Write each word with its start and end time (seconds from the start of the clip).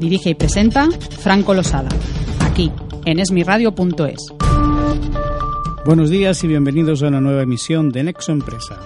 Dirige 0.00 0.30
y 0.30 0.34
presenta 0.34 0.88
Franco 0.90 1.52
Losada, 1.52 1.90
aquí, 2.40 2.72
en 3.04 3.18
esmiradio.es. 3.18 4.32
Buenos 5.84 6.08
días 6.08 6.42
y 6.42 6.48
bienvenidos 6.48 7.02
a 7.02 7.08
una 7.08 7.20
nueva 7.20 7.42
emisión 7.42 7.90
de 7.90 8.04
Nexo 8.04 8.32
Empresa, 8.32 8.78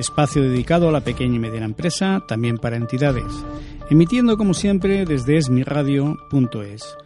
espacio 0.00 0.42
dedicado 0.42 0.88
a 0.88 0.92
la 0.92 1.02
pequeña 1.02 1.36
y 1.36 1.38
mediana 1.38 1.66
empresa, 1.66 2.24
también 2.26 2.58
para 2.58 2.76
entidades, 2.76 3.32
emitiendo 3.90 4.36
como 4.36 4.54
siempre 4.54 5.04
desde 5.04 5.36
esmiradio.es. 5.36 6.96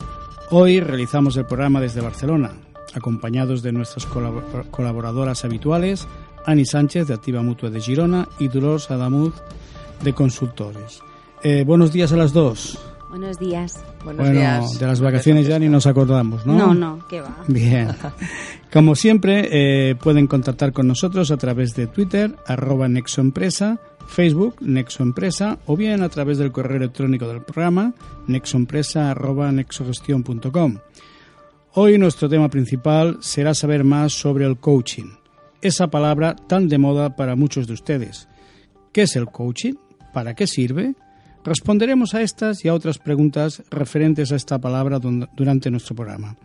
Hoy 0.50 0.80
realizamos 0.80 1.36
el 1.36 1.44
programa 1.44 1.82
desde 1.82 2.00
Barcelona, 2.00 2.52
acompañados 2.94 3.62
de 3.62 3.72
nuestras 3.72 4.06
colaboradoras 4.70 5.44
habituales, 5.44 6.08
Ani 6.46 6.64
Sánchez 6.64 7.08
de 7.08 7.14
Activa 7.14 7.42
Mutua 7.42 7.68
de 7.68 7.82
Girona 7.82 8.26
y 8.38 8.48
Dolores 8.48 8.90
Adamuz 8.90 9.34
de 10.02 10.14
Consultores. 10.14 11.02
Eh, 11.42 11.64
buenos 11.66 11.92
días 11.92 12.10
a 12.12 12.16
las 12.16 12.32
dos. 12.32 12.78
Buenos 13.10 13.40
días. 13.40 13.84
Buenos 14.04 14.28
bueno, 14.28 14.68
de 14.78 14.86
las 14.86 15.00
vacaciones 15.00 15.44
ya 15.44 15.58
ni 15.58 15.68
nos 15.68 15.88
acordamos, 15.88 16.46
¿no? 16.46 16.54
No, 16.54 16.74
no, 16.74 17.08
qué 17.08 17.20
va. 17.20 17.36
Bien. 17.48 17.88
Como 18.72 18.94
siempre, 18.94 19.48
eh, 19.50 19.96
pueden 19.96 20.28
contactar 20.28 20.72
con 20.72 20.86
nosotros 20.86 21.32
a 21.32 21.36
través 21.36 21.74
de 21.74 21.88
Twitter, 21.88 22.36
arroba 22.46 22.86
Nexoempresa, 22.86 23.80
Facebook, 24.06 24.58
Nexoempresa, 24.60 25.58
o 25.66 25.76
bien 25.76 26.04
a 26.04 26.08
través 26.08 26.38
del 26.38 26.52
correo 26.52 26.76
electrónico 26.76 27.26
del 27.26 27.42
programa, 27.42 27.94
nexoempresa, 28.28 29.10
arroba 29.10 29.50
nexogestion.com. 29.50 30.78
Hoy 31.74 31.98
nuestro 31.98 32.28
tema 32.28 32.48
principal 32.48 33.18
será 33.20 33.54
saber 33.54 33.82
más 33.82 34.12
sobre 34.12 34.46
el 34.46 34.58
coaching, 34.58 35.16
esa 35.62 35.88
palabra 35.88 36.36
tan 36.36 36.68
de 36.68 36.78
moda 36.78 37.16
para 37.16 37.34
muchos 37.34 37.66
de 37.66 37.72
ustedes. 37.72 38.28
¿Qué 38.92 39.02
es 39.02 39.16
el 39.16 39.26
coaching? 39.26 39.74
¿Para 40.12 40.34
qué 40.34 40.46
sirve? 40.46 40.94
Responderemos 41.44 42.14
a 42.14 42.22
estas 42.22 42.64
y 42.64 42.68
a 42.68 42.74
otras 42.74 42.98
preguntas 42.98 43.62
referentes 43.70 44.30
a 44.30 44.36
esta 44.36 44.58
palabra 44.58 44.98
durante 44.98 45.70
nuestro 45.70 45.96
programa. 45.96 46.36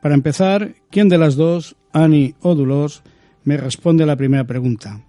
Para 0.00 0.14
empezar, 0.14 0.74
¿quién 0.90 1.08
de 1.08 1.18
las 1.18 1.36
dos, 1.36 1.76
Ani 1.92 2.34
o 2.40 2.54
Dolores, 2.54 3.02
me 3.44 3.56
responde 3.56 4.06
la 4.06 4.16
primera 4.16 4.44
pregunta? 4.44 5.00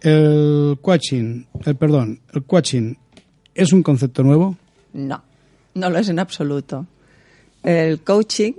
El 0.00 0.78
coaching, 0.82 1.44
el 1.64 1.76
perdón, 1.76 2.20
el 2.34 2.44
coaching 2.44 2.94
es 3.54 3.72
un 3.72 3.82
concepto 3.82 4.24
nuevo? 4.24 4.56
No, 4.92 5.22
no 5.74 5.90
lo 5.90 5.98
es 5.98 6.08
en 6.08 6.18
absoluto. 6.18 6.86
El 7.62 8.00
coaching 8.00 8.54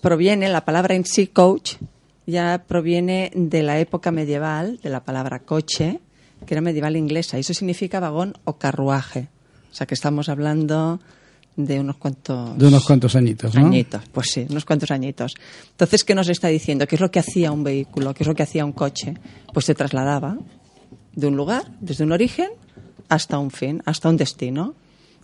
proviene, 0.00 0.48
la 0.48 0.64
palabra 0.64 0.94
en 0.94 1.04
sí, 1.04 1.26
coach, 1.26 1.74
ya 2.24 2.64
proviene 2.66 3.32
de 3.34 3.62
la 3.64 3.80
época 3.80 4.12
medieval, 4.12 4.78
de 4.80 4.90
la 4.90 5.02
palabra 5.04 5.40
coche, 5.40 6.00
que 6.46 6.54
era 6.54 6.60
medieval 6.60 6.96
inglesa, 6.96 7.36
y 7.36 7.40
eso 7.40 7.54
significa 7.54 8.00
vagón 8.00 8.34
o 8.44 8.58
carruaje. 8.58 9.28
O 9.70 9.74
sea 9.74 9.86
que 9.86 9.94
estamos 9.94 10.28
hablando 10.28 11.00
de 11.56 11.80
unos 11.80 11.96
cuantos... 11.96 12.58
De 12.58 12.66
unos 12.66 12.84
cuantos 12.84 13.14
añitos, 13.16 13.54
¿no? 13.54 13.66
Añitos, 13.66 14.02
pues 14.12 14.28
sí, 14.32 14.46
unos 14.48 14.64
cuantos 14.64 14.90
añitos. 14.90 15.34
Entonces, 15.70 16.04
¿qué 16.04 16.14
nos 16.14 16.28
está 16.28 16.48
diciendo? 16.48 16.86
¿Qué 16.86 16.96
es 16.96 17.00
lo 17.00 17.10
que 17.10 17.18
hacía 17.18 17.52
un 17.52 17.64
vehículo? 17.64 18.14
¿Qué 18.14 18.24
es 18.24 18.28
lo 18.28 18.34
que 18.34 18.42
hacía 18.42 18.64
un 18.64 18.72
coche? 18.72 19.14
Pues 19.52 19.66
se 19.66 19.74
trasladaba 19.74 20.38
de 21.14 21.26
un 21.26 21.36
lugar, 21.36 21.70
desde 21.80 22.04
un 22.04 22.12
origen, 22.12 22.50
hasta 23.08 23.38
un 23.38 23.50
fin, 23.50 23.82
hasta 23.84 24.08
un 24.08 24.16
destino. 24.16 24.74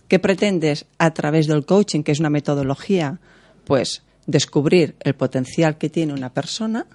¿Qué 0.07 0.19
pretendes 0.19 0.85
a 0.97 1.13
través 1.13 1.47
del 1.47 1.65
coaching, 1.65 2.03
que 2.03 2.11
es 2.11 2.19
una 2.19 2.29
metodología? 2.29 3.19
Pues 3.65 4.03
descubrir 4.25 4.95
el 4.99 5.15
potencial 5.15 5.77
que 5.77 5.89
tiene 5.89 6.13
una 6.13 6.33
persona 6.33 6.85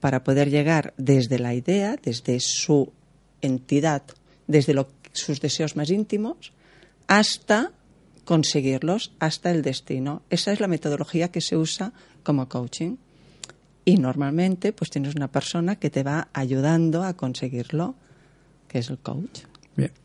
para 0.00 0.22
poder 0.22 0.50
llegar 0.50 0.94
desde 0.96 1.38
la 1.38 1.54
idea, 1.54 1.96
desde 2.00 2.38
su 2.40 2.92
entidad, 3.42 4.02
desde 4.46 4.74
sus 5.12 5.40
deseos 5.40 5.76
más 5.76 5.90
íntimos, 5.90 6.52
hasta 7.06 7.72
conseguirlos, 8.24 9.12
hasta 9.18 9.50
el 9.50 9.62
destino. 9.62 10.22
Esa 10.30 10.52
es 10.52 10.60
la 10.60 10.68
metodología 10.68 11.28
que 11.28 11.40
se 11.40 11.56
usa 11.56 11.92
como 12.22 12.48
coaching. 12.48 12.96
Y 13.84 13.96
normalmente, 13.96 14.72
pues 14.72 14.90
tienes 14.90 15.14
una 15.14 15.28
persona 15.28 15.76
que 15.76 15.88
te 15.88 16.02
va 16.02 16.28
ayudando 16.34 17.02
a 17.04 17.14
conseguirlo, 17.14 17.94
que 18.68 18.80
es 18.80 18.90
el 18.90 18.98
coach. 18.98 19.40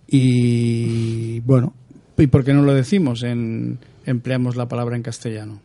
Y 0.07 1.41
bueno, 1.41 1.73
¿Y 2.17 2.27
por 2.27 2.43
qué 2.43 2.53
no 2.53 2.61
lo 2.61 2.73
decimos? 2.73 3.23
En, 3.23 3.79
empleamos 4.05 4.55
la 4.55 4.67
palabra 4.67 4.95
en 4.95 5.03
castellano. 5.03 5.59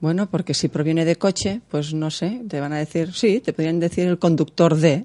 Bueno, 0.00 0.28
porque 0.30 0.54
si 0.54 0.68
proviene 0.68 1.04
de 1.04 1.16
coche, 1.16 1.60
pues 1.68 1.94
no 1.94 2.10
sé, 2.10 2.42
te 2.48 2.60
van 2.60 2.72
a 2.72 2.78
decir, 2.78 3.12
sí, 3.12 3.40
te 3.40 3.52
podrían 3.52 3.78
decir 3.78 4.06
el 4.08 4.18
conductor 4.18 4.76
de, 4.76 5.04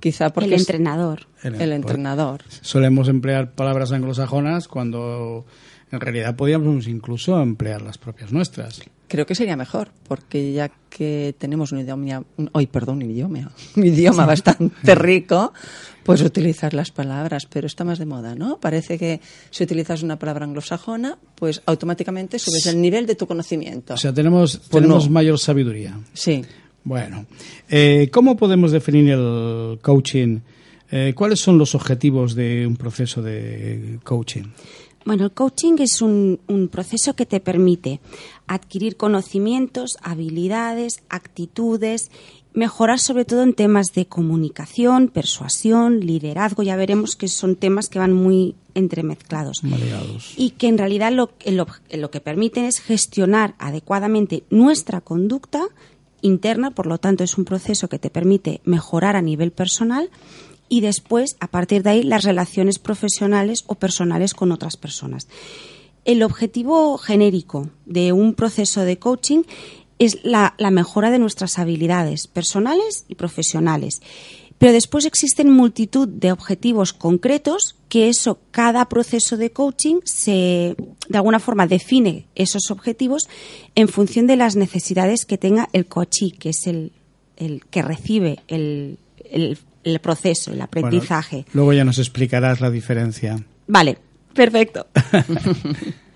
quizá 0.00 0.30
porque... 0.30 0.54
El 0.54 0.60
entrenador. 0.60 1.26
el, 1.42 1.72
entrenador. 1.72 2.42
Solemos 2.60 3.08
emplear 3.08 3.52
palabras 3.52 3.92
anglosajonas 3.92 4.68
cuando 4.68 5.46
en 5.90 6.00
realidad 6.00 6.36
podríamos 6.36 6.86
incluso 6.86 7.40
emplear 7.40 7.82
las 7.82 7.98
propias 7.98 8.32
nuestras. 8.32 8.82
Creo 9.08 9.24
que 9.24 9.34
sería 9.34 9.56
mejor, 9.56 9.90
porque 10.06 10.52
ya 10.52 10.70
que 10.90 11.34
tenemos 11.38 11.72
un 11.72 11.80
idioma, 11.80 12.24
hoy 12.52 12.66
perdón, 12.66 12.96
un 12.96 13.10
idioma, 13.10 13.50
un 13.76 13.84
idioma 13.86 14.26
bastante 14.26 14.94
rico, 14.94 15.52
pues 16.04 16.22
utilizar 16.22 16.74
las 16.74 16.90
palabras, 16.90 17.46
pero 17.46 17.66
está 17.66 17.84
más 17.84 17.98
de 17.98 18.06
moda, 18.06 18.34
¿no? 18.34 18.58
Parece 18.58 18.98
que 18.98 19.20
si 19.50 19.64
utilizas 19.64 20.02
una 20.02 20.18
palabra 20.18 20.44
anglosajona, 20.44 21.18
pues 21.34 21.62
automáticamente 21.66 22.38
subes 22.38 22.66
el 22.66 22.80
nivel 22.80 23.06
de 23.06 23.14
tu 23.14 23.26
conocimiento. 23.26 23.94
O 23.94 23.96
sea, 23.96 24.12
tenemos, 24.12 24.56
pues 24.56 24.70
tenemos 24.70 25.08
mayor 25.08 25.38
sabiduría. 25.38 25.98
Sí. 26.12 26.44
Bueno, 26.88 27.26
eh, 27.68 28.08
¿cómo 28.10 28.34
podemos 28.38 28.72
definir 28.72 29.10
el 29.10 29.78
coaching? 29.82 30.40
Eh, 30.90 31.12
¿Cuáles 31.14 31.38
son 31.38 31.58
los 31.58 31.74
objetivos 31.74 32.34
de 32.34 32.66
un 32.66 32.76
proceso 32.76 33.20
de 33.20 33.98
coaching? 34.04 34.44
Bueno, 35.04 35.24
el 35.24 35.32
coaching 35.32 35.74
es 35.80 36.00
un, 36.00 36.40
proceso 36.72 37.14
que 37.14 37.26
te 37.26 37.40
permite 37.40 38.00
adquirir 38.46 38.96
conocimientos, 38.96 39.98
habilidades, 40.02 41.02
actitudes, 41.10 42.10
mejorar 42.54 43.00
sobre 43.00 43.26
todo 43.26 43.42
en 43.42 43.52
temas 43.52 43.88
de 43.94 44.06
comunicación, 44.06 45.08
persuasión, 45.08 46.00
liderazgo. 46.00 46.62
Ya 46.62 46.76
veremos 46.76 47.16
que 47.16 47.28
son 47.28 47.56
temas 47.56 47.90
que 47.90 47.98
van 47.98 48.14
muy 48.14 48.54
entremezclados. 48.72 49.60
Y 50.38 50.50
que 50.52 50.68
en 50.68 50.78
realidad 50.78 51.12
lo, 51.12 51.32
lo 51.44 52.10
que 52.10 52.20
permiten 52.20 52.64
es 52.64 52.80
gestionar 52.80 53.56
adecuadamente 53.58 54.44
nuestra 54.48 55.02
conducta 55.02 55.68
interna, 56.22 56.70
por 56.70 56.86
lo 56.86 56.98
tanto 56.98 57.24
es 57.24 57.38
un 57.38 57.44
proceso 57.44 57.88
que 57.88 57.98
te 57.98 58.10
permite 58.10 58.60
mejorar 58.64 59.16
a 59.16 59.22
nivel 59.22 59.52
personal 59.52 60.10
y 60.68 60.80
después, 60.80 61.36
a 61.40 61.48
partir 61.48 61.82
de 61.82 61.90
ahí, 61.90 62.02
las 62.02 62.24
relaciones 62.24 62.78
profesionales 62.78 63.64
o 63.66 63.76
personales 63.76 64.34
con 64.34 64.52
otras 64.52 64.76
personas. 64.76 65.28
El 66.04 66.22
objetivo 66.22 66.96
genérico 66.98 67.70
de 67.86 68.12
un 68.12 68.34
proceso 68.34 68.82
de 68.82 68.98
coaching 68.98 69.42
es 69.98 70.18
la, 70.22 70.54
mejora 70.70 71.10
de 71.10 71.18
nuestras 71.18 71.58
habilidades 71.58 72.26
personales 72.26 73.04
y 73.08 73.16
profesionales. 73.16 74.00
Pero 74.58 74.72
después 74.72 75.06
existen 75.06 75.50
multitud 75.50 76.08
de 76.08 76.32
objetivos 76.32 76.92
concretos 76.92 77.76
que 77.88 78.08
eso, 78.08 78.40
cada 78.50 78.88
proceso 78.88 79.36
de 79.36 79.50
coaching 79.50 80.00
se, 80.04 80.76
de 81.08 81.16
alguna 81.16 81.38
forma, 81.38 81.66
define 81.66 82.26
esos 82.34 82.70
objetivos 82.70 83.28
en 83.74 83.88
función 83.88 84.26
de 84.26 84.36
las 84.36 84.56
necesidades 84.56 85.24
que 85.24 85.38
tenga 85.38 85.68
el 85.72 85.86
coachee, 85.86 86.32
que 86.32 86.50
es 86.50 86.66
el, 86.66 86.92
el 87.36 87.64
que 87.66 87.82
recibe 87.82 88.40
el, 88.48 88.98
el, 89.30 89.58
el 89.84 89.98
proceso, 90.00 90.52
el 90.52 90.60
aprendizaje. 90.60 91.46
luego 91.52 91.72
ya 91.72 91.84
nos 91.84 91.98
explicarás 91.98 92.60
la 92.60 92.70
diferencia. 92.70 93.42
Vale, 93.68 93.98
perfecto. 94.34 94.88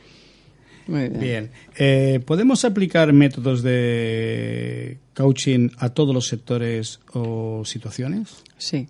Muy 0.92 1.08
bien. 1.08 1.50
Eh, 1.78 2.20
¿Podemos 2.26 2.66
aplicar 2.66 3.14
métodos 3.14 3.62
de 3.62 4.98
coaching 5.14 5.70
a 5.78 5.88
todos 5.88 6.14
los 6.14 6.26
sectores 6.26 7.00
o 7.14 7.64
situaciones? 7.64 8.44
Sí, 8.58 8.88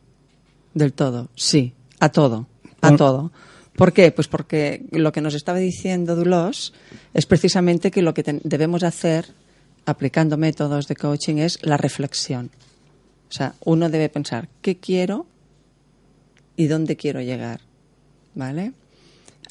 del 0.75 0.95
todo, 0.95 1.31
sí, 1.37 1.75
a 2.01 2.09
todo, 2.09 2.49
a 2.81 2.97
todo. 2.97 3.31
¿Por 3.77 3.93
qué? 3.93 4.11
Pues 4.11 4.27
porque 4.27 4.85
lo 4.91 5.13
que 5.13 5.21
nos 5.21 5.35
estaba 5.35 5.59
diciendo 5.59 6.17
Dulos 6.17 6.75
es 7.15 7.25
precisamente 7.25 7.93
que 7.93 8.03
lo 8.03 8.15
que 8.15 8.41
debemos 8.43 8.83
hacer 8.83 9.27
aplicando 9.87 10.37
métodos 10.37 10.89
de 10.89 10.97
coaching 10.97 11.37
es 11.37 11.61
la 11.63 11.77
reflexión. 11.77 12.51
O 13.31 13.33
sea, 13.33 13.55
uno 13.65 13.89
debe 13.89 14.09
pensar 14.09 14.49
qué 14.61 14.77
quiero 14.79 15.25
y 16.57 16.67
dónde 16.67 16.97
quiero 16.97 17.21
llegar. 17.21 17.61
¿Vale? 18.35 18.73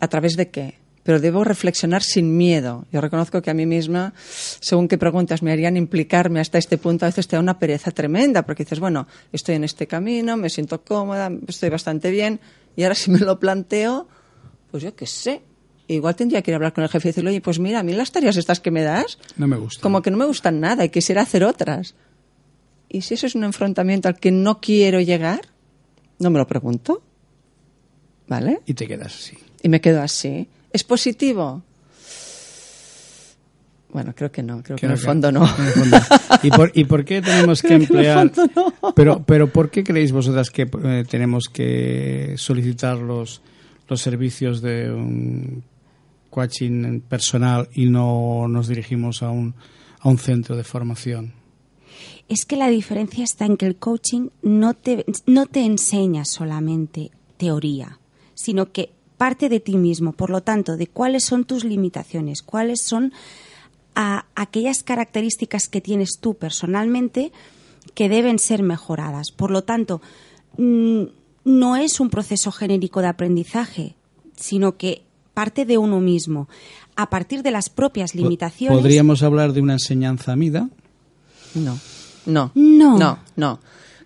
¿A 0.01 0.09
través 0.09 0.35
de 0.35 0.49
qué? 0.49 0.80
Pero 1.03 1.19
debo 1.19 1.43
reflexionar 1.43 2.03
sin 2.03 2.37
miedo. 2.37 2.85
Yo 2.91 3.01
reconozco 3.01 3.41
que 3.41 3.49
a 3.49 3.53
mí 3.53 3.65
misma, 3.65 4.13
según 4.59 4.87
qué 4.87 4.97
preguntas 4.97 5.41
me 5.41 5.51
harían 5.51 5.77
implicarme 5.77 6.39
hasta 6.39 6.57
este 6.57 6.77
punto, 6.77 7.05
a 7.05 7.09
veces 7.09 7.27
te 7.27 7.35
da 7.35 7.39
una 7.39 7.57
pereza 7.57 7.91
tremenda, 7.91 8.43
porque 8.43 8.63
dices, 8.63 8.79
bueno, 8.79 9.07
estoy 9.31 9.55
en 9.55 9.63
este 9.63 9.87
camino, 9.87 10.37
me 10.37 10.49
siento 10.49 10.83
cómoda, 10.83 11.31
estoy 11.47 11.69
bastante 11.69 12.11
bien, 12.11 12.39
y 12.75 12.83
ahora 12.83 12.95
si 12.95 13.09
me 13.09 13.19
lo 13.19 13.39
planteo, 13.39 14.07
pues 14.69 14.83
yo 14.83 14.95
qué 14.95 15.07
sé. 15.07 15.41
Igual 15.87 16.15
tendría 16.15 16.41
que 16.41 16.51
ir 16.51 16.55
a 16.55 16.57
hablar 16.57 16.73
con 16.73 16.83
el 16.83 16.89
jefe 16.89 17.09
y 17.09 17.09
decirle, 17.09 17.31
oye, 17.31 17.41
pues 17.41 17.59
mira, 17.59 17.79
a 17.79 17.83
mí 17.83 17.93
las 17.93 18.11
tareas 18.11 18.37
estas 18.37 18.59
que 18.59 18.71
me 18.71 18.81
das, 18.81 19.17
no 19.35 19.47
me 19.47 19.57
gustan. 19.57 19.81
Como 19.81 20.01
que 20.01 20.11
no 20.11 20.17
me 20.17 20.25
gustan 20.25 20.59
nada 20.59 20.85
y 20.85 20.89
quisiera 20.89 21.23
hacer 21.23 21.43
otras. 21.43 21.95
Y 22.87 23.01
si 23.01 23.15
eso 23.15 23.25
es 23.25 23.35
un 23.35 23.43
enfrentamiento 23.43 24.07
al 24.07 24.17
que 24.17 24.31
no 24.31 24.61
quiero 24.61 25.01
llegar, 25.01 25.41
no 26.19 26.29
me 26.29 26.39
lo 26.39 26.47
pregunto. 26.47 27.01
¿Vale? 28.27 28.61
Y 28.65 28.73
te 28.73 28.87
quedas 28.87 29.15
así. 29.15 29.37
Y 29.63 29.67
me 29.67 29.81
quedo 29.81 30.01
así. 30.01 30.47
¿Es 30.73 30.83
positivo? 30.83 31.63
Bueno, 33.93 34.13
creo 34.15 34.31
que 34.31 34.41
no, 34.41 34.63
creo, 34.63 34.77
que 34.77 34.85
en 34.85 34.93
el 34.93 34.97
fondo 34.97 35.31
no. 35.31 35.45
¿Y, 36.43 36.49
por, 36.49 36.71
¿Y 36.73 36.85
por 36.85 37.03
qué 37.03 37.21
tenemos 37.21 37.61
que 37.61 37.73
emplear? 37.73 38.31
Pero, 38.95 39.23
pero 39.23 39.47
¿por 39.47 39.69
qué 39.69 39.83
creéis 39.83 40.13
vosotras 40.13 40.49
que 40.49 40.69
eh, 40.83 41.03
tenemos 41.09 41.49
que 41.49 42.35
solicitar 42.37 42.97
los, 42.97 43.41
los 43.89 44.01
servicios 44.01 44.61
de 44.61 44.89
un 44.91 45.63
coaching 46.29 47.01
personal 47.01 47.67
y 47.73 47.87
no 47.87 48.47
nos 48.47 48.69
dirigimos 48.69 49.23
a 49.23 49.29
un, 49.29 49.55
a 49.99 50.07
un 50.07 50.17
centro 50.17 50.55
de 50.55 50.63
formación? 50.63 51.33
Es 52.29 52.45
que 52.45 52.55
la 52.55 52.69
diferencia 52.69 53.25
está 53.25 53.45
en 53.45 53.57
que 53.57 53.65
el 53.65 53.75
coaching 53.75 54.29
no 54.41 54.73
te, 54.73 55.05
no 55.25 55.47
te 55.47 55.65
enseña 55.65 56.23
solamente 56.23 57.11
teoría, 57.35 57.99
sino 58.35 58.71
que 58.71 58.93
parte 59.21 59.49
de 59.49 59.59
ti 59.59 59.77
mismo, 59.77 60.13
por 60.13 60.31
lo 60.31 60.41
tanto, 60.41 60.77
de 60.77 60.87
cuáles 60.87 61.25
son 61.25 61.43
tus 61.43 61.63
limitaciones, 61.63 62.41
cuáles 62.41 62.81
son 62.81 63.13
aquellas 63.93 64.81
características 64.81 65.67
que 65.67 65.79
tienes 65.79 66.17
tú 66.19 66.33
personalmente 66.33 67.31
que 67.93 68.09
deben 68.09 68.39
ser 68.39 68.63
mejoradas. 68.63 69.29
Por 69.29 69.51
lo 69.51 69.61
tanto, 69.61 70.01
mm, 70.57 71.03
no 71.45 71.75
es 71.75 71.99
un 71.99 72.09
proceso 72.09 72.51
genérico 72.51 73.01
de 73.01 73.09
aprendizaje, 73.09 73.93
sino 74.35 74.75
que 74.75 75.03
parte 75.35 75.65
de 75.65 75.77
uno 75.77 75.99
mismo, 75.99 76.49
a 76.95 77.11
partir 77.11 77.43
de 77.43 77.51
las 77.51 77.69
propias 77.69 78.15
limitaciones. 78.15 78.75
¿Podríamos 78.75 79.21
hablar 79.21 79.53
de 79.53 79.61
una 79.61 79.73
enseñanza 79.73 80.35
mida? 80.35 80.67
No, 81.53 81.77
no, 82.25 82.51
no, 82.55 82.97
no, 82.97 83.19
no. 83.35 83.59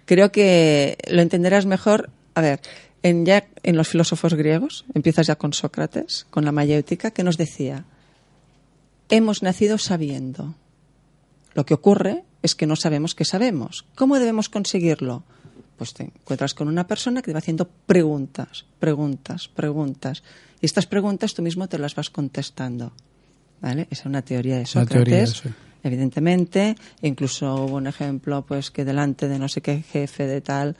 Creo 0.03 0.33
que 0.33 0.97
lo 1.09 1.21
entenderás 1.21 1.65
mejor. 1.65 2.09
A 2.33 2.41
ver, 2.41 2.59
en, 3.05 3.23
ya 3.23 3.45
en 3.61 3.77
los 3.77 3.87
filósofos 3.87 4.33
griegos, 4.33 4.83
empiezas 4.95 5.27
ya 5.27 5.35
con 5.35 5.53
Sócrates, 5.53 6.25
con 6.31 6.43
la 6.43 6.51
mayéutica, 6.51 7.11
que 7.11 7.23
nos 7.23 7.37
decía, 7.37 7.85
hemos 9.09 9.43
nacido 9.43 9.77
sabiendo. 9.77 10.55
Lo 11.53 11.67
que 11.67 11.75
ocurre 11.75 12.23
es 12.41 12.55
que 12.55 12.65
no 12.65 12.75
sabemos 12.75 13.13
qué 13.13 13.23
sabemos. 13.23 13.85
¿Cómo 13.93 14.17
debemos 14.17 14.49
conseguirlo? 14.49 15.21
Pues 15.77 15.93
te 15.93 16.05
encuentras 16.05 16.55
con 16.55 16.67
una 16.67 16.87
persona 16.87 17.21
que 17.21 17.27
te 17.27 17.33
va 17.33 17.39
haciendo 17.39 17.69
preguntas, 17.85 18.65
preguntas, 18.79 19.49
preguntas. 19.49 20.23
Y 20.59 20.65
estas 20.65 20.87
preguntas 20.87 21.35
tú 21.35 21.43
mismo 21.43 21.67
te 21.67 21.77
las 21.77 21.93
vas 21.93 22.09
contestando. 22.09 22.91
¿Vale? 23.61 23.83
Esa 23.91 24.01
es 24.01 24.05
una 24.07 24.23
teoría 24.23 24.57
de 24.57 24.65
Sócrates. 24.65 25.43
Evidentemente, 25.83 26.75
incluso 27.03 27.53
hubo 27.65 27.75
un 27.75 27.85
ejemplo 27.85 28.43
pues 28.43 28.71
que 28.71 28.83
delante 28.83 29.27
de 29.27 29.37
no 29.37 29.47
sé 29.47 29.61
qué 29.61 29.83
jefe 29.83 30.25
de 30.25 30.41
tal, 30.41 30.75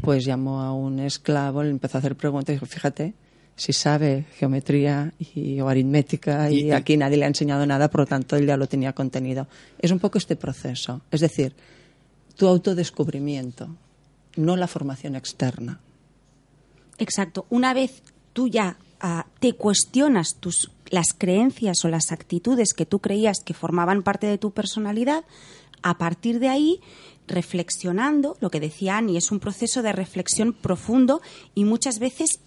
pues 0.00 0.24
llamó 0.24 0.60
a 0.60 0.72
un 0.72 1.00
esclavo, 1.00 1.62
le 1.62 1.70
empezó 1.70 1.98
a 1.98 2.00
hacer 2.00 2.16
preguntas 2.16 2.50
y 2.50 2.56
dijo, 2.56 2.66
fíjate, 2.66 3.14
si 3.56 3.72
sabe 3.72 4.26
geometría 4.38 5.12
y, 5.18 5.60
o 5.60 5.68
aritmética 5.68 6.50
y, 6.50 6.70
aquí 6.70 6.96
nadie 6.96 7.16
le 7.16 7.24
ha 7.24 7.28
enseñado 7.28 7.66
nada, 7.66 7.90
por 7.90 8.00
lo 8.00 8.06
tanto 8.06 8.36
él 8.36 8.46
ya 8.46 8.56
lo 8.56 8.68
tenía 8.68 8.92
contenido. 8.92 9.48
Es 9.78 9.90
un 9.90 9.98
poco 9.98 10.18
este 10.18 10.36
proceso, 10.36 11.02
es 11.10 11.20
decir, 11.20 11.54
tu 12.36 12.46
autodescubrimiento, 12.46 13.68
no 14.36 14.56
la 14.56 14.68
formación 14.68 15.16
externa. 15.16 15.80
Exacto. 16.98 17.46
Una 17.50 17.74
vez 17.74 18.02
tú 18.32 18.46
ya 18.46 18.78
ah, 19.00 19.26
te 19.40 19.54
cuestionas 19.54 20.36
tus, 20.36 20.70
las 20.90 21.08
creencias 21.16 21.84
o 21.84 21.88
las 21.88 22.12
actitudes 22.12 22.74
que 22.74 22.86
tú 22.86 23.00
creías 23.00 23.38
que 23.44 23.54
formaban 23.54 24.04
parte 24.04 24.28
de 24.28 24.38
tu 24.38 24.52
personalidad, 24.52 25.24
a 25.82 25.98
partir 25.98 26.38
de 26.38 26.48
ahí 26.48 26.80
reflexionando, 27.28 28.36
lo 28.40 28.50
que 28.50 28.60
decía 28.60 28.96
Annie, 28.96 29.18
es 29.18 29.30
un 29.30 29.40
proceso 29.40 29.82
de 29.82 29.92
reflexión 29.92 30.52
profundo 30.52 31.20
y 31.54 31.64
muchas 31.64 31.98
veces 31.98 32.40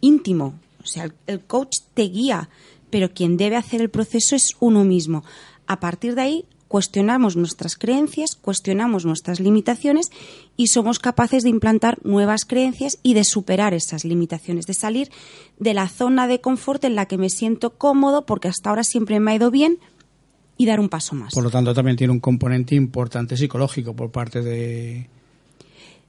íntimo. 0.00 0.54
O 0.82 0.86
sea, 0.86 1.12
el, 1.26 1.40
coach 1.40 1.78
te 1.94 2.02
guía, 2.02 2.48
pero 2.90 3.12
quien 3.12 3.36
debe 3.36 3.56
hacer 3.56 3.80
el 3.80 3.90
proceso 3.90 4.36
es 4.36 4.56
uno 4.60 4.84
mismo. 4.84 5.24
A 5.66 5.80
partir 5.80 6.14
de 6.14 6.22
ahí, 6.22 6.44
cuestionamos 6.68 7.36
nuestras 7.36 7.76
creencias, 7.76 8.36
cuestionamos 8.36 9.04
nuestras 9.04 9.40
limitaciones 9.40 10.10
y 10.56 10.68
somos 10.68 10.98
capaces 10.98 11.42
de 11.42 11.50
implantar 11.50 11.98
nuevas 12.04 12.44
creencias 12.44 12.98
y 13.02 13.14
de 13.14 13.24
superar 13.24 13.74
esas 13.74 14.04
limitaciones, 14.04 14.66
de 14.66 14.74
salir 14.74 15.10
de 15.58 15.74
la 15.74 15.88
zona 15.88 16.28
de 16.28 16.40
confort 16.40 16.84
en 16.84 16.94
la 16.94 17.06
que 17.06 17.18
me 17.18 17.30
siento 17.30 17.78
cómodo 17.78 18.26
porque 18.26 18.48
hasta 18.48 18.70
ahora 18.70 18.84
siempre 18.84 19.20
me 19.20 19.32
ha 19.32 19.36
ido 19.36 19.50
bien 19.50 19.78
y 20.56 20.66
dar 20.66 20.80
un 20.80 20.88
paso 20.88 21.14
más. 21.14 21.34
Por 21.34 21.44
lo 21.44 21.50
tanto, 21.50 21.74
también 21.74 21.96
tiene 21.96 22.12
un 22.12 22.20
componente 22.20 22.74
importante 22.74 23.36
psicológico 23.36 23.94
por 23.94 24.10
parte 24.10 24.42
de 24.42 25.08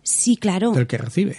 Sí, 0.03 0.37
claro. 0.37 0.71
del 0.71 0.87
que 0.87 0.97
recibe 0.97 1.37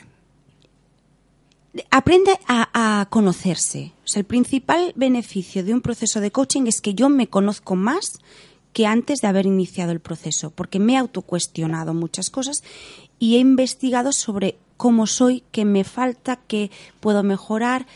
aprende 1.90 2.38
a, 2.46 3.06
conocerse. 3.10 3.93
O 4.05 4.08
sea, 4.08 4.20
el 4.20 4.26
principal 4.26 4.93
beneficio 4.96 5.64
de 5.64 5.75
un 5.75 5.81
proceso 5.81 6.20
de 6.20 6.31
coaching 6.31 6.66
es 6.66 6.81
que 6.81 6.94
yo 6.94 7.08
me 7.08 7.28
conozco 7.28 7.76
más 7.76 8.19
que 8.72 8.87
antes 8.87 9.20
de 9.20 9.28
haber 9.28 9.46
iniciado 9.46 9.93
el 9.93 10.00
proceso, 10.00 10.50
porque 10.50 10.78
me 10.78 10.94
he 10.94 10.96
autocuestionado 10.96 11.94
muchas 11.94 12.31
cosas 12.31 12.62
y 13.19 13.37
he 13.37 13.38
investigado 13.38 14.12
sobre 14.12 14.56
cómo 14.76 15.06
soy, 15.06 15.43
qué 15.50 15.64
me 15.64 15.84
falta, 15.84 16.37
qué 16.46 16.70
puedo 17.00 17.22
mejorar, 17.22 17.87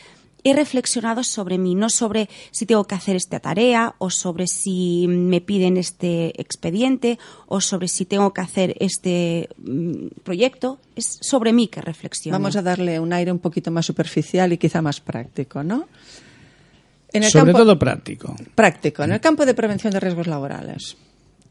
he 0.45 0.53
reflexionado 0.53 1.23
sobre 1.23 1.59
mí, 1.59 1.75
no 1.75 1.89
sobre 1.89 2.29
si 2.51 2.67
tengo 2.67 2.85
que 2.85 2.95
hacer 2.95 3.17
esta 3.17 3.41
tarea 3.41 3.95
o 3.99 4.11
sobre 4.11 4.47
si 4.47 5.07
me 5.09 5.41
piden 5.41 5.77
este 5.77 6.41
expediente 6.41 7.19
o 7.47 7.61
sobre 7.61 7.89
si 7.89 8.05
tengo 8.05 8.33
que 8.33 8.41
hacer 8.41 8.77
este 8.81 9.49
mm, 9.59 10.21
proyecto. 10.25 10.79
Es 10.97 11.19
sobre 11.21 11.53
mí 11.53 11.69
que 11.69 11.81
reflexiono. 11.81 12.39
Vamos 12.39 12.57
a 12.57 12.63
darle 12.63 12.99
un 12.99 13.13
aire 13.13 13.33
un 13.33 13.39
poquito 13.39 13.71
más 13.71 13.87
superficial 13.87 14.53
y 14.53 14.59
quizá 14.59 14.83
más 14.83 15.01
práctico, 15.01 15.63
¿no? 15.63 15.87
sobre 17.31 17.53
todo 17.53 17.79
práctico. 17.79 18.35
Práctico. 18.55 19.05
En 19.05 19.13
el 19.13 19.21
campo 19.21 19.45
de 19.45 19.53
prevención 19.53 19.93
de 19.93 20.01
riesgos 20.01 20.27
laborales. 20.27 20.97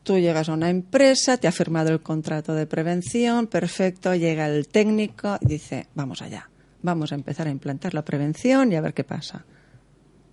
Tú 0.03 0.17
llegas 0.17 0.49
a 0.49 0.53
una 0.53 0.71
empresa, 0.71 1.37
te 1.37 1.47
ha 1.47 1.51
firmado 1.51 1.91
el 1.91 2.01
contrato 2.01 2.55
de 2.55 2.65
prevención, 2.65 3.45
perfecto, 3.45 4.15
llega 4.15 4.47
el 4.47 4.67
técnico 4.67 5.37
y 5.41 5.45
dice, 5.45 5.85
vamos 5.93 6.23
allá 6.23 6.50
vamos 6.81 7.11
a 7.11 7.15
empezar 7.15 7.47
a 7.47 7.51
implantar 7.51 7.93
la 7.93 8.03
prevención 8.03 8.71
y 8.71 8.75
a 8.75 8.81
ver 8.81 8.93
qué 8.93 9.03
pasa. 9.03 9.45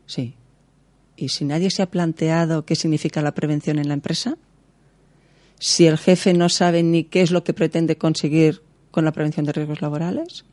Sí. 0.06 0.34
¿Y 1.16 1.30
si 1.30 1.44
nadie 1.44 1.70
se 1.70 1.82
ha 1.82 1.90
planteado 1.90 2.64
qué 2.64 2.76
significa 2.76 3.22
la 3.22 3.32
prevención 3.32 3.78
en 3.78 3.88
la 3.88 3.94
empresa? 3.94 4.36
Si 5.58 5.86
el 5.86 5.98
jefe 5.98 6.32
no 6.34 6.48
sabe 6.48 6.82
ni 6.82 7.04
qué 7.04 7.22
es 7.22 7.30
lo 7.30 7.42
que 7.42 7.52
pretende 7.52 7.98
conseguir 7.98 8.62
con 8.90 9.04
la 9.04 9.12
prevención 9.12 9.44
de 9.44 9.52
riesgos 9.52 9.82
laborales? 9.82 10.44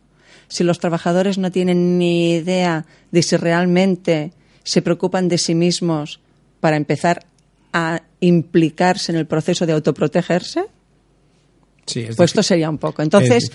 Si 0.48 0.64
los 0.64 0.80
trabajadores 0.80 1.38
no 1.38 1.52
tienen 1.52 1.98
ni 1.98 2.34
idea 2.34 2.86
de 3.12 3.22
si 3.22 3.38
realmente 3.38 4.34
se 4.64 4.82
preocupan 4.82 5.30
de 5.30 5.38
sí 5.38 5.56
mismos 5.56 6.20
para 6.60 6.78
empezar 6.78 7.26
a 7.72 8.02
implicarse 8.20 9.12
en 9.12 9.18
el 9.18 9.28
proceso 9.28 9.66
de 9.66 9.74
autoprotegerse? 9.74 10.66
Pues 11.86 12.20
esto 12.20 12.44
sería 12.44 12.70
un 12.70 12.78
poco. 12.78 13.02
Entonces, 13.02 13.52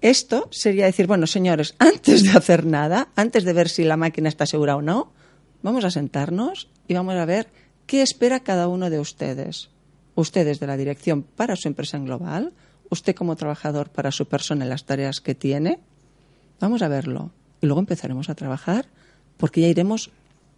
esto 0.00 0.48
sería 0.50 0.86
decir, 0.86 1.06
bueno, 1.06 1.26
señores, 1.26 1.74
antes 1.78 2.22
de 2.22 2.30
hacer 2.30 2.66
nada, 2.66 3.08
antes 3.16 3.44
de 3.44 3.52
ver 3.52 3.68
si 3.68 3.84
la 3.84 3.96
máquina 3.96 4.28
está 4.28 4.46
segura 4.46 4.76
o 4.76 4.82
no, 4.82 5.12
vamos 5.62 5.84
a 5.84 5.90
sentarnos 5.90 6.68
y 6.88 6.94
vamos 6.94 7.14
a 7.14 7.24
ver 7.24 7.48
qué 7.86 8.02
espera 8.02 8.40
cada 8.40 8.68
uno 8.68 8.90
de 8.90 9.00
ustedes. 9.00 9.70
Ustedes 10.14 10.60
de 10.60 10.66
la 10.68 10.76
dirección 10.76 11.22
para 11.22 11.56
su 11.56 11.66
empresa 11.66 11.96
en 11.96 12.04
global, 12.04 12.52
usted 12.90 13.16
como 13.16 13.34
trabajador 13.34 13.90
para 13.90 14.12
su 14.12 14.26
persona 14.26 14.64
en 14.64 14.70
las 14.70 14.84
tareas 14.84 15.20
que 15.20 15.34
tiene. 15.34 15.80
Vamos 16.60 16.82
a 16.82 16.88
verlo. 16.88 17.32
Y 17.60 17.66
luego 17.66 17.80
empezaremos 17.80 18.30
a 18.30 18.36
trabajar 18.36 18.86
porque 19.36 19.62
ya 19.62 19.66
iremos 19.66 20.10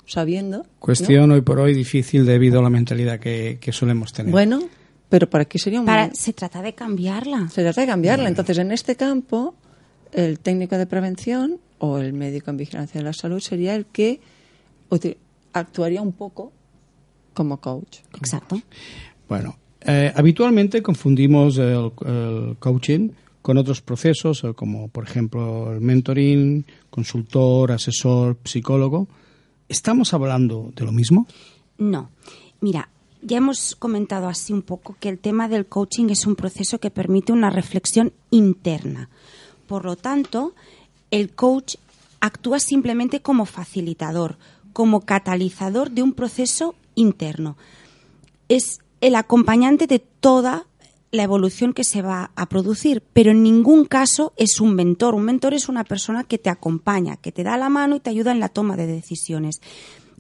sabiendo. 0.04 0.66
Cuestión 0.78 1.30
hoy 1.30 1.40
por 1.40 1.60
hoy 1.60 1.72
difícil 1.72 2.26
debido 2.26 2.60
a 2.60 2.62
la 2.62 2.70
mentalidad 2.70 3.18
que, 3.18 3.56
que 3.60 3.72
solemos 3.72 4.12
tener. 4.12 4.30
Bueno, 4.30 4.68
pero 5.08 5.28
para 5.28 5.44
qué 5.44 5.58
sería 5.58 5.80
un... 5.80 5.88
Se 6.14 6.32
trata 6.32 6.62
de 6.62 6.74
cambiarla. 6.74 7.48
Se 7.48 7.62
trata 7.62 7.80
de 7.80 7.86
cambiarla. 7.86 8.28
Entonces, 8.28 8.58
en 8.58 8.72
este 8.72 8.96
campo, 8.96 9.54
el 10.12 10.40
técnico 10.40 10.76
de 10.76 10.86
prevención 10.86 11.58
o 11.78 11.98
el 11.98 12.12
médico 12.12 12.50
en 12.50 12.56
vigilancia 12.56 13.00
de 13.00 13.04
la 13.04 13.12
salud 13.12 13.40
sería 13.40 13.74
el 13.74 13.86
que 13.86 14.20
actuaría 15.52 16.02
un 16.02 16.12
poco 16.12 16.52
como 17.34 17.58
coach. 17.58 17.98
Exacto. 18.14 18.60
Bueno, 19.28 19.56
eh, 19.80 20.12
habitualmente 20.14 20.82
confundimos 20.82 21.58
el, 21.58 21.92
el 22.06 22.56
coaching 22.58 23.10
con 23.42 23.58
otros 23.58 23.80
procesos, 23.80 24.42
eh, 24.42 24.54
como 24.54 24.88
por 24.88 25.04
ejemplo 25.04 25.72
el 25.72 25.80
mentoring, 25.80 26.64
consultor, 26.90 27.72
asesor, 27.72 28.38
psicólogo. 28.44 29.06
¿Estamos 29.68 30.14
hablando 30.14 30.72
de 30.74 30.84
lo 30.84 30.92
mismo? 30.92 31.26
No. 31.78 32.10
Mira, 32.60 32.88
ya 33.22 33.38
hemos 33.38 33.76
comentado 33.76 34.28
así 34.28 34.52
un 34.52 34.62
poco 34.62 34.96
que 35.00 35.08
el 35.08 35.18
tema 35.18 35.48
del 35.48 35.66
coaching 35.66 36.10
es 36.10 36.26
un 36.26 36.36
proceso 36.36 36.78
que 36.78 36.90
permite 36.90 37.32
una 37.32 37.50
reflexión 37.50 38.12
interna. 38.30 39.08
Por 39.66 39.84
lo 39.84 39.96
tanto, 39.96 40.54
el 41.10 41.34
coach 41.34 41.76
actúa 42.20 42.60
simplemente 42.60 43.20
como 43.20 43.46
facilitador, 43.46 44.38
como 44.72 45.00
catalizador 45.00 45.90
de 45.90 46.02
un 46.02 46.12
proceso 46.12 46.74
interno. 46.94 47.56
Es 48.48 48.78
el 49.00 49.14
acompañante 49.14 49.86
de 49.86 49.98
toda 49.98 50.66
la 51.12 51.22
evolución 51.22 51.72
que 51.72 51.84
se 51.84 52.02
va 52.02 52.30
a 52.36 52.48
producir, 52.48 53.02
pero 53.12 53.30
en 53.30 53.42
ningún 53.42 53.84
caso 53.84 54.32
es 54.36 54.60
un 54.60 54.74
mentor. 54.74 55.14
Un 55.14 55.24
mentor 55.24 55.54
es 55.54 55.68
una 55.68 55.84
persona 55.84 56.24
que 56.24 56.38
te 56.38 56.50
acompaña, 56.50 57.16
que 57.16 57.32
te 57.32 57.42
da 57.42 57.56
la 57.56 57.68
mano 57.68 57.96
y 57.96 58.00
te 58.00 58.10
ayuda 58.10 58.32
en 58.32 58.40
la 58.40 58.48
toma 58.48 58.76
de 58.76 58.86
decisiones, 58.86 59.60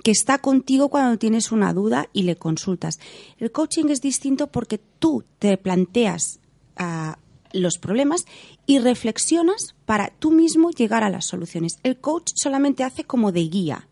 que 0.06 0.12
está 0.12 0.38
contigo 0.38 0.88
cuando 0.88 1.18
tienes 1.18 1.50
una 1.50 1.72
duda 1.72 2.08
y 2.12 2.22
le 2.22 2.36
consultas. 2.36 3.00
El 3.38 3.50
coaching 3.50 3.86
es 3.88 4.00
distinto 4.00 4.46
porque 4.46 4.78
tú 4.78 5.24
te 5.40 5.58
planteas 5.58 6.38
ah, 6.76 7.18
los 7.52 7.78
problemas 7.78 8.24
y 8.66 8.78
reflexionas 8.78 9.74
para 9.84 10.10
tú 10.10 10.30
mismo 10.30 10.70
llegar 10.70 11.02
a 11.02 11.10
las 11.10 11.26
soluciones. 11.26 11.80
El 11.82 11.96
coach 11.96 12.30
solamente 12.36 12.84
hace 12.84 13.02
como 13.02 13.32
de 13.32 13.48
guía, 13.48 13.88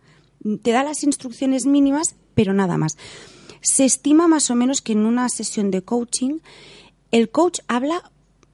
te 0.62 0.70
da 0.70 0.84
las 0.84 1.02
instrucciones 1.02 1.66
mínimas, 1.66 2.14
pero 2.36 2.52
nada 2.52 2.78
más. 2.78 2.96
Se 3.60 3.84
estima 3.84 4.28
más 4.28 4.52
o 4.52 4.54
menos 4.54 4.82
que 4.82 4.92
en 4.92 5.06
una 5.06 5.28
sesión 5.28 5.72
de 5.72 5.82
coaching 5.82 6.38
el 7.10 7.28
coach 7.28 7.58
habla 7.66 8.08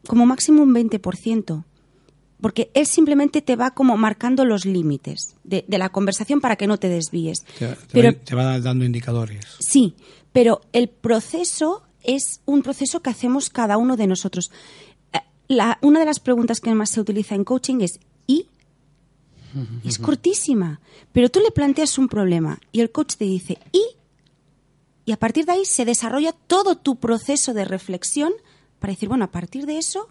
como 0.06 0.24
máximo 0.24 0.62
un 0.62 0.74
20%, 0.74 1.64
porque 2.40 2.70
él 2.74 2.86
simplemente 2.86 3.42
te 3.42 3.56
va 3.56 3.72
como 3.72 3.96
marcando 3.96 4.44
los 4.44 4.64
límites 4.64 5.34
de, 5.44 5.64
de 5.68 5.78
la 5.78 5.90
conversación 5.90 6.40
para 6.40 6.56
que 6.56 6.66
no 6.66 6.78
te 6.78 6.88
desvíes. 6.88 7.44
Te, 7.58 7.68
te 7.68 7.76
Pero- 7.92 8.12
va, 8.12 8.24
te 8.24 8.34
va 8.34 8.60
dando 8.60 8.84
indicadores. 8.84 9.44
Sí, 9.58 9.94
pero 10.32 10.60
el 10.72 10.88
proceso 10.88 11.82
es 12.02 12.40
un 12.46 12.62
proceso 12.62 13.00
que 13.02 13.10
hacemos 13.10 13.50
cada 13.50 13.76
uno 13.76 13.96
de 13.96 14.06
nosotros. 14.06 14.50
Eh, 15.12 15.18
La, 15.48 15.78
una 15.82 16.00
de 16.00 16.06
las 16.06 16.20
preguntas 16.20 16.60
que 16.60 16.74
más 16.74 16.90
se 16.90 17.00
utiliza 17.00 17.34
en 17.34 17.44
coaching 17.44 17.80
es 17.82 18.00
¿y? 18.26 18.46
Es 19.84 19.98
cortísima, 19.98 20.80
pero 21.12 21.28
tú 21.28 21.40
le 21.40 21.50
planteas 21.50 21.98
un 21.98 22.06
problema 22.06 22.60
y 22.70 22.80
el 22.80 22.92
coach 22.92 23.16
te 23.16 23.24
dice 23.24 23.58
¿y? 23.72 23.82
Y 25.06 25.12
a 25.12 25.18
partir 25.18 25.44
de 25.44 25.52
ahí 25.52 25.64
se 25.64 25.84
desarrolla 25.84 26.30
todo 26.46 26.76
tu 26.76 26.96
proceso 27.00 27.52
de 27.52 27.64
reflexión 27.64 28.32
para 28.78 28.92
decir, 28.92 29.08
bueno, 29.08 29.24
a 29.24 29.30
partir 29.32 29.66
de 29.66 29.76
eso, 29.78 30.08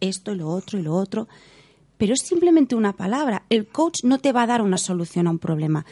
esto 0.00 0.32
y 0.32 0.36
lo 0.38 0.48
otro 0.48 0.78
y 0.78 0.82
lo 0.82 0.94
otro. 0.96 1.28
Pero 1.98 2.14
es 2.14 2.20
simplemente 2.20 2.74
una 2.74 2.92
palabra. 2.92 3.44
El 3.50 3.66
coach 3.66 4.04
no 4.04 4.18
te 4.18 4.32
va 4.32 4.42
a 4.42 4.46
dar 4.46 4.62
una 4.62 4.78
solución 4.78 5.26
a 5.26 5.30
un 5.30 5.38
problema. 5.38 5.84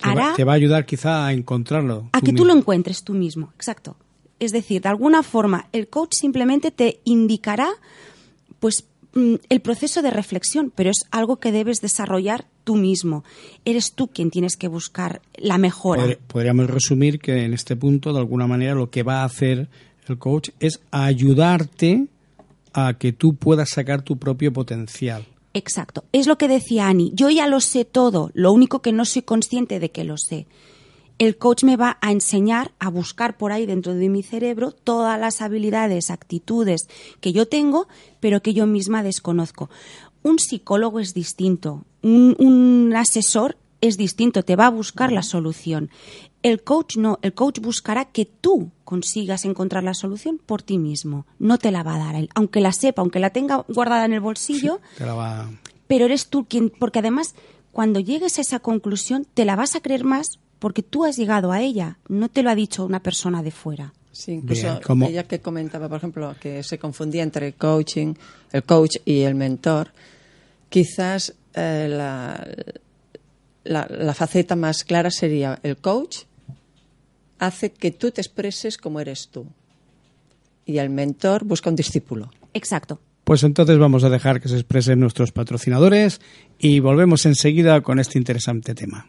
Te 0.00 0.08
va, 0.08 0.12
Hará 0.12 0.34
te 0.34 0.44
va 0.44 0.52
a 0.52 0.56
ayudar 0.56 0.84
quizá 0.84 1.26
a 1.26 1.32
encontrarlo. 1.32 2.08
a 2.12 2.20
que 2.20 2.32
tú 2.32 2.44
lo 2.44 2.54
encuentres 2.54 3.02
tú 3.02 3.14
mismo, 3.14 3.52
exacto. 3.54 3.96
Es 4.38 4.52
decir, 4.52 4.82
de 4.82 4.88
alguna 4.88 5.22
forma, 5.22 5.68
el 5.72 5.88
coach 5.88 6.12
simplemente 6.14 6.70
te 6.70 7.00
indicará 7.04 7.68
pues 8.60 8.84
mm, 9.14 9.34
el 9.48 9.60
proceso 9.60 10.02
de 10.02 10.10
reflexión, 10.10 10.72
pero 10.74 10.90
es 10.90 11.06
algo 11.10 11.36
que 11.36 11.52
debes 11.52 11.80
desarrollar 11.80 12.46
tú 12.64 12.76
mismo. 12.76 13.24
Eres 13.64 13.92
tú 13.92 14.08
quien 14.08 14.30
tienes 14.30 14.56
que 14.56 14.68
buscar 14.68 15.22
la 15.36 15.56
mejora. 15.56 16.18
Podríamos 16.26 16.68
resumir 16.68 17.18
que 17.18 17.44
en 17.44 17.54
este 17.54 17.76
punto, 17.76 18.12
de 18.12 18.18
alguna 18.18 18.46
manera, 18.46 18.74
lo 18.74 18.90
que 18.90 19.02
va 19.02 19.22
a 19.22 19.24
hacer 19.24 19.68
el 20.08 20.18
coach 20.18 20.50
es 20.60 20.80
ayudarte 20.90 22.06
a 22.72 22.94
que 22.94 23.12
tú 23.12 23.36
puedas 23.36 23.70
sacar 23.70 24.02
tu 24.02 24.18
propio 24.18 24.52
potencial. 24.52 25.24
Exacto. 25.56 26.04
Es 26.12 26.26
lo 26.26 26.36
que 26.36 26.48
decía 26.48 26.86
Ani. 26.86 27.12
Yo 27.14 27.30
ya 27.30 27.46
lo 27.46 27.60
sé 27.60 27.86
todo, 27.86 28.30
lo 28.34 28.52
único 28.52 28.82
que 28.82 28.92
no 28.92 29.06
soy 29.06 29.22
consciente 29.22 29.80
de 29.80 29.90
que 29.90 30.04
lo 30.04 30.18
sé. 30.18 30.46
El 31.18 31.38
coach 31.38 31.64
me 31.64 31.78
va 31.78 31.96
a 32.02 32.12
enseñar 32.12 32.72
a 32.78 32.90
buscar 32.90 33.38
por 33.38 33.52
ahí 33.52 33.64
dentro 33.64 33.94
de 33.94 34.10
mi 34.10 34.22
cerebro 34.22 34.70
todas 34.70 35.18
las 35.18 35.40
habilidades, 35.40 36.10
actitudes 36.10 36.88
que 37.22 37.32
yo 37.32 37.48
tengo, 37.48 37.88
pero 38.20 38.42
que 38.42 38.52
yo 38.52 38.66
misma 38.66 39.02
desconozco. 39.02 39.70
Un 40.22 40.38
psicólogo 40.38 41.00
es 41.00 41.14
distinto, 41.14 41.86
un, 42.02 42.36
un 42.38 42.94
asesor 42.94 43.56
es 43.80 43.96
distinto, 43.96 44.42
te 44.42 44.56
va 44.56 44.66
a 44.66 44.70
buscar 44.70 45.10
la 45.10 45.22
solución. 45.22 45.88
El 46.48 46.62
coach 46.62 46.96
no, 46.96 47.18
el 47.22 47.32
coach 47.34 47.58
buscará 47.58 48.04
que 48.04 48.24
tú 48.24 48.70
consigas 48.84 49.44
encontrar 49.44 49.82
la 49.82 49.94
solución 49.94 50.38
por 50.38 50.62
ti 50.62 50.78
mismo, 50.78 51.26
no 51.40 51.58
te 51.58 51.72
la 51.72 51.82
va 51.82 51.96
a 51.96 51.98
dar 51.98 52.14
él, 52.14 52.28
aunque 52.36 52.60
la 52.60 52.70
sepa, 52.70 53.02
aunque 53.02 53.18
la 53.18 53.30
tenga 53.30 53.64
guardada 53.66 54.04
en 54.04 54.12
el 54.12 54.20
bolsillo, 54.20 54.80
Te 54.96 55.04
la 55.06 55.14
va- 55.14 55.50
pero 55.88 56.04
eres 56.04 56.28
tú 56.28 56.46
quien, 56.48 56.70
porque 56.70 57.00
además 57.00 57.34
cuando 57.72 57.98
llegues 57.98 58.38
a 58.38 58.42
esa 58.42 58.60
conclusión 58.60 59.26
te 59.34 59.44
la 59.44 59.56
vas 59.56 59.74
a 59.74 59.80
creer 59.80 60.04
más 60.04 60.38
porque 60.60 60.84
tú 60.84 61.04
has 61.04 61.16
llegado 61.16 61.50
a 61.50 61.60
ella, 61.62 61.98
no 62.08 62.28
te 62.28 62.44
lo 62.44 62.50
ha 62.50 62.54
dicho 62.54 62.84
una 62.84 63.00
persona 63.02 63.42
de 63.42 63.50
fuera. 63.50 63.92
Sí, 64.12 64.30
incluso 64.32 64.62
Bien, 64.70 64.82
como- 64.86 65.06
ella 65.08 65.24
que 65.24 65.40
comentaba, 65.40 65.88
por 65.88 65.98
ejemplo, 65.98 66.36
que 66.40 66.62
se 66.62 66.78
confundía 66.78 67.24
entre 67.24 67.54
coaching, 67.54 68.14
el 68.52 68.62
coach 68.62 68.98
y 69.04 69.22
el 69.22 69.34
mentor, 69.34 69.90
quizás 70.68 71.34
eh, 71.54 71.88
la, 71.90 72.46
la, 73.64 73.86
la 73.90 74.14
faceta 74.14 74.54
más 74.54 74.84
clara 74.84 75.10
sería 75.10 75.58
el 75.64 75.76
coach 75.78 76.18
hace 77.38 77.70
que 77.72 77.90
tú 77.90 78.10
te 78.10 78.20
expreses 78.20 78.78
como 78.78 79.00
eres 79.00 79.28
tú 79.28 79.46
y 80.66 80.78
el 80.78 80.90
mentor 80.90 81.44
busca 81.44 81.70
un 81.70 81.76
discípulo. 81.76 82.30
Exacto. 82.52 83.00
Pues 83.24 83.42
entonces 83.42 83.78
vamos 83.78 84.04
a 84.04 84.10
dejar 84.10 84.40
que 84.40 84.48
se 84.48 84.56
expresen 84.56 85.00
nuestros 85.00 85.32
patrocinadores 85.32 86.20
y 86.58 86.80
volvemos 86.80 87.26
enseguida 87.26 87.80
con 87.80 87.98
este 87.98 88.18
interesante 88.18 88.74
tema. 88.74 89.08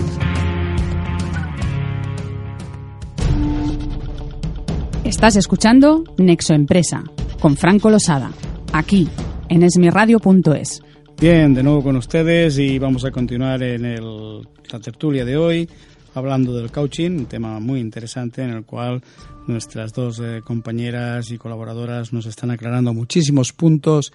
Estás 5.04 5.36
escuchando 5.36 6.04
Nexo 6.18 6.52
Empresa 6.52 7.02
con 7.40 7.56
Franco 7.56 7.88
Losada, 7.88 8.30
aquí 8.72 9.08
en 9.48 9.62
esmiradio.es. 9.62 10.82
Bien, 11.20 11.52
de 11.52 11.62
nuevo 11.62 11.82
con 11.82 11.96
ustedes 11.96 12.58
y 12.58 12.78
vamos 12.78 13.04
a 13.04 13.10
continuar 13.10 13.62
en 13.62 13.84
el- 13.84 14.42
la 14.70 14.78
tertulia 14.80 15.24
de 15.24 15.36
hoy 15.36 15.68
hablando 16.14 16.54
del 16.56 16.70
coaching, 16.70 17.10
un 17.10 17.26
tema 17.26 17.58
muy 17.58 17.80
interesante 17.80 18.42
en 18.42 18.50
el 18.50 18.64
cual 18.64 19.02
nuestras 19.46 19.92
dos 19.92 20.20
eh, 20.20 20.42
compañeras 20.44 21.30
y 21.30 21.38
colaboradoras 21.38 22.12
nos 22.12 22.26
están 22.26 22.50
aclarando 22.50 22.94
muchísimos 22.94 23.52
puntos 23.52 24.12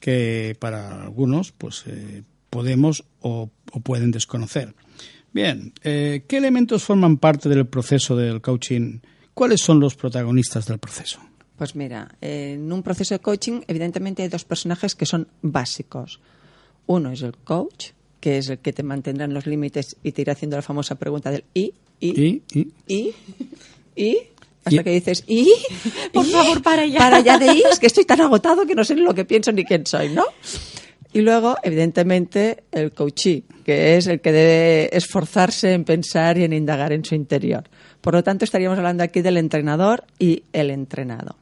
que 0.00 0.56
para 0.60 1.02
algunos 1.02 1.50
pues 1.52 1.82
eh, 1.86 2.22
podemos 2.50 3.04
o, 3.20 3.50
pueden 3.82 4.10
desconocer. 4.12 4.74
Bien, 5.32 5.72
eh, 5.82 6.24
¿qué 6.28 6.36
elementos 6.38 6.84
forman 6.84 7.18
parte 7.18 7.48
del 7.48 7.66
proceso 7.66 8.16
del 8.16 8.40
coaching? 8.40 9.00
¿Cuáles 9.34 9.60
son 9.60 9.80
los 9.80 9.96
protagonistas 9.96 10.66
del 10.66 10.78
proceso? 10.78 11.18
Pues 11.58 11.74
mira, 11.74 12.08
en 12.20 12.70
un 12.72 12.82
proceso 12.82 13.14
de 13.14 13.18
coaching 13.18 13.60
evidentemente 13.66 14.22
hay 14.22 14.28
dos 14.28 14.44
personajes 14.44 14.94
que 14.94 15.06
son 15.06 15.26
básicos. 15.42 16.20
Uno 16.86 17.10
es 17.10 17.22
el 17.22 17.36
coach, 17.36 17.90
que 18.20 18.38
es 18.38 18.48
el 18.48 18.58
que 18.58 18.72
te 18.72 18.82
mantendrá 18.82 19.24
en 19.24 19.34
los 19.34 19.46
límites 19.46 19.96
y 20.02 20.12
te 20.12 20.22
irá 20.22 20.32
haciendo 20.32 20.56
la 20.56 20.62
famosa 20.62 20.94
pregunta 20.94 21.30
del 21.30 21.44
¿y? 21.54 21.74
¿y? 22.00 22.42
¿Y? 22.52 22.72
¿y? 22.86 23.14
¿y? 23.96 24.18
Hasta 24.64 24.82
que 24.82 24.90
dices 24.90 25.24
¿y? 25.26 25.52
Por 26.12 26.26
¿y? 26.26 26.30
favor, 26.30 26.62
para 26.62 26.86
ya. 26.86 26.98
Para 26.98 27.20
ya 27.20 27.38
de 27.38 27.54
¿y? 27.54 27.62
Es 27.70 27.78
que 27.78 27.86
estoy 27.86 28.04
tan 28.04 28.20
agotado 28.20 28.66
que 28.66 28.74
no 28.74 28.84
sé 28.84 28.94
ni 28.94 29.02
lo 29.02 29.14
que 29.14 29.24
pienso 29.24 29.52
ni 29.52 29.64
quién 29.64 29.86
soy, 29.86 30.08
¿no? 30.10 30.24
Y 31.12 31.22
luego, 31.22 31.56
evidentemente, 31.62 32.64
el 32.72 32.92
coachee, 32.92 33.44
que 33.64 33.96
es 33.96 34.06
el 34.06 34.20
que 34.20 34.32
debe 34.32 34.94
esforzarse 34.94 35.72
en 35.72 35.84
pensar 35.84 36.36
y 36.36 36.44
en 36.44 36.52
indagar 36.52 36.92
en 36.92 37.04
su 37.04 37.14
interior. 37.14 37.64
Por 38.02 38.14
lo 38.14 38.22
tanto, 38.22 38.44
estaríamos 38.44 38.76
hablando 38.76 39.02
aquí 39.02 39.22
del 39.22 39.38
entrenador 39.38 40.04
y 40.18 40.42
el 40.52 40.70
entrenado. 40.70 41.36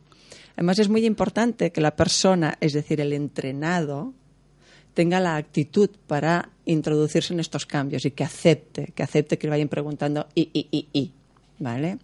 Además, 0.56 0.78
es 0.78 0.88
muy 0.88 1.04
importante 1.04 1.72
que 1.72 1.80
la 1.80 1.96
persona, 1.96 2.56
es 2.60 2.72
decir, 2.72 3.00
el 3.00 3.12
entrenado, 3.12 4.12
tenga 4.94 5.20
la 5.20 5.36
actitud 5.36 5.90
para 6.06 6.50
introducirse 6.64 7.34
en 7.34 7.40
estos 7.40 7.66
cambios 7.66 8.04
y 8.04 8.12
que 8.12 8.24
acepte, 8.24 8.92
que 8.94 9.02
acepte 9.02 9.36
que 9.36 9.46
le 9.46 9.50
vayan 9.50 9.68
preguntando 9.68 10.28
y, 10.34 10.48
y, 10.52 10.68
y, 10.70 10.88
y. 10.92 11.12
¿Vale? 11.58 11.98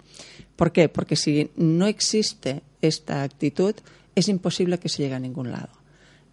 ¿Por 0.57 0.73
qué? 0.73 0.89
Porque 0.89 1.17
si 1.17 1.51
no 1.57 1.87
existe 1.87 2.63
esta 2.83 3.23
actitud, 3.23 3.75
es 4.15 4.29
imposible 4.29 4.79
que 4.79 4.89
se 4.89 5.03
llegue 5.03 5.15
a 5.15 5.21
ningún 5.21 5.51
lado. 5.51 5.71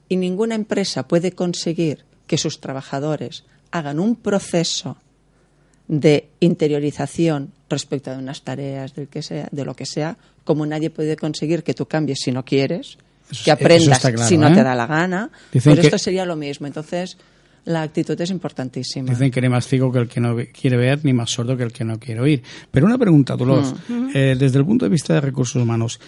Y 0.10 0.18
ninguna 0.18 0.56
empresa 0.56 1.08
puede 1.08 1.32
conseguir 1.32 2.06
que 2.28 2.38
sus 2.38 2.60
trabajadores 2.60 3.44
hagan 3.72 4.00
un 4.00 4.16
proceso 4.16 4.98
de 5.88 6.30
interiorización 6.40 7.54
respecto 7.70 8.12
de 8.12 8.18
unas 8.18 8.42
tareas, 8.42 8.94
del 8.94 9.08
que 9.08 9.22
sea, 9.22 9.48
de 9.52 9.66
lo 9.66 9.76
que 9.76 9.86
sea, 9.86 10.18
como 10.44 10.66
nadie 10.66 10.90
puede 10.90 11.16
conseguir 11.16 11.64
que 11.64 11.74
tú 11.74 11.86
cambies 11.86 12.20
si 12.22 12.32
no 12.32 12.46
quieres, 12.46 12.98
Eso- 13.29 13.43
que 13.46 13.51
aprendas 13.51 14.00
claro, 14.00 14.17
si 14.19 14.38
no 14.38 14.48
¿eh? 14.48 14.53
te 14.53 14.63
da 14.63 14.74
la 14.75 14.88
gana. 14.88 15.29
Dicen 15.51 15.75
que- 15.75 15.81
esto 15.81 15.98
sería 15.98 16.25
lo 16.25 16.36
mismo. 16.36 16.67
Entonces, 16.67 17.17
la 17.65 17.81
actitud 17.81 18.19
es 18.22 18.29
importantísima. 18.29 19.10
Dicen 19.10 19.29
que 19.31 19.41
ni 19.41 19.50
más 19.50 19.67
ciego 19.67 19.91
que 19.91 20.00
el 20.00 20.07
que 20.07 20.22
no 20.22 20.36
quiere 20.60 20.77
ver, 20.77 21.03
ni 21.03 21.12
más 21.13 21.31
sordo 21.31 21.57
que 21.57 21.63
el 21.63 21.74
que 21.74 21.84
no 21.84 22.00
quiere 22.00 22.22
oír. 22.22 22.43
Pero 22.72 22.86
una 22.86 22.98
pregunta, 22.98 23.36
Dolores. 23.36 23.74
Eh, 24.13 24.36
desde 24.39 24.57
el 24.60 24.65
punto 24.65 24.86
de 24.86 24.89
vista 24.89 25.13
de 25.13 25.22
recursos 25.22 25.62
humanos, 25.62 26.00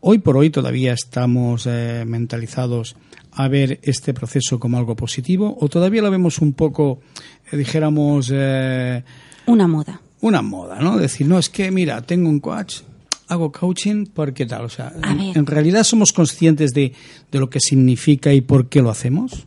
hoy 0.00 0.18
por 0.18 0.36
hoy 0.36 0.50
todavía 0.50 0.92
estamos 0.94 1.66
eh, 1.68 2.02
mentalizados 2.06 2.96
a 3.32 3.46
ver 3.46 3.78
este 3.82 4.12
proceso 4.12 4.58
como 4.58 4.78
algo 4.78 4.96
positivo 4.96 5.56
o 5.60 5.68
todavía 5.68 6.02
lo 6.02 6.10
vemos 6.10 6.38
un 6.40 6.52
poco, 6.54 7.00
eh, 7.52 7.56
dijéramos, 7.56 8.30
eh, 8.34 9.04
Una 9.46 9.68
moda. 9.68 10.00
una 10.22 10.42
moda, 10.42 10.80
¿no? 10.80 10.98
Decir, 10.98 11.28
no, 11.28 11.38
es 11.38 11.48
que 11.48 11.70
mira, 11.70 12.02
tengo 12.02 12.28
un 12.28 12.40
coach, 12.40 12.78
hago 13.28 13.52
coaching 13.52 14.06
porque 14.06 14.46
tal. 14.46 14.64
O 14.64 14.68
sea, 14.68 14.92
en 15.34 15.46
realidad 15.46 15.84
somos 15.84 16.12
conscientes 16.12 16.72
de, 16.72 16.92
de 17.30 17.38
lo 17.38 17.50
que 17.50 17.60
significa 17.60 18.32
y 18.32 18.40
por 18.40 18.68
qué 18.68 18.82
lo 18.82 18.90
hacemos. 18.90 19.46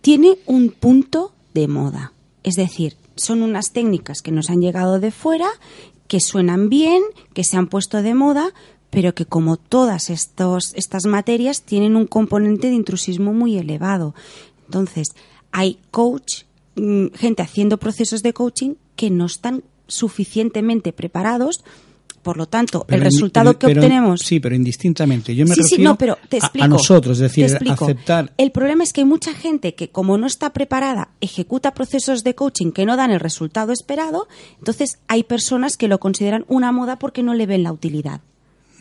tiene 0.00 0.38
un 0.46 0.70
punto 0.70 1.32
de 1.54 1.68
moda. 1.68 2.12
Es 2.44 2.54
decir, 2.54 2.96
son 3.16 3.42
unas 3.42 3.72
técnicas 3.72 4.22
que 4.22 4.32
nos 4.32 4.48
han 4.48 4.60
llegado 4.60 5.00
de 5.00 5.10
fuera, 5.10 5.48
que 6.06 6.20
suenan 6.20 6.68
bien, 6.68 7.02
que 7.34 7.44
se 7.44 7.56
han 7.56 7.66
puesto 7.66 8.00
de 8.02 8.14
moda, 8.14 8.52
pero 8.90 9.14
que 9.14 9.26
como 9.26 9.56
todas 9.56 10.08
estos, 10.08 10.72
estas 10.74 11.04
materias 11.04 11.62
tienen 11.62 11.96
un 11.96 12.06
componente 12.06 12.68
de 12.68 12.74
intrusismo 12.74 13.34
muy 13.34 13.58
elevado. 13.58 14.14
Entonces, 14.66 15.08
hay 15.52 15.78
coach, 15.90 16.44
mm, 16.76 17.08
gente 17.14 17.42
haciendo 17.42 17.78
procesos 17.78 18.22
de 18.22 18.32
coaching 18.32 18.74
que 18.96 19.10
no 19.10 19.26
están 19.26 19.62
suficientemente 19.86 20.92
preparados. 20.92 21.64
Por 22.22 22.36
lo 22.36 22.46
tanto, 22.46 22.84
Pero 22.86 22.98
el 22.98 23.04
resultado 23.04 23.52
pero- 23.52 23.58
que 23.58 23.66
pero- 23.68 23.80
obtenemos 23.80 24.20
Sí, 24.20 24.40
pero 24.40 24.54
indistintamente. 24.54 25.34
Yo 25.34 25.46
me 25.46 25.54
sí, 25.54 25.62
sí, 25.62 25.70
refiero 25.76 25.90
no, 25.92 25.96
pero 25.98 26.18
te 26.28 26.36
a- 26.36 26.40
explico. 26.40 26.64
a, 26.64 26.68
nosotros, 26.68 27.16
es 27.18 27.20
decir, 27.34 27.44
aceptar. 27.70 28.32
El 28.36 28.50
problema 28.50 28.82
es 28.84 28.92
que 28.92 29.00
hay 29.02 29.06
mucha 29.06 29.32
gente 29.32 29.74
que, 29.74 29.90
como 29.90 30.18
no 30.18 30.26
está 30.26 30.52
preparada, 30.52 31.08
ejecuta 31.20 31.72
procesos 31.74 32.24
de 32.24 32.34
coaching 32.34 32.72
que 32.72 32.84
no 32.86 32.96
dan 32.96 33.10
el 33.12 33.20
resultado 33.20 33.72
esperado. 33.72 34.28
Entonces, 34.58 34.98
hay 35.08 35.22
personas 35.24 35.76
que 35.76 35.88
lo 35.88 36.00
consideran 36.00 36.44
una 36.48 36.72
moda 36.72 36.98
porque 36.98 37.22
no 37.22 37.34
le 37.34 37.46
ven 37.46 37.62
la 37.62 37.72
utilidad. 37.72 38.20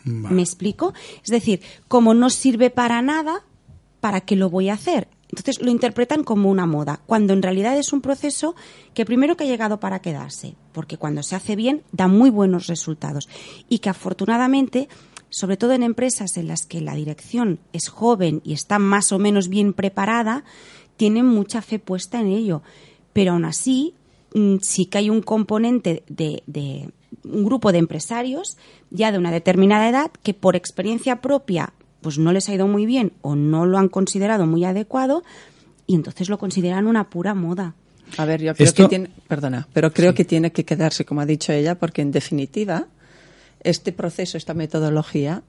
¿Me 0.04 0.42
explico? 0.42 0.94
Es 1.24 1.30
decir, 1.32 1.62
como 1.88 2.14
no 2.14 2.30
sirve 2.30 2.70
para 2.70 3.02
nada, 3.02 3.42
¿para 4.00 4.22
qué 4.22 4.36
lo 4.38 4.50
voy 4.50 4.70
a 4.70 4.74
hacer? 4.76 5.10
Entonces 5.30 5.62
lo 5.62 5.72
interpretan 5.72 6.24
como 6.24 6.50
una 6.50 6.66
moda, 6.66 7.02
cuando 7.06 7.34
en 7.34 7.42
realidad 7.42 7.78
es 7.78 7.92
un 7.92 8.02
proceso 8.02 8.56
que 8.94 9.06
primero 9.06 9.36
que 9.36 9.44
ha 9.44 9.48
llegado 9.48 9.80
para 9.80 10.00
quedarse, 10.00 10.56
porque 10.72 10.98
cuando 10.98 11.22
se 11.22 11.36
hace 11.36 11.56
bien 11.56 11.84
da 11.92 12.08
muy 12.08 12.30
buenos 12.30 12.68
resultados 12.68 13.28
y 13.68 13.80
que 13.80 13.90
afortunadamente, 13.90 14.88
sobre 15.30 15.58
todo 15.58 15.74
en 15.74 15.84
empresas 15.84 16.38
en 16.38 16.48
las 16.48 16.66
que 16.66 16.80
la 16.80 16.96
dirección 16.96 17.60
es 17.74 17.90
joven 17.90 18.42
y 18.46 18.54
está 18.54 18.80
más 18.80 19.12
o 19.12 19.20
menos 19.20 19.50
bien 19.50 19.74
preparada, 19.74 20.46
tienen 20.96 21.26
mucha 21.26 21.62
fe 21.62 21.78
puesta 21.78 22.22
en 22.22 22.28
ello. 22.28 22.62
Pero 23.12 23.34
aún 23.34 23.44
así, 23.44 23.96
mm, 24.34 24.58
sí 24.62 24.86
que 24.86 25.00
hay 25.00 25.10
un 25.10 25.22
componente 25.22 26.04
de, 26.08 26.42
de 26.48 26.90
un 27.24 27.44
grupo 27.44 27.74
de 27.74 27.80
empresarios 27.80 28.58
ya 28.92 29.12
de 29.12 29.18
una 29.18 29.32
determinada 29.32 29.90
edad 29.90 30.12
que 30.24 30.34
por 30.34 30.56
experiencia 30.56 31.22
propia 31.22 31.74
pues 32.02 32.18
no 32.18 32.32
les 32.32 32.48
ha 32.50 32.54
ido 32.54 32.68
muy 32.68 32.86
bien 32.86 33.14
o 33.22 33.36
no 33.36 33.66
lo 33.66 33.78
han 33.78 33.90
considerado 33.90 34.46
muy 34.46 34.64
adecuado 34.66 35.24
y 35.86 35.96
entonces 35.96 36.30
lo 36.30 36.38
consideran 36.38 36.88
una 36.88 37.10
pura 37.10 37.34
moda. 37.34 37.74
A 38.18 38.26
ver, 38.26 38.42
yo 38.42 38.54
creo 38.56 38.66
Esto- 38.68 38.84
que 38.84 38.90
tiene, 38.90 39.10
perdona, 39.28 39.68
pero 39.74 39.92
creo 39.92 40.14
que 40.14 40.24
tiene 40.26 40.52
que 40.52 40.64
quedarse, 40.64 41.04
como 41.06 41.22
ha 41.22 41.26
dicho 41.26 41.52
ella, 41.52 41.76
porque 41.76 42.02
en 42.02 42.12
definitiva, 42.12 42.88
este 43.62 43.92
proceso, 43.92 44.38
esta 44.38 44.54
metodología, 44.54 45.44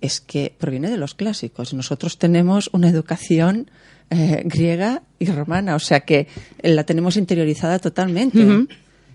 es 0.00 0.20
que 0.20 0.54
proviene 0.56 0.90
de 0.90 0.96
los 0.96 1.14
clásicos. 1.14 1.74
Nosotros 1.74 2.18
tenemos 2.18 2.70
una 2.72 2.88
educación 2.88 3.68
eh, 4.10 4.42
griega 4.44 5.02
y 5.18 5.26
romana, 5.26 5.74
o 5.74 5.80
sea 5.80 6.00
que 6.00 6.28
la 6.62 6.84
tenemos 6.84 7.16
interiorizada 7.16 7.80
totalmente. 7.80 8.46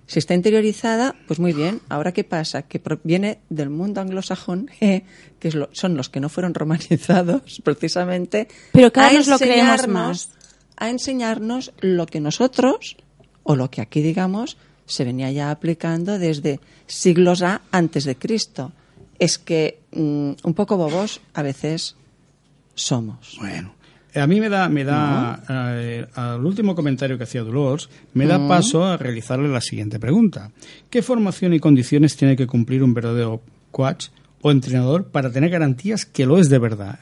Si 0.05 0.19
está 0.19 0.33
interiorizada, 0.33 1.15
pues 1.27 1.39
muy 1.39 1.53
bien. 1.53 1.79
Ahora, 1.89 2.11
¿qué 2.11 2.23
pasa? 2.23 2.63
Que 2.63 2.79
proviene 2.79 3.39
del 3.49 3.69
mundo 3.69 4.01
anglosajón, 4.01 4.69
eh, 4.81 5.03
que 5.39 5.47
es 5.47 5.55
lo- 5.55 5.69
son 5.71 5.95
los 5.95 6.09
que 6.09 6.19
no 6.19 6.29
fueron 6.29 6.53
romanizados, 6.53 7.61
precisamente. 7.63 8.47
Pero 8.73 8.91
cada 8.91 9.07
a 9.07 9.09
vez 9.11 9.19
nos 9.19 9.27
lo 9.29 9.37
creemos 9.39 9.79
enseñarnos- 9.81 9.87
más. 9.87 10.29
a 10.77 10.89
enseñarnos 10.89 11.71
lo 11.79 12.05
que 12.05 12.19
nosotros, 12.19 12.97
o 13.43 13.55
lo 13.55 13.71
que 13.71 13.81
aquí 13.81 14.01
digamos, 14.01 14.57
se 14.85 15.05
venía 15.05 15.31
ya 15.31 15.49
aplicando 15.51 16.19
desde 16.19 16.59
siglos 16.87 17.41
A 17.41 17.61
antes 17.71 18.03
de 18.03 18.15
Cristo. 18.17 18.73
Es 19.19 19.37
que 19.37 19.79
mm, 19.93 20.31
un 20.43 20.53
poco 20.53 20.75
bobos 20.75 21.21
a 21.33 21.41
veces 21.43 21.95
somos. 22.75 23.37
Bueno, 23.39 23.73
a 24.15 24.27
mí 24.27 24.39
me 24.39 24.49
da, 24.49 24.69
me 24.69 24.83
da 24.83 25.43
eh, 25.49 26.05
al 26.13 26.45
último 26.45 26.75
comentario 26.75 27.17
que 27.17 27.23
hacía 27.23 27.43
Dolores, 27.43 27.89
me 28.13 28.25
da 28.25 28.47
paso 28.47 28.83
a 28.83 28.97
realizarle 28.97 29.47
la 29.47 29.61
siguiente 29.61 29.99
pregunta. 29.99 30.51
¿Qué 30.89 31.01
formación 31.01 31.53
y 31.53 31.59
condiciones 31.59 32.15
tiene 32.15 32.35
que 32.35 32.47
cumplir 32.47 32.83
un 32.83 32.93
verdadero 32.93 33.41
coach 33.71 34.07
o 34.41 34.51
entrenador 34.51 35.05
para 35.05 35.31
tener 35.31 35.49
garantías 35.49 36.05
que 36.05 36.25
lo 36.25 36.37
es 36.37 36.49
de 36.49 36.59
verdad? 36.59 36.99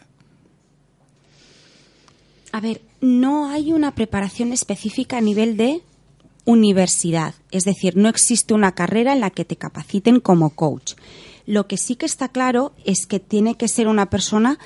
A 2.51 2.59
ver, 2.61 2.81
no 3.01 3.49
hay 3.49 3.71
una 3.71 3.95
preparación 3.95 4.53
específica 4.53 5.17
a 5.17 5.21
nivel 5.21 5.57
de 5.57 5.81
universidad, 6.45 7.35
es 7.51 7.63
decir, 7.63 7.95
no 7.97 8.09
existe 8.09 8.53
una 8.53 8.73
carrera 8.73 9.13
en 9.13 9.19
la 9.19 9.29
que 9.29 9.45
te 9.45 9.55
capaciten 9.55 10.19
como 10.19 10.49
coach. 10.49 10.93
Lo 11.45 11.67
que 11.67 11.77
sí 11.77 11.95
que 11.95 12.05
está 12.05 12.29
claro 12.29 12.73
es 12.85 13.05
que 13.05 13.19
tiene 13.19 13.55
que 13.55 13.67
ser 13.67 13.87
una 13.87 14.09
persona 14.09 14.59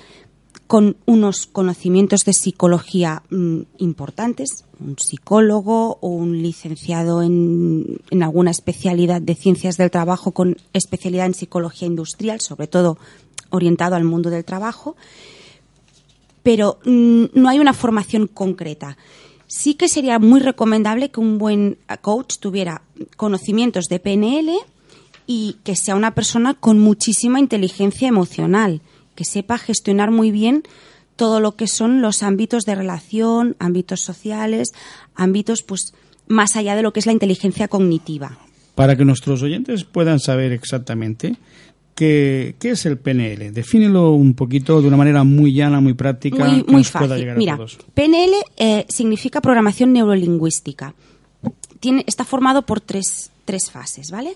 con 0.67 0.97
unos 1.05 1.45
conocimientos 1.45 2.21
de 2.25 2.33
psicología 2.33 3.21
mm, 3.29 3.61
importantes, 3.77 4.65
un 4.79 4.97
psicólogo 4.97 5.99
o 6.01 6.07
un 6.07 6.41
licenciado 6.41 7.21
en, 7.21 7.99
alguna 8.21 8.51
especialidad 8.51 9.21
de 9.21 9.35
ciencias 9.35 9.77
del 9.77 9.91
trabajo 9.91 10.31
con 10.31 10.57
especialidad 10.73 11.27
en 11.27 11.35
psicología 11.35 11.87
industrial, 11.87 12.41
sobre 12.41 12.67
todo 12.67 12.97
orientado 13.51 13.95
al 13.95 14.03
mundo 14.05 14.29
del 14.31 14.43
trabajo, 14.43 14.95
pero 16.41 16.79
mm, 16.83 17.25
no 17.33 17.49
hay 17.49 17.59
una 17.59 17.73
formación 17.73 18.27
concreta. 18.27 18.97
Sí 19.47 19.75
que 19.75 19.87
sería 19.87 20.17
muy 20.17 20.39
recomendable 20.39 21.11
que 21.11 21.19
un 21.19 21.37
buen 21.37 21.77
eh, 21.87 21.97
coach 22.01 22.37
tuviera 22.39 22.81
conocimientos 23.17 23.85
de 23.85 23.99
PNL 23.99 24.51
y 25.27 25.57
que 25.63 25.75
sea 25.75 25.95
una 25.95 26.15
persona 26.15 26.55
con 26.55 26.79
muchísima 26.79 27.39
inteligencia 27.39 28.07
emocional, 28.07 28.81
que 29.15 29.25
sepa 29.25 29.57
gestionar 29.57 30.11
muy 30.11 30.31
bien 30.31 30.63
todo 31.15 31.39
lo 31.39 31.55
que 31.55 31.67
son 31.67 32.01
los 32.01 32.23
ámbitos 32.23 32.63
de 32.65 32.75
relación, 32.75 33.55
ámbitos 33.59 34.01
sociales, 34.01 34.73
ámbitos 35.15 35.63
pues 35.63 35.93
más 36.27 36.55
allá 36.55 36.75
de 36.75 36.81
lo 36.81 36.91
que 36.93 36.99
es 36.99 37.05
la 37.05 37.13
inteligencia 37.13 37.67
cognitiva. 37.67 38.37
Para 38.75 38.97
que 38.97 39.05
nuestros 39.05 39.41
oyentes 39.41 39.85
puedan 39.85 40.19
saber 40.19 40.51
exactamente 40.51 41.37
qué, 41.93 42.55
qué 42.59 42.71
es 42.71 42.85
el 42.85 42.97
PNL. 42.97 43.53
Defínelo 43.53 44.11
un 44.11 44.33
poquito 44.33 44.81
de 44.81 44.87
una 44.89 44.97
manera 44.97 45.23
muy 45.23 45.53
llana, 45.53 45.79
muy 45.79 45.93
práctica, 45.93 46.43
Muy, 46.45 46.63
que 46.63 46.71
muy 46.71 46.81
nos 46.81 46.91
pueda 46.91 47.07
fácil. 47.07 47.17
llegar 47.21 47.37
Mira, 47.37 47.53
a 47.53 47.57
todos. 47.57 47.77
PNL 47.93 48.33
eh, 48.57 48.85
significa 48.89 49.39
programación 49.39 49.93
neurolingüística. 49.93 50.93
Tiene, 51.79 52.03
está 52.07 52.25
formado 52.25 52.63
por 52.63 52.81
tres, 52.81 53.31
tres 53.45 53.71
fases, 53.71 54.11
¿vale? 54.11 54.35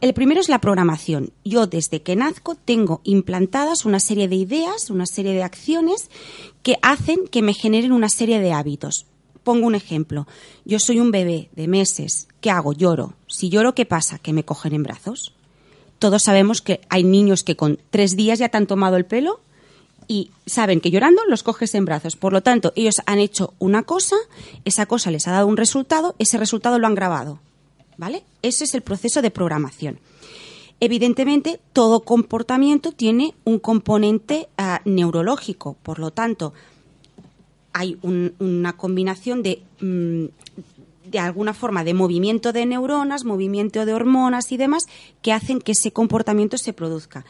El 0.00 0.12
primero 0.12 0.40
es 0.40 0.50
la 0.50 0.60
programación. 0.60 1.32
Yo 1.44 1.66
desde 1.66 2.02
que 2.02 2.16
nazco 2.16 2.54
tengo 2.54 3.00
implantadas 3.04 3.86
una 3.86 3.98
serie 3.98 4.28
de 4.28 4.36
ideas, 4.36 4.90
una 4.90 5.06
serie 5.06 5.32
de 5.32 5.42
acciones 5.42 6.10
que 6.62 6.76
hacen 6.82 7.26
que 7.28 7.40
me 7.40 7.54
generen 7.54 7.92
una 7.92 8.10
serie 8.10 8.38
de 8.40 8.52
hábitos. 8.52 9.06
Pongo 9.42 9.66
un 9.66 9.74
ejemplo. 9.74 10.26
Yo 10.66 10.78
soy 10.78 11.00
un 11.00 11.12
bebé 11.12 11.48
de 11.56 11.66
meses. 11.66 12.28
¿Qué 12.42 12.50
hago? 12.50 12.74
Lloro. 12.74 13.14
Si 13.26 13.48
lloro, 13.48 13.74
¿qué 13.74 13.86
pasa? 13.86 14.18
Que 14.18 14.34
me 14.34 14.44
cogen 14.44 14.74
en 14.74 14.82
brazos. 14.82 15.32
Todos 15.98 16.24
sabemos 16.24 16.60
que 16.60 16.80
hay 16.90 17.02
niños 17.02 17.42
que 17.42 17.56
con 17.56 17.78
tres 17.90 18.16
días 18.16 18.38
ya 18.38 18.50
te 18.50 18.58
han 18.58 18.66
tomado 18.66 18.96
el 18.96 19.06
pelo 19.06 19.40
y 20.08 20.30
saben 20.44 20.80
que 20.80 20.90
llorando 20.90 21.22
los 21.26 21.42
coges 21.42 21.74
en 21.74 21.86
brazos. 21.86 22.16
Por 22.16 22.34
lo 22.34 22.42
tanto, 22.42 22.72
ellos 22.76 22.96
han 23.06 23.18
hecho 23.18 23.54
una 23.58 23.84
cosa, 23.84 24.16
esa 24.66 24.84
cosa 24.84 25.10
les 25.10 25.26
ha 25.26 25.32
dado 25.32 25.46
un 25.46 25.56
resultado, 25.56 26.14
ese 26.18 26.36
resultado 26.36 26.78
lo 26.78 26.86
han 26.86 26.94
grabado. 26.94 27.40
¿Vale? 27.98 28.24
Ese 28.42 28.64
es 28.64 28.74
el 28.74 28.82
proceso 28.82 29.22
de 29.22 29.30
programación. 29.30 29.98
Evidentemente, 30.80 31.60
todo 31.72 32.00
comportamiento 32.00 32.92
tiene 32.92 33.34
un 33.44 33.58
componente 33.58 34.48
ah, 34.58 34.82
neurológico. 34.84 35.76
Por 35.82 35.98
lo 35.98 36.10
tanto, 36.10 36.52
hay 37.72 37.98
un- 38.02 38.34
una 38.38 38.76
combinación 38.76 39.42
de, 39.42 39.62
mm, 39.80 40.24
de 41.10 41.18
alguna 41.18 41.54
forma, 41.54 41.84
de 41.84 41.94
movimiento 41.94 42.52
de 42.52 42.66
neuronas, 42.66 43.24
movimiento 43.24 43.86
de 43.86 43.94
hormonas 43.94 44.52
y 44.52 44.56
demás, 44.58 44.84
que 45.22 45.32
hacen 45.32 45.60
que 45.60 45.72
ese 45.72 45.92
comportamiento 45.92 46.58
se 46.58 46.72
produzca. 46.74 47.24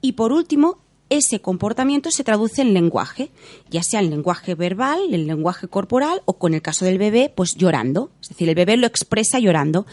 Y 0.00 0.12
por 0.12 0.32
último, 0.32 0.78
ese 1.08 1.40
comportamiento 1.40 2.10
se 2.10 2.24
traduce 2.24 2.62
en 2.62 2.74
lenguaje, 2.74 3.30
ya 3.70 3.82
sea 3.82 4.00
en 4.00 4.10
lenguaje 4.10 4.54
verbal, 4.54 4.98
en 5.12 5.26
lenguaje 5.26 5.68
corporal 5.68 6.22
o 6.24 6.38
con 6.38 6.54
el 6.54 6.62
caso 6.62 6.84
del 6.84 6.98
bebé, 6.98 7.32
pues 7.34 7.54
llorando. 7.54 8.10
Es 8.20 8.30
decir, 8.30 8.48
el 8.48 8.54
bebé 8.54 8.76
lo 8.76 8.86
expresa 8.86 9.38
llorando. 9.38 9.86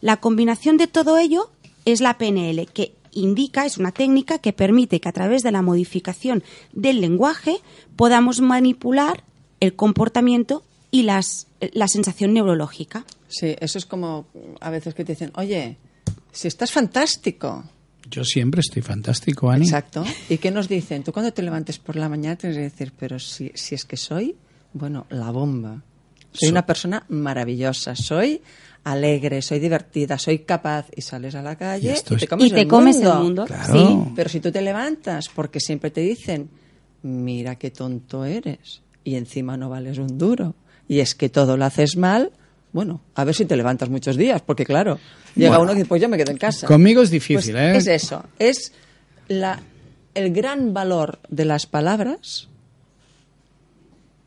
La 0.00 0.18
combinación 0.18 0.76
de 0.76 0.86
todo 0.86 1.18
ello 1.18 1.50
es 1.84 2.00
la 2.00 2.18
PNL, 2.18 2.66
que 2.72 2.94
indica, 3.12 3.66
es 3.66 3.78
una 3.78 3.92
técnica 3.92 4.38
que 4.38 4.52
permite 4.52 5.00
que 5.00 5.08
a 5.08 5.12
través 5.12 5.42
de 5.42 5.50
la 5.50 5.62
modificación 5.62 6.44
del 6.72 7.00
lenguaje 7.00 7.56
podamos 7.96 8.40
manipular 8.40 9.24
el 9.58 9.74
comportamiento 9.74 10.62
y 10.90 11.02
las, 11.02 11.48
la 11.72 11.88
sensación 11.88 12.32
neurológica. 12.32 13.04
Sí, 13.28 13.56
eso 13.60 13.78
es 13.78 13.86
como 13.86 14.26
a 14.60 14.70
veces 14.70 14.94
que 14.94 15.04
te 15.04 15.12
dicen, 15.12 15.32
oye, 15.34 15.76
si 16.32 16.48
estás 16.48 16.72
fantástico. 16.72 17.64
Yo 18.08 18.24
siempre 18.24 18.60
estoy 18.60 18.82
fantástico, 18.82 19.50
Ani. 19.50 19.64
Exacto. 19.66 20.04
¿Y 20.28 20.38
qué 20.38 20.50
nos 20.50 20.68
dicen? 20.68 21.02
Tú 21.04 21.12
cuando 21.12 21.32
te 21.32 21.42
levantes 21.42 21.78
por 21.78 21.96
la 21.96 22.08
mañana 22.08 22.36
tienes 22.36 22.56
que 22.56 22.62
decir, 22.62 22.92
pero 22.98 23.18
si, 23.18 23.50
si 23.54 23.74
es 23.74 23.84
que 23.84 23.96
soy, 23.96 24.34
bueno, 24.72 25.06
la 25.10 25.30
bomba. 25.30 25.82
Soy 26.32 26.46
So- 26.48 26.52
una 26.52 26.64
persona 26.66 27.04
maravillosa, 27.08 27.94
soy 27.96 28.40
alegre, 28.84 29.42
soy 29.42 29.58
divertida, 29.58 30.18
soy 30.18 30.40
capaz 30.40 30.86
y 30.96 31.02
sales 31.02 31.34
a 31.34 31.42
la 31.42 31.56
calle 31.56 31.94
Y 32.10 32.16
te 32.16 32.26
comes, 32.26 32.46
Y 32.46 32.50
te 32.50 32.60
el, 32.62 32.68
comes 32.68 32.96
mundo. 32.96 33.12
el 33.12 33.18
mundo. 33.22 33.44
Claro. 33.44 33.72
Sí. 34.06 34.12
Pero 34.16 34.28
si 34.30 34.40
tú 34.40 34.50
te 34.50 34.62
levantas 34.62 35.28
porque 35.28 35.60
siempre 35.60 35.90
te 35.90 36.00
dicen, 36.00 36.48
mira 37.02 37.56
qué 37.56 37.70
tonto 37.70 38.24
eres 38.24 38.82
y 39.04 39.16
encima 39.16 39.56
no 39.56 39.68
vales 39.68 39.98
un 39.98 40.18
duro 40.18 40.54
y 40.88 41.00
es 41.00 41.14
que 41.14 41.28
todo 41.28 41.56
lo 41.56 41.64
haces 41.64 41.96
mal, 41.96 42.32
bueno, 42.72 43.00
a 43.14 43.24
ver 43.24 43.34
si 43.34 43.44
te 43.44 43.56
levantas 43.56 43.88
muchos 43.88 44.16
días, 44.16 44.42
porque 44.42 44.64
claro, 44.64 44.98
llega 45.34 45.50
Bueno. 45.50 45.62
uno 45.64 45.72
y 45.72 45.76
dice, 45.76 45.88
pues 45.88 46.00
yo 46.02 46.08
me 46.08 46.16
quedo 46.16 46.30
en 46.30 46.38
casa. 46.38 46.66
Conmigo 46.66 47.02
es 47.02 47.10
difícil, 47.10 47.54
Pues 47.54 47.86
¿eh? 47.86 47.92
Es 47.92 48.04
eso, 48.04 48.24
es 48.38 48.72
la, 49.28 49.60
el 50.14 50.32
gran 50.32 50.72
valor 50.72 51.18
de 51.28 51.44
las 51.44 51.66
palabras, 51.66 52.48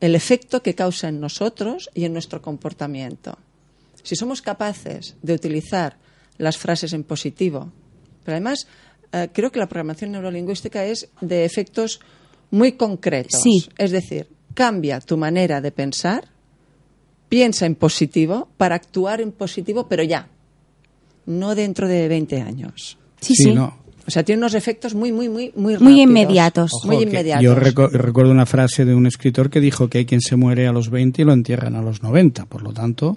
el 0.00 0.14
efecto 0.14 0.62
que 0.62 0.74
causa 0.74 1.08
en 1.08 1.20
nosotros 1.20 1.88
y 1.94 2.04
en 2.04 2.12
nuestro 2.12 2.42
comportamiento. 2.42 3.38
Si 4.02 4.16
somos 4.16 4.42
capaces 4.42 5.16
de 5.22 5.32
utilizar 5.32 5.96
las 6.36 6.58
frases 6.58 6.92
en 6.92 7.04
positivo, 7.04 7.72
pero 8.24 8.34
además 8.36 8.66
eh, 9.12 9.28
creo 9.32 9.50
que 9.50 9.58
la 9.60 9.66
programación 9.68 10.12
neurolingüística 10.12 10.84
es 10.84 11.08
de 11.22 11.44
efectos 11.46 12.00
muy 12.50 12.72
concretos. 12.72 13.40
Sí. 13.40 13.66
Es 13.78 13.92
decir, 13.92 14.28
cambia 14.52 15.00
tu 15.00 15.16
manera 15.16 15.60
de 15.62 15.72
pensar, 15.72 16.28
piensa 17.34 17.66
en 17.66 17.74
positivo 17.74 18.46
para 18.56 18.76
actuar 18.76 19.20
en 19.20 19.32
positivo, 19.32 19.88
pero 19.88 20.04
ya, 20.04 20.28
no 21.26 21.56
dentro 21.56 21.88
de 21.88 22.06
20 22.06 22.40
años. 22.40 22.96
Sí, 23.20 23.34
sí. 23.34 23.52
no. 23.52 23.76
O 24.06 24.10
sea, 24.12 24.22
tiene 24.22 24.38
unos 24.38 24.54
efectos 24.54 24.94
muy, 24.94 25.10
muy, 25.10 25.28
muy, 25.28 25.50
muy 25.56 25.62
Muy 25.62 25.74
rápidos. 25.74 25.98
inmediatos. 25.98 26.70
muy 26.84 26.94
Ojo, 26.94 27.04
que 27.04 27.10
inmediatos. 27.10 27.42
Yo 27.42 27.56
recuerdo 27.56 28.30
una 28.30 28.46
frase 28.46 28.84
de 28.84 28.94
un 28.94 29.08
escritor 29.08 29.50
que 29.50 29.60
dijo 29.60 29.88
que 29.88 29.98
hay 29.98 30.06
quien 30.06 30.20
se 30.20 30.36
muere 30.36 30.68
a 30.68 30.72
los 30.72 30.90
20 30.90 31.22
y 31.22 31.24
lo 31.24 31.32
entierran 31.32 31.74
a 31.74 31.82
los 31.82 32.04
90. 32.04 32.46
Por 32.46 32.62
lo 32.62 32.72
tanto, 32.72 33.16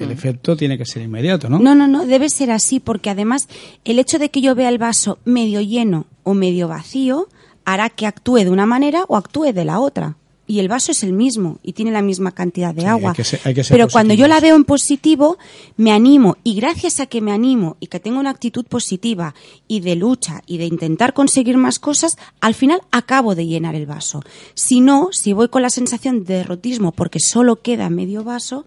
el 0.00 0.10
efecto 0.10 0.56
tiene 0.56 0.76
que 0.76 0.84
ser 0.84 1.02
inmediato, 1.02 1.48
¿no? 1.48 1.60
No, 1.60 1.76
no, 1.76 1.86
no, 1.86 2.06
debe 2.06 2.30
ser 2.30 2.50
así 2.50 2.80
porque 2.80 3.08
además 3.08 3.46
el 3.84 4.00
hecho 4.00 4.18
de 4.18 4.30
que 4.30 4.40
yo 4.40 4.56
vea 4.56 4.68
el 4.68 4.78
vaso 4.78 5.18
medio 5.24 5.60
lleno 5.60 6.06
o 6.24 6.34
medio 6.34 6.66
vacío 6.66 7.28
hará 7.64 7.88
que 7.88 8.08
actúe 8.08 8.38
de 8.38 8.50
una 8.50 8.66
manera 8.66 9.04
o 9.06 9.16
actúe 9.16 9.52
de 9.52 9.64
la 9.64 9.78
otra. 9.78 10.16
Y 10.46 10.58
el 10.58 10.68
vaso 10.68 10.92
es 10.92 11.02
el 11.02 11.14
mismo 11.14 11.58
y 11.62 11.72
tiene 11.72 11.90
la 11.90 12.02
misma 12.02 12.32
cantidad 12.32 12.74
de 12.74 12.82
Sí, 12.82 12.86
agua. 12.86 13.10
hay 13.12 13.16
que 13.16 13.24
ser- 13.24 13.40
hay 13.44 13.54
que 13.54 13.64
ser 13.64 13.74
Pero 13.74 13.88
cuando 13.88 14.12
yo 14.12 14.28
la 14.28 14.40
veo 14.40 14.56
en 14.56 14.64
positivo, 14.64 15.38
me 15.78 15.90
animo 15.90 16.36
y 16.44 16.54
gracias 16.56 17.00
a 17.00 17.06
que 17.06 17.22
me 17.22 17.32
animo 17.32 17.78
y 17.80 17.86
que 17.86 17.98
tengo 17.98 18.20
una 18.20 18.28
actitud 18.28 18.66
positiva 18.66 19.34
y 19.68 19.80
de 19.80 19.96
lucha 19.96 20.42
y 20.46 20.58
de 20.58 20.66
intentar 20.66 21.14
conseguir 21.14 21.56
más 21.56 21.78
cosas, 21.78 22.18
al 22.42 22.52
final 22.54 22.82
acabo 22.90 23.34
de 23.34 23.46
llenar 23.46 23.74
el 23.74 23.86
vaso. 23.86 24.22
Si 24.54 24.80
no, 24.80 25.08
si 25.12 25.32
voy 25.32 25.48
con 25.48 25.62
la 25.62 25.70
sensación 25.70 26.24
de 26.24 26.34
derrotismo 26.34 26.92
porque 26.92 27.20
solo 27.20 27.62
queda 27.62 27.88
medio 27.88 28.22
vaso, 28.22 28.66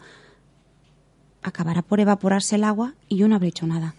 acabará 1.43 1.81
por 1.81 1.99
evaporarse 1.99 2.55
el 2.55 2.63
agua 2.63 2.93
y 3.07 3.17
yo 3.17 3.27
no 3.27 3.35
habré 3.35 3.49
hecho 3.49 3.67
nada. 3.67 3.93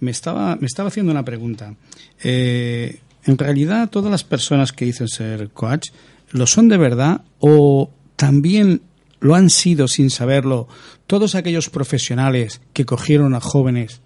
Me 0.00 0.10
estaba, 0.10 0.56
me 0.56 0.66
estaba 0.66 0.88
haciendo 0.88 1.12
una 1.12 1.24
pregunta. 1.24 1.74
Eh, 2.22 3.00
en 3.24 3.36
realidad, 3.38 3.90
todas 3.90 4.10
las 4.10 4.24
personas 4.24 4.72
que 4.72 4.84
dicen 4.86 5.08
ser 5.08 5.50
coach, 5.50 5.88
¿lo 6.30 6.46
son 6.46 6.68
de 6.68 6.76
verdad 6.76 7.22
o 7.38 7.90
también 8.16 8.82
lo 9.20 9.34
han 9.34 9.50
sido 9.50 9.88
sin 9.88 10.10
saberlo 10.10 10.68
todos 11.06 11.34
aquellos 11.34 11.68
profesionales 11.68 12.60
que 12.72 12.86
cogieron 12.86 13.34
a 13.34 13.40
jóvenes, 13.40 14.00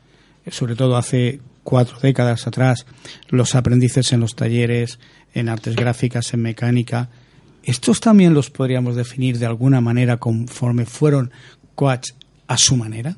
sobre 0.51 0.75
todo 0.77 0.97
hace 0.97 1.41
cuatro 1.63 1.99
décadas 2.01 2.47
atrás, 2.47 2.87
los 3.29 3.55
aprendices 3.55 4.13
en 4.13 4.21
los 4.21 4.35
talleres, 4.35 4.99
en 5.35 5.49
artes 5.49 5.77
gráficas, 5.77 6.33
en 6.35 6.43
mecánica? 6.43 7.11
¿Estos 7.63 8.01
también 8.01 8.35
los 8.35 8.51
podríamos 8.51 8.95
definir 8.95 9.39
de 9.39 9.47
alguna 9.47 9.81
manera 9.81 10.19
conforme 10.19 10.85
fueron 10.85 11.31
coach 11.75 12.11
a 12.47 12.59
su 12.59 12.77
manera? 12.77 13.17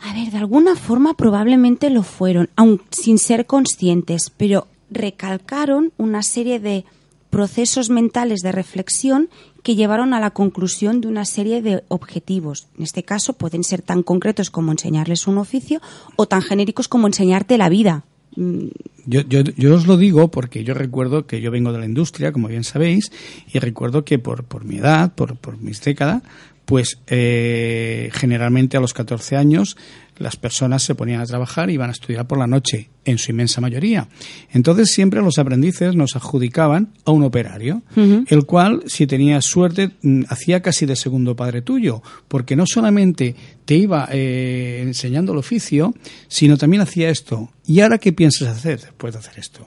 A 0.00 0.14
ver, 0.14 0.30
de 0.30 0.38
alguna 0.38 0.76
forma 0.76 1.14
probablemente 1.14 1.90
lo 1.90 2.02
fueron, 2.02 2.48
aun 2.56 2.80
sin 2.90 3.18
ser 3.18 3.46
conscientes, 3.46 4.32
pero 4.36 4.68
recalcaron 4.90 5.92
una 5.96 6.22
serie 6.22 6.60
de 6.60 6.84
procesos 7.30 7.90
mentales 7.90 8.40
de 8.40 8.52
reflexión 8.52 9.28
que 9.62 9.74
llevaron 9.74 10.14
a 10.14 10.20
la 10.20 10.30
conclusión 10.30 11.00
de 11.00 11.08
una 11.08 11.24
serie 11.24 11.60
de 11.62 11.84
objetivos. 11.88 12.68
En 12.76 12.84
este 12.84 13.02
caso 13.02 13.34
pueden 13.34 13.64
ser 13.64 13.82
tan 13.82 14.02
concretos 14.02 14.50
como 14.50 14.72
enseñarles 14.72 15.26
un 15.26 15.38
oficio 15.38 15.80
o 16.16 16.26
tan 16.26 16.42
genéricos 16.42 16.88
como 16.88 17.06
enseñarte 17.06 17.58
la 17.58 17.68
vida. 17.68 18.04
Mm, 18.36 18.68
Yo, 19.06 19.74
os 19.74 19.86
lo 19.86 19.96
digo 19.96 20.30
porque 20.30 20.64
yo 20.64 20.74
recuerdo 20.74 21.26
que 21.26 21.40
yo 21.40 21.50
vengo 21.50 21.72
de 21.72 21.78
la 21.78 21.86
industria, 21.86 22.32
como 22.32 22.48
bien 22.48 22.64
sabéis, 22.64 23.10
y 23.52 23.58
recuerdo 23.58 24.04
que 24.04 24.18
por, 24.18 24.64
mi 24.64 24.78
edad, 24.78 25.14
por, 25.14 25.36
por 25.36 25.58
mis 25.58 25.82
décadas, 25.82 26.22
pues 26.68 26.98
eh, 27.06 28.10
generalmente 28.12 28.76
a 28.76 28.80
los 28.80 28.92
14 28.92 29.36
años 29.36 29.78
las 30.18 30.36
personas 30.36 30.82
se 30.82 30.94
ponían 30.94 31.20
a 31.20 31.26
trabajar 31.26 31.70
y 31.70 31.74
iban 31.74 31.90
a 31.90 31.92
estudiar 31.92 32.26
por 32.26 32.38
la 32.38 32.46
noche, 32.46 32.90
en 33.04 33.18
su 33.18 33.30
inmensa 33.30 33.60
mayoría. 33.60 34.08
Entonces 34.52 34.90
siempre 34.90 35.22
los 35.22 35.38
aprendices 35.38 35.94
nos 35.94 36.14
adjudicaban 36.16 36.92
a 37.04 37.10
un 37.10 37.22
operario, 37.22 37.82
el 37.96 38.44
cual, 38.44 38.82
si 38.86 39.06
tenías 39.06 39.44
suerte, 39.46 39.90
mm, 40.02 40.24
hacía 40.28 40.60
casi 40.60 40.84
de 40.84 40.94
segundo 40.96 41.34
padre 41.34 41.62
tuyo, 41.62 42.02
porque 42.28 42.54
no 42.56 42.64
solamente 42.66 43.34
te 43.64 43.76
iba 43.76 44.08
eh, 44.12 44.80
enseñando 44.82 45.32
el 45.32 45.38
oficio, 45.38 45.94
sino 46.26 46.56
también 46.58 46.82
hacía 46.82 47.08
esto. 47.08 47.50
¿Y 47.66 47.80
ahora 47.80 47.98
qué 47.98 48.12
piensas 48.12 48.48
hacer 48.48 48.80
después 48.80 49.14
de 49.14 49.20
hacer 49.20 49.38
esto? 49.38 49.66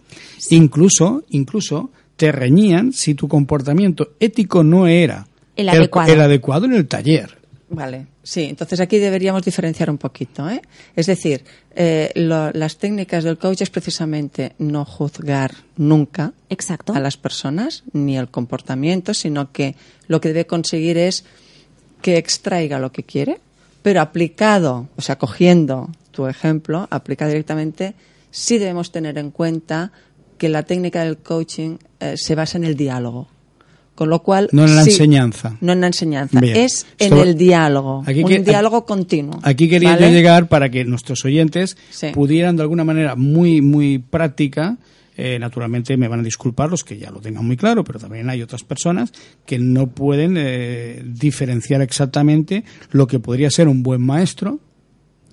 Incluso, 0.49 1.23
incluso 1.29 1.91
te 2.15 2.31
reñían 2.31 2.93
si 2.93 3.15
tu 3.15 3.27
comportamiento 3.27 4.13
ético 4.19 4.63
no 4.63 4.85
era 4.85 5.27
El 5.55 5.69
adecuado. 5.69 6.13
el 6.13 6.21
adecuado 6.21 6.65
en 6.65 6.73
el 6.73 6.87
taller. 6.87 7.40
Vale, 7.73 8.07
sí, 8.21 8.43
entonces 8.49 8.81
aquí 8.81 8.97
deberíamos 8.97 9.43
diferenciar 9.43 9.89
un 9.89 9.97
poquito. 9.97 10.49
¿eh? 10.49 10.61
Es 10.93 11.05
decir, 11.05 11.45
eh, 11.73 12.11
lo- 12.15 12.51
las 12.51 12.77
técnicas 12.77 13.23
del 13.23 13.37
coach 13.37 13.61
es 13.61 13.69
precisamente 13.69 14.53
no 14.57 14.83
juzgar 14.83 15.51
nunca 15.77 16.33
Exacto. 16.49 16.93
a 16.93 16.99
las 16.99 17.15
personas 17.15 17.83
ni 17.93 18.17
el 18.17 18.27
comportamiento, 18.29 19.13
sino 19.13 19.53
que 19.53 19.75
lo 20.07 20.19
que 20.19 20.29
debe 20.29 20.45
conseguir 20.47 20.97
es 20.97 21.23
que 22.01 22.17
extraiga 22.17 22.77
lo 22.79 22.91
que 22.91 23.03
quiere, 23.03 23.39
Pero 23.83 24.01
aplicado, 24.01 24.89
o 24.95 25.01
sea, 25.01 25.17
cogiendo 25.17 25.89
tu 26.11 26.27
ejemplo, 26.27 26.87
aplicado 26.91 27.29
directamente, 27.31 27.95
sí 28.29 28.59
debemos 28.59 28.91
tener 28.91 29.17
en 29.17 29.31
cuenta 29.31 29.91
que 30.37 30.49
la 30.49 30.61
técnica 30.63 31.03
del 31.03 31.17
coaching 31.17 31.77
eh, 31.99 32.13
se 32.15 32.35
basa 32.35 32.59
en 32.59 32.65
el 32.65 32.75
diálogo. 32.75 33.27
Con 33.95 34.09
lo 34.09 34.23
cual. 34.23 34.47
No 34.51 34.65
en 34.65 34.75
la 34.75 34.83
sí, 34.83 34.91
enseñanza. 34.91 35.57
No 35.61 35.73
en 35.73 35.81
la 35.81 35.87
enseñanza. 35.87 36.39
Bien. 36.39 36.55
Es 36.55 36.85
en 36.97 37.13
Esto- 37.13 37.23
el 37.23 37.37
diálogo. 37.37 38.03
Aquí 38.05 38.23
un 38.23 38.43
diálogo 38.43 38.85
continuo. 38.85 39.39
Aquí 39.43 39.67
quería 39.69 39.91
¿vale? 39.91 40.07
yo 40.07 40.13
llegar 40.13 40.47
para 40.47 40.69
que 40.69 40.85
nuestros 40.85 41.23
oyentes 41.25 41.77
Sí. 41.91 42.07
pudieran 42.13 42.55
de 42.55 42.63
alguna 42.63 42.83
manera 42.83 43.15
muy, 43.15 43.61
muy 43.61 43.99
práctica, 43.99 44.77
eh, 45.17 45.37
naturalmente 45.39 45.97
me 45.97 46.07
van 46.07 46.21
a 46.21 46.23
disculpar 46.23 46.69
los 46.69 46.83
que 46.83 46.97
ya 46.97 47.11
lo 47.11 47.19
tengan 47.19 47.45
muy 47.45 47.57
claro, 47.57 47.83
pero 47.83 47.99
también 47.99 48.29
hay 48.29 48.41
otras 48.41 48.63
personas 48.63 49.11
que 49.45 49.59
no 49.59 49.87
pueden 49.87 50.35
eh, 50.37 51.03
diferenciar 51.05 51.81
exactamente 51.81 52.63
lo 52.91 53.05
que 53.07 53.19
podría 53.19 53.51
ser 53.51 53.67
un 53.67 53.83
buen 53.83 54.01
maestro 54.01 54.59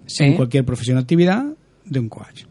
Sí. 0.06 0.24
en 0.24 0.36
cualquier 0.36 0.64
profesión 0.64 0.96
o 0.96 1.00
actividad 1.00 1.44
de 1.84 2.00
un 2.00 2.08
coach. 2.08 2.42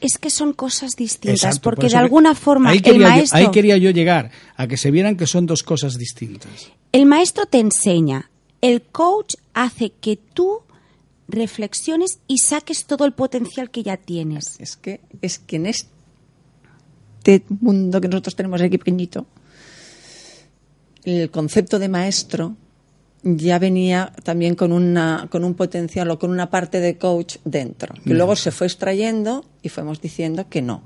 Es 0.00 0.16
que 0.18 0.30
son 0.30 0.52
cosas 0.54 0.96
distintas, 0.96 1.44
Exacto, 1.44 1.60
porque 1.62 1.86
de 1.86 1.90
que- 1.92 1.96
alguna 1.98 2.34
forma 2.34 2.70
ahí 2.70 2.80
el 2.84 2.98
yo- 2.98 3.06
maestro, 3.08 3.38
ahí 3.38 3.50
quería 3.50 3.76
yo 3.76 3.90
llegar, 3.90 4.30
a 4.56 4.66
que 4.66 4.76
se 4.78 4.90
vieran 4.90 5.16
que 5.16 5.26
son 5.26 5.44
dos 5.46 5.62
cosas 5.62 5.98
distintas. 5.98 6.70
el 6.92 7.04
maestro 7.06 7.44
te 7.46 7.58
enseña, 7.60 8.30
el 8.62 8.82
coach 8.82 9.34
hace 9.54 9.90
que 10.00 10.16
tú 10.16 10.60
reflexiones 11.28 12.18
y 12.26 12.38
saques 12.38 12.86
todo 12.86 13.04
el 13.04 13.12
potencial 13.12 13.70
que 13.70 13.82
ya 13.82 13.96
tienes. 13.96 14.58
Es 14.58 14.76
que, 14.76 15.00
es 15.22 15.38
que 15.38 15.56
en 15.56 15.66
este 15.66 17.44
mundo 17.60 18.00
que 18.00 18.08
nosotros 18.08 18.34
tenemos 18.34 18.60
aquí 18.60 18.78
pequeñito, 18.78 19.26
el 21.04 21.30
concepto 21.30 21.78
de 21.78 21.88
maestro 21.88 22.56
ya 23.22 23.58
venía 23.58 24.12
también 24.24 24.54
con, 24.54 24.72
una, 24.72 25.28
con 25.30 25.44
un 25.44 25.54
potencial 25.54 26.10
o 26.10 26.18
con 26.18 26.30
una 26.30 26.50
parte 26.50 26.80
de 26.80 26.96
coach 26.96 27.36
dentro, 27.44 27.94
que 28.04 28.14
luego 28.14 28.36
se 28.36 28.50
fue 28.50 28.66
extrayendo 28.66 29.44
y 29.62 29.68
fuimos 29.68 30.00
diciendo 30.00 30.48
que 30.48 30.62
no, 30.62 30.82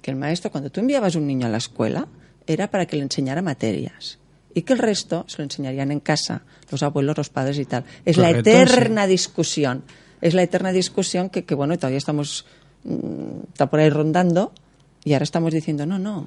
que 0.00 0.10
el 0.10 0.16
maestro, 0.16 0.50
cuando 0.50 0.70
tú 0.70 0.80
enviabas 0.80 1.14
un 1.14 1.26
niño 1.26 1.46
a 1.46 1.50
la 1.50 1.58
escuela, 1.58 2.08
era 2.46 2.70
para 2.70 2.86
que 2.86 2.96
le 2.96 3.02
enseñara 3.02 3.42
materias. 3.42 4.18
Y 4.54 4.62
que 4.62 4.72
el 4.72 4.78
resto 4.78 5.24
se 5.28 5.38
lo 5.38 5.44
enseñarían 5.44 5.92
en 5.92 6.00
casa, 6.00 6.42
los 6.70 6.82
abuelos, 6.82 7.16
los 7.16 7.28
padres 7.28 7.58
y 7.58 7.66
tal. 7.66 7.84
Es 8.04 8.16
la 8.16 8.30
eterna 8.30 9.06
discusión, 9.06 9.84
es 10.20 10.34
la 10.34 10.42
eterna 10.42 10.72
discusión 10.72 11.28
que, 11.28 11.44
que 11.44 11.54
bueno, 11.54 11.76
todavía 11.76 11.98
estamos, 11.98 12.46
mm, 12.84 13.52
está 13.52 13.68
por 13.68 13.80
ahí 13.80 13.90
rondando 13.90 14.52
y 15.04 15.12
ahora 15.12 15.24
estamos 15.24 15.52
diciendo, 15.52 15.84
no, 15.84 15.98
no, 15.98 16.26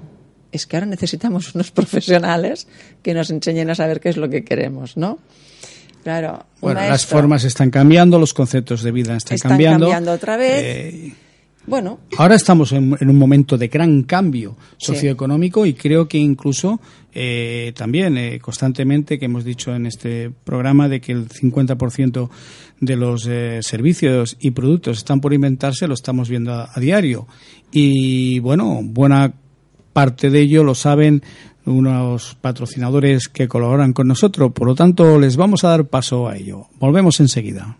es 0.51 0.65
que 0.65 0.75
ahora 0.77 0.85
necesitamos 0.87 1.53
unos 1.55 1.71
profesionales 1.79 2.67
que 3.01 3.13
nos 3.13 3.29
enseñen 3.29 3.69
a 3.69 3.75
saber 3.75 3.99
qué 3.99 4.09
es 4.09 4.17
lo 4.17 4.29
que 4.29 4.43
queremos, 4.43 4.97
¿no? 4.97 5.19
Claro, 6.03 6.45
Bueno, 6.61 6.79
las 6.81 7.05
formas 7.05 7.43
están 7.43 7.69
cambiando, 7.69 8.17
los 8.17 8.33
conceptos 8.33 8.81
de 8.81 8.91
vida 8.91 9.15
están, 9.15 9.35
Están 9.35 9.49
cambiando. 9.51 9.85
cambiando 9.85 10.11
otra 10.13 10.35
vez. 10.35 10.63
Eh, 10.63 11.13
Bueno, 11.67 11.99
Ahora 12.17 12.33
estamos 12.33 12.71
en, 12.71 12.97
en 12.99 13.07
un 13.07 13.17
momento 13.19 13.55
de 13.55 13.67
gran 13.67 14.01
cambio 14.01 14.57
Sí. 14.79 14.87
socioeconómico 14.87 15.63
y 15.67 15.75
creo 15.75 16.07
que 16.07 16.17
incluso 16.17 16.81
eh, 17.13 17.71
también 17.75 18.17
eh, 18.17 18.39
constantemente 18.39 19.19
que 19.19 19.25
hemos 19.25 19.43
dicho 19.43 19.75
en 19.75 19.85
este 19.85 20.31
programa 20.43 20.89
de 20.89 21.01
que 21.01 21.11
el 21.11 21.29
50% 21.29 22.29
de 22.79 22.95
los 22.95 23.27
eh, 23.29 23.59
servicios 23.61 24.37
y 24.39 24.49
productos 24.51 24.97
están 24.97 25.21
por 25.21 25.35
inventarse, 25.35 25.87
lo 25.87 25.93
estamos 25.93 26.29
viendo 26.29 26.51
a, 26.51 26.71
a 26.73 26.79
diario. 26.79 27.27
Y 27.71 28.39
bueno, 28.39 28.79
buena 28.83 29.31
parte 29.93 30.30
de 30.30 30.41
ello 30.41 30.63
lo 30.63 30.75
saben 30.75 31.23
unos 31.65 32.36
patrocinadores 32.41 33.27
que 33.27 33.47
colaboran 33.47 33.93
con 33.93 34.08
nosotros, 34.08 34.51
por 34.54 34.67
lo 34.67 34.75
tanto 34.75 35.19
les 35.19 35.38
vamos 35.38 35.63
a 35.63 35.69
dar 35.69 35.86
paso 35.86 36.27
a 36.27 36.36
ello. 36.36 36.67
Volvemos 36.80 37.19
enseguida. 37.19 37.77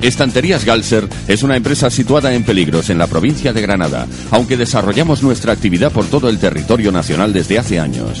Estanterías 0.00 0.64
Galser 0.64 1.08
es 1.28 1.44
una 1.44 1.56
empresa 1.56 1.88
situada 1.88 2.34
en 2.34 2.42
Peligros, 2.42 2.90
en 2.90 2.98
la 2.98 3.06
provincia 3.06 3.52
de 3.52 3.62
Granada, 3.62 4.08
aunque 4.32 4.56
desarrollamos 4.56 5.22
nuestra 5.22 5.52
actividad 5.52 5.92
por 5.92 6.06
todo 6.06 6.28
el 6.28 6.38
territorio 6.38 6.90
nacional 6.90 7.32
desde 7.32 7.58
hace 7.58 7.78
años. 7.78 8.20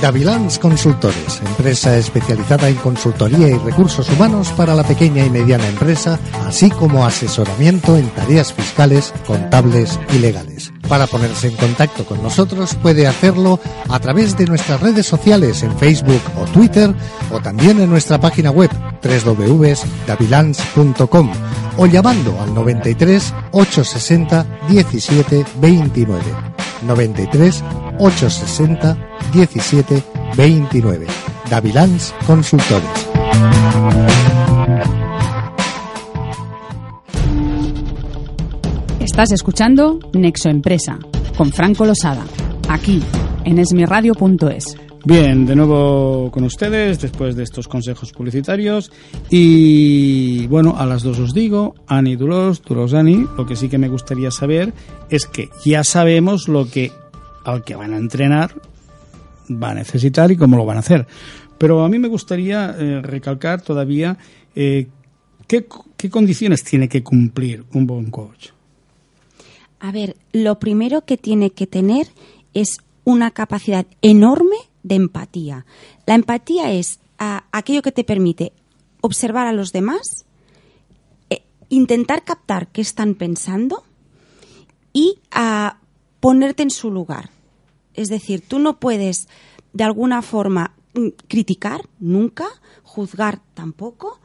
Davilans 0.00 0.58
Consultores, 0.58 1.42
empresa 1.44 1.96
especializada 1.96 2.68
en 2.68 2.76
consultoría 2.76 3.48
y 3.48 3.58
recursos 3.58 4.08
humanos 4.08 4.50
para 4.56 4.74
la 4.74 4.82
pequeña 4.82 5.24
y 5.24 5.30
mediana 5.30 5.68
empresa, 5.68 6.18
así 6.46 6.70
como 6.70 7.04
asesoramiento 7.04 7.96
en 7.98 8.08
tareas 8.10 8.52
fiscales, 8.52 9.12
contables 9.26 9.98
y 10.14 10.18
legales. 10.18 10.72
Para 10.90 11.06
ponerse 11.06 11.46
en 11.46 11.56
contacto 11.56 12.04
con 12.04 12.20
nosotros 12.20 12.74
puede 12.74 13.06
hacerlo 13.06 13.60
a 13.88 14.00
través 14.00 14.36
de 14.36 14.46
nuestras 14.46 14.80
redes 14.80 15.06
sociales 15.06 15.62
en 15.62 15.78
Facebook 15.78 16.20
o 16.36 16.42
Twitter 16.46 16.92
o 17.30 17.38
también 17.40 17.80
en 17.80 17.88
nuestra 17.88 18.20
página 18.20 18.50
web 18.50 18.68
www.davilans.com 19.00 21.32
o 21.78 21.86
llamando 21.86 22.40
al 22.40 22.52
93 22.52 23.32
860 23.52 24.44
17 24.68 25.46
29. 25.60 26.24
93 26.82 27.62
860 28.00 28.96
17 29.32 30.02
29. 30.36 31.06
Davilans 31.48 32.12
Consultores. 32.26 33.06
Estás 39.10 39.32
escuchando 39.32 39.98
Nexo 40.14 40.48
Empresa 40.50 40.96
con 41.36 41.50
Franco 41.50 41.84
Losada, 41.84 42.24
aquí 42.68 43.02
en 43.44 43.58
esmiradio.es. 43.58 44.76
Bien, 45.04 45.44
de 45.46 45.56
nuevo 45.56 46.30
con 46.30 46.44
ustedes 46.44 47.00
después 47.00 47.34
de 47.34 47.42
estos 47.42 47.66
consejos 47.66 48.12
publicitarios 48.12 48.92
y 49.28 50.46
bueno, 50.46 50.76
a 50.78 50.86
las 50.86 51.02
dos 51.02 51.18
os 51.18 51.34
digo, 51.34 51.74
Ani 51.88 52.14
Duros, 52.14 52.62
Duros 52.62 52.94
Ani, 52.94 53.26
lo 53.36 53.44
que 53.44 53.56
sí 53.56 53.68
que 53.68 53.78
me 53.78 53.88
gustaría 53.88 54.30
saber 54.30 54.72
es 55.10 55.26
que 55.26 55.48
ya 55.64 55.82
sabemos 55.82 56.46
lo 56.46 56.70
que 56.70 56.92
al 57.44 57.64
que 57.64 57.74
van 57.74 57.92
a 57.94 57.98
entrenar 57.98 58.54
va 59.50 59.70
a 59.70 59.74
necesitar 59.74 60.30
y 60.30 60.36
cómo 60.36 60.56
lo 60.56 60.64
van 60.64 60.76
a 60.76 60.80
hacer. 60.80 61.08
Pero 61.58 61.84
a 61.84 61.88
mí 61.88 61.98
me 61.98 62.08
gustaría 62.08 62.76
eh, 62.78 63.02
recalcar 63.02 63.60
todavía 63.60 64.16
eh, 64.54 64.86
¿qué, 65.48 65.66
qué 65.96 66.08
condiciones 66.08 66.62
tiene 66.62 66.88
que 66.88 67.02
cumplir 67.02 67.64
un 67.72 67.88
buen 67.88 68.08
coach. 68.12 68.50
A 69.80 69.92
ver, 69.92 70.16
lo 70.32 70.58
primero 70.58 71.04
que 71.06 71.16
tiene 71.16 71.50
que 71.50 71.66
tener 71.66 72.08
es 72.52 72.78
una 73.04 73.30
capacidad 73.30 73.86
enorme 74.02 74.56
de 74.82 74.94
empatía. 74.94 75.64
La 76.06 76.14
empatía 76.14 76.70
es 76.70 77.00
ah, 77.18 77.44
aquello 77.50 77.82
que 77.82 77.90
te 77.90 78.04
permite 78.04 78.52
observar 79.00 79.46
a 79.46 79.52
los 79.52 79.72
demás, 79.72 80.26
eh, 81.30 81.42
intentar 81.70 82.24
captar 82.24 82.68
qué 82.68 82.82
están 82.82 83.14
pensando 83.14 83.84
y 84.92 85.18
ah, 85.30 85.78
ponerte 86.20 86.62
en 86.62 86.70
su 86.70 86.90
lugar. 86.90 87.30
Es 87.94 88.08
decir, 88.08 88.42
tú 88.46 88.58
no 88.58 88.78
puedes 88.78 89.28
de 89.72 89.84
alguna 89.84 90.20
forma 90.20 90.74
mm, 90.92 91.08
criticar 91.26 91.88
nunca, 91.98 92.46
juzgar 92.82 93.40
tampoco, 93.54 94.20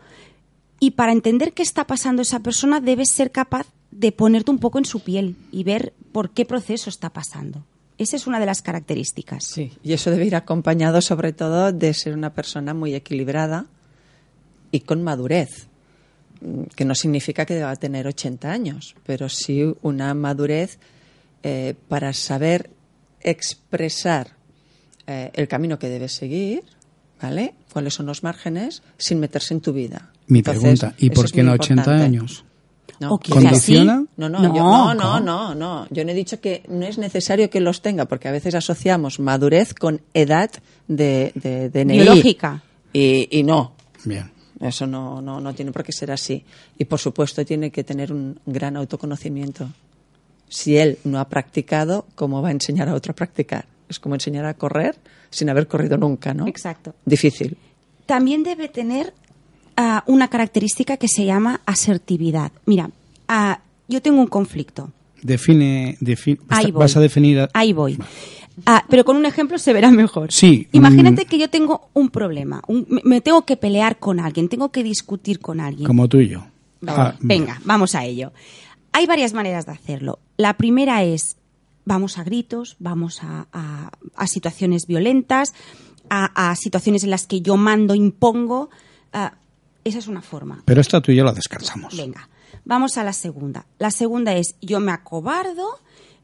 y 0.82 0.92
para 0.92 1.14
entender 1.14 1.54
qué 1.54 1.64
está 1.64 1.88
pasando 1.88 2.22
esa 2.22 2.42
persona 2.42 2.82
debes 2.82 3.10
ser 3.10 3.32
capaz 3.32 3.68
de 3.98 4.12
ponerte 4.12 4.52
un 4.52 4.60
poco 4.60 4.78
en 4.78 4.86
su 4.86 5.00
piel 5.00 5.36
y 5.52 5.64
ver 5.64 5.94
por 6.12 6.32
qué 6.32 6.46
proceso 6.46 6.90
está 6.90 7.12
pasando. 7.12 7.66
Esa 7.98 8.18
es 8.18 8.28
una 8.28 8.42
de 8.42 8.46
las 8.46 8.62
características. 8.62 9.46
Sí, 9.46 9.72
y 9.82 9.94
eso 9.94 10.12
debe 10.12 10.26
ir 10.26 10.36
acompañado 10.36 11.02
sobre 11.02 11.32
todo 11.32 11.72
de 11.72 11.94
ser 11.94 12.14
una 12.14 12.34
persona 12.34 12.74
muy 12.74 12.94
equilibrada 12.94 13.68
y 14.72 14.82
con 14.82 15.02
madurez, 15.02 15.68
que 16.76 16.84
no 16.84 16.94
significa 16.94 17.46
que 17.46 17.56
deba 17.56 17.74
tener 17.78 18.06
80 18.06 18.52
años, 18.52 18.96
pero 19.06 19.30
sí 19.30 19.74
una 19.82 20.14
madurez 20.14 20.78
eh, 21.44 21.76
para 21.88 22.12
saber 22.12 22.72
expresar 23.22 24.32
eh, 25.08 25.32
el 25.34 25.48
camino 25.48 25.80
que 25.80 25.88
debes 25.88 26.12
seguir, 26.12 26.64
¿vale? 27.22 27.54
¿Cuáles 27.72 27.94
son 27.94 28.08
los 28.08 28.24
márgenes 28.24 28.84
sin 28.98 29.22
meterse 29.22 29.54
en 29.54 29.62
tu 29.62 29.72
vida? 29.72 30.12
Mi 30.28 30.40
Entonces, 30.40 30.62
pregunta, 30.62 30.96
¿y 30.98 31.12
por 31.12 31.32
qué 31.32 31.44
no 31.44 31.54
80 31.54 31.82
importante. 31.82 32.04
años? 32.04 32.44
No. 33.00 33.14
O 33.14 33.18
quizás 33.20 33.44
¿Condiciona? 33.44 34.02
sí. 34.02 34.10
No, 34.18 34.30
no, 34.30 34.40
No, 34.40 34.56
yo, 34.56 34.64
no, 34.64 34.94
no, 34.94 35.20
no, 35.20 35.56
no. 35.56 35.88
Yo 35.90 36.06
no 36.06 36.12
he 36.12 36.14
dicho 36.14 36.40
que 36.40 36.64
no 36.70 36.86
es 36.86 36.98
necesario 36.98 37.50
que 37.50 37.60
los 37.60 37.82
tenga, 37.82 38.06
porque 38.06 38.28
a 38.28 38.32
veces 38.32 38.56
asociamos 38.56 39.20
madurez 39.20 39.74
con 39.74 40.02
edad 40.14 40.52
de, 40.88 41.32
de, 41.36 41.70
de 41.70 41.84
DNI. 41.86 41.98
Biológica. 42.00 42.64
Y, 42.94 43.28
y 43.40 43.44
no. 43.44 43.74
Bien. 44.06 44.32
Eso 44.62 44.88
no, 44.88 45.22
no, 45.22 45.42
no 45.42 45.54
tiene 45.54 45.72
por 45.72 45.84
qué 45.84 45.92
ser 45.92 46.12
así. 46.12 46.44
Y 46.78 46.86
por 46.86 47.00
supuesto 47.00 47.44
tiene 47.46 47.72
que 47.72 47.84
tener 47.84 48.14
un 48.14 48.40
gran 48.46 48.78
autoconocimiento. 48.78 49.68
Si 50.48 50.78
él 50.78 50.98
no 51.04 51.20
ha 51.20 51.28
practicado, 51.28 52.06
¿cómo 52.16 52.42
va 52.42 52.50
a 52.50 52.52
enseñar 52.52 52.88
a 52.88 52.94
otro 52.94 53.12
a 53.12 53.16
practicar? 53.16 53.66
Es 53.90 54.00
como 54.00 54.16
enseñar 54.16 54.46
a 54.46 54.54
correr 54.54 54.96
sin 55.30 55.50
haber 55.50 55.68
corrido 55.68 55.98
nunca, 55.98 56.34
¿no? 56.34 56.48
Exacto. 56.48 56.96
Difícil. 57.04 57.58
También 58.06 58.44
debe 58.44 58.70
tener 58.70 59.14
una 60.08 60.28
característica 60.30 60.98
que 60.98 61.08
se 61.08 61.26
llama 61.26 61.62
asertividad. 61.66 62.52
Mira, 62.66 62.90
yo 63.88 64.02
tengo 64.02 64.20
un 64.22 64.28
conflicto. 64.28 64.92
Define, 65.22 65.98
defi- 66.02 66.40
Ahí 66.50 66.66
vas- 66.66 66.72
voy. 66.74 66.80
vas 66.82 66.98
a 66.98 67.00
definir. 67.00 67.40
a- 67.40 67.50
Ahí 67.54 67.74
voy. 67.74 67.98
Ah, 68.66 68.86
pero 68.90 69.04
con 69.04 69.18
un 69.18 69.26
ejemplo 69.26 69.58
se 69.58 69.74
verá 69.74 69.92
mejor. 69.92 70.32
Sí, 70.32 70.68
Imagínate 70.72 71.26
mm. 71.26 71.28
que 71.28 71.38
yo 71.38 71.50
tengo 71.50 71.90
un 71.94 72.10
problema, 72.10 72.62
un- 72.68 72.88
me, 73.04 73.20
tengo 73.22 73.44
que 73.46 73.58
pelear 73.58 73.98
con 74.00 74.20
alguien, 74.20 74.48
tengo 74.48 74.72
que 74.72 74.82
discutir 74.84 75.40
con 75.40 75.60
alguien. 75.60 75.86
Como 75.88 76.08
tú 76.08 76.20
y 76.20 76.30
yo. 76.30 76.46
Vale, 76.82 77.00
Ah, 77.00 77.16
Venga, 77.20 77.60
vamos 77.66 77.96
a 77.96 78.06
ello. 78.06 78.32
Hay 78.94 79.08
varias 79.08 79.34
maneras 79.34 79.66
de 79.66 79.74
hacerlo. 79.74 80.20
La 80.38 80.54
primera 80.56 81.04
es, 81.04 81.36
vamos 81.84 82.18
a 82.18 82.24
gritos, 82.24 82.78
vamos 82.80 83.24
a, 83.24 83.48
a- 83.52 83.90
a 84.16 84.28
situaciones 84.28 84.86
violentas, 84.88 85.54
a, 86.10 86.52
a 86.52 86.56
situaciones 86.56 87.04
en 87.04 87.10
las 87.10 87.26
que 87.28 87.42
yo 87.42 87.58
mando, 87.58 87.94
impongo. 87.96 88.70
Ah, 89.12 89.34
esa 89.86 90.00
es 90.00 90.08
una 90.08 90.22
forma. 90.22 90.64
Pero 90.66 90.82
esta 90.82 91.00
tú 91.00 91.12
y 91.12 91.16
yo 91.16 91.24
la 91.24 91.32
descartamos. 91.32 91.96
Venga, 91.96 92.28
vamos 92.66 92.98
a 92.98 93.04
la 93.04 93.14
segunda. 93.14 93.68
La 93.78 93.92
segunda 93.92 94.34
es, 94.34 94.56
yo 94.60 94.80
me 94.80 94.92
acobardo, 94.92 95.80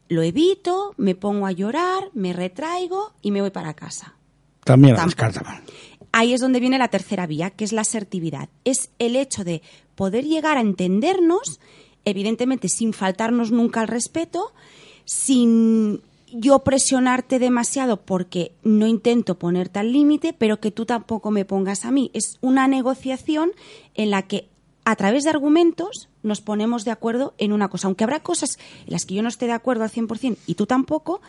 lo 0.08 0.22
evito, 0.22 0.94
me 0.98 1.14
pongo 1.14 1.46
a 1.46 1.52
llorar, 1.52 2.10
me 2.12 2.32
retraigo 2.32 3.12
y 3.22 3.30
me 3.30 3.40
voy 3.40 3.50
para 3.50 3.72
casa. 3.74 4.16
También 4.64 4.96
la 4.96 5.04
descartamos. 5.04 5.62
Ahí 6.10 6.34
es 6.34 6.40
donde 6.40 6.60
viene 6.60 6.76
la 6.76 6.88
tercera 6.88 7.26
vía, 7.26 7.50
que 7.50 7.64
es 7.64 7.72
la 7.72 7.80
asertividad. 7.82 8.48
Es 8.64 8.90
el 8.98 9.16
hecho 9.16 9.44
de 9.44 9.62
poder 9.94 10.24
llegar 10.24 10.58
a 10.58 10.60
entendernos, 10.60 11.60
evidentemente 12.04 12.68
sin 12.68 12.92
faltarnos 12.92 13.52
nunca 13.52 13.80
al 13.80 13.88
respeto, 13.88 14.52
sin 15.04 16.02
yo 16.32 16.60
presionarte 16.60 17.38
demasiado 17.38 17.98
porque 18.02 18.52
no 18.62 18.86
intento 18.86 19.38
ponerte 19.38 19.78
al 19.78 19.92
límite, 19.92 20.32
pero 20.32 20.60
que 20.60 20.70
tú 20.70 20.86
tampoco 20.86 21.30
me 21.30 21.44
pongas 21.44 21.84
a 21.84 21.90
mí. 21.90 22.10
Es 22.14 22.38
una 22.40 22.66
negociación 22.68 23.52
en 23.94 24.10
la 24.10 24.22
que 24.22 24.48
a 24.84 24.96
través 24.96 25.24
de 25.24 25.30
argumentos 25.30 26.08
nos 26.22 26.40
ponemos 26.40 26.84
de 26.84 26.90
acuerdo 26.90 27.34
en 27.38 27.52
una 27.52 27.68
cosa, 27.68 27.86
aunque 27.86 28.04
habrá 28.04 28.20
cosas 28.20 28.58
en 28.86 28.92
las 28.92 29.04
que 29.06 29.14
yo 29.14 29.22
no 29.22 29.28
esté 29.28 29.46
de 29.46 29.52
acuerdo 29.52 29.84
al 29.84 29.90
100% 29.90 30.36
y 30.46 30.54
tú 30.54 30.66
tampoco, 30.66 31.20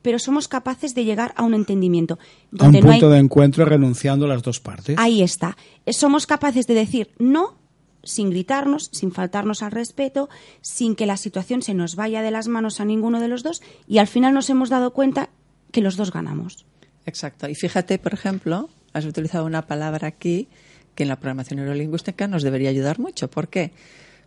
pero 0.00 0.18
somos 0.18 0.48
capaces 0.48 0.94
de 0.94 1.04
llegar 1.04 1.32
a 1.36 1.42
un 1.44 1.54
entendimiento. 1.54 2.14
A 2.14 2.18
un 2.52 2.58
Donde 2.58 2.80
no 2.80 2.90
hay- 2.90 3.00
punto 3.00 3.10
de 3.10 3.18
encuentro 3.18 3.64
renunciando 3.64 4.24
a 4.26 4.28
las 4.28 4.42
dos 4.42 4.60
partes. 4.60 4.96
Ahí 4.98 5.22
está. 5.22 5.56
Somos 5.90 6.26
capaces 6.26 6.66
de 6.66 6.74
decir 6.74 7.10
no 7.18 7.54
sin 8.02 8.30
gritarnos, 8.30 8.88
sin 8.92 9.12
faltarnos 9.12 9.62
al 9.62 9.72
respeto, 9.72 10.28
sin 10.60 10.96
que 10.96 11.06
la 11.06 11.16
situación 11.16 11.62
se 11.62 11.74
nos 11.74 11.96
vaya 11.96 12.22
de 12.22 12.30
las 12.30 12.48
manos 12.48 12.80
a 12.80 12.84
ninguno 12.84 13.20
de 13.20 13.28
los 13.28 13.42
dos 13.42 13.62
y 13.86 13.98
al 13.98 14.06
final 14.06 14.34
nos 14.34 14.50
hemos 14.50 14.70
dado 14.70 14.92
cuenta 14.92 15.30
que 15.70 15.80
los 15.80 15.96
dos 15.96 16.12
ganamos. 16.12 16.66
Exacto. 17.06 17.48
Y 17.48 17.54
fíjate, 17.54 17.98
por 17.98 18.14
ejemplo, 18.14 18.68
has 18.92 19.04
utilizado 19.04 19.46
una 19.46 19.66
palabra 19.66 20.08
aquí 20.08 20.48
que 20.94 21.04
en 21.04 21.08
la 21.08 21.16
programación 21.16 21.58
neurolingüística 21.58 22.28
nos 22.28 22.42
debería 22.42 22.70
ayudar 22.70 22.98
mucho. 22.98 23.28
¿Por 23.28 23.48
qué? 23.48 23.72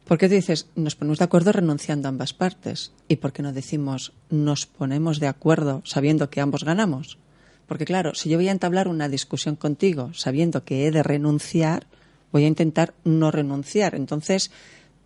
Porque 0.06 0.30
dices, 0.30 0.68
nos 0.76 0.96
ponemos 0.96 1.20
de 1.20 1.26
acuerdo 1.26 1.52
renunciando 1.52 2.08
a 2.08 2.10
ambas 2.10 2.34
partes. 2.34 2.92
¿Y 3.08 3.18
por 3.18 3.34
qué 3.34 3.42
no 3.42 3.54
decimos, 3.54 4.14
nos 4.30 4.66
ponemos 4.66 5.20
de 5.20 5.28
acuerdo 5.28 5.82
sabiendo 5.86 6.30
que 6.30 6.42
ambos 6.42 6.64
ganamos? 6.64 7.18
Porque 7.68 7.86
claro, 7.86 8.14
si 8.14 8.30
yo 8.30 8.38
voy 8.38 8.48
a 8.48 8.52
entablar 8.52 8.88
una 8.88 9.10
discusión 9.10 9.56
contigo 9.56 10.14
sabiendo 10.14 10.64
que 10.64 10.86
he 10.86 10.92
de 10.92 11.02
renunciar, 11.02 11.88
voy 12.36 12.44
a 12.44 12.48
intentar 12.48 12.94
no 13.06 13.32
renunciar. 13.32 13.96
Entonces, 13.96 14.52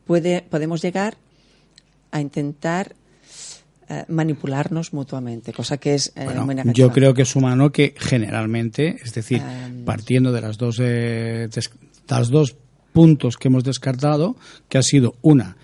puede, 0.08 0.42
podemos 0.42 0.82
llegar 0.82 1.15
a 2.10 2.22
intentar 2.22 2.96
eh, 3.88 4.04
manipularnos 4.08 4.94
mutuamente, 4.94 5.54
cosa 5.54 5.78
que 5.78 5.94
es 5.94 6.12
eh, 6.15 6.26
Bueno, 6.26 6.44
muy 6.48 6.56
negativa. 6.56 6.74
yo 6.74 6.92
creo 6.92 7.13
que 7.13 7.22
es 7.22 7.36
humano 7.36 7.72
que 7.72 7.94
generalmente, 7.96 8.98
es 9.04 9.13
decir, 9.13 9.44
Em. 9.44 9.86
partiendo 9.86 10.32
de 10.32 10.42
las 10.42 10.58
dos, 10.58 10.80
eh, 10.82 11.48
des- 11.54 11.70
las 12.08 12.30
dos 12.30 12.56
puntos 12.94 13.38
que 13.38 13.48
hemos 13.50 13.63
descartado, 13.63 14.36
que 14.68 14.80
ha 14.80 14.84
sido 14.84 15.13
una, 15.22 15.56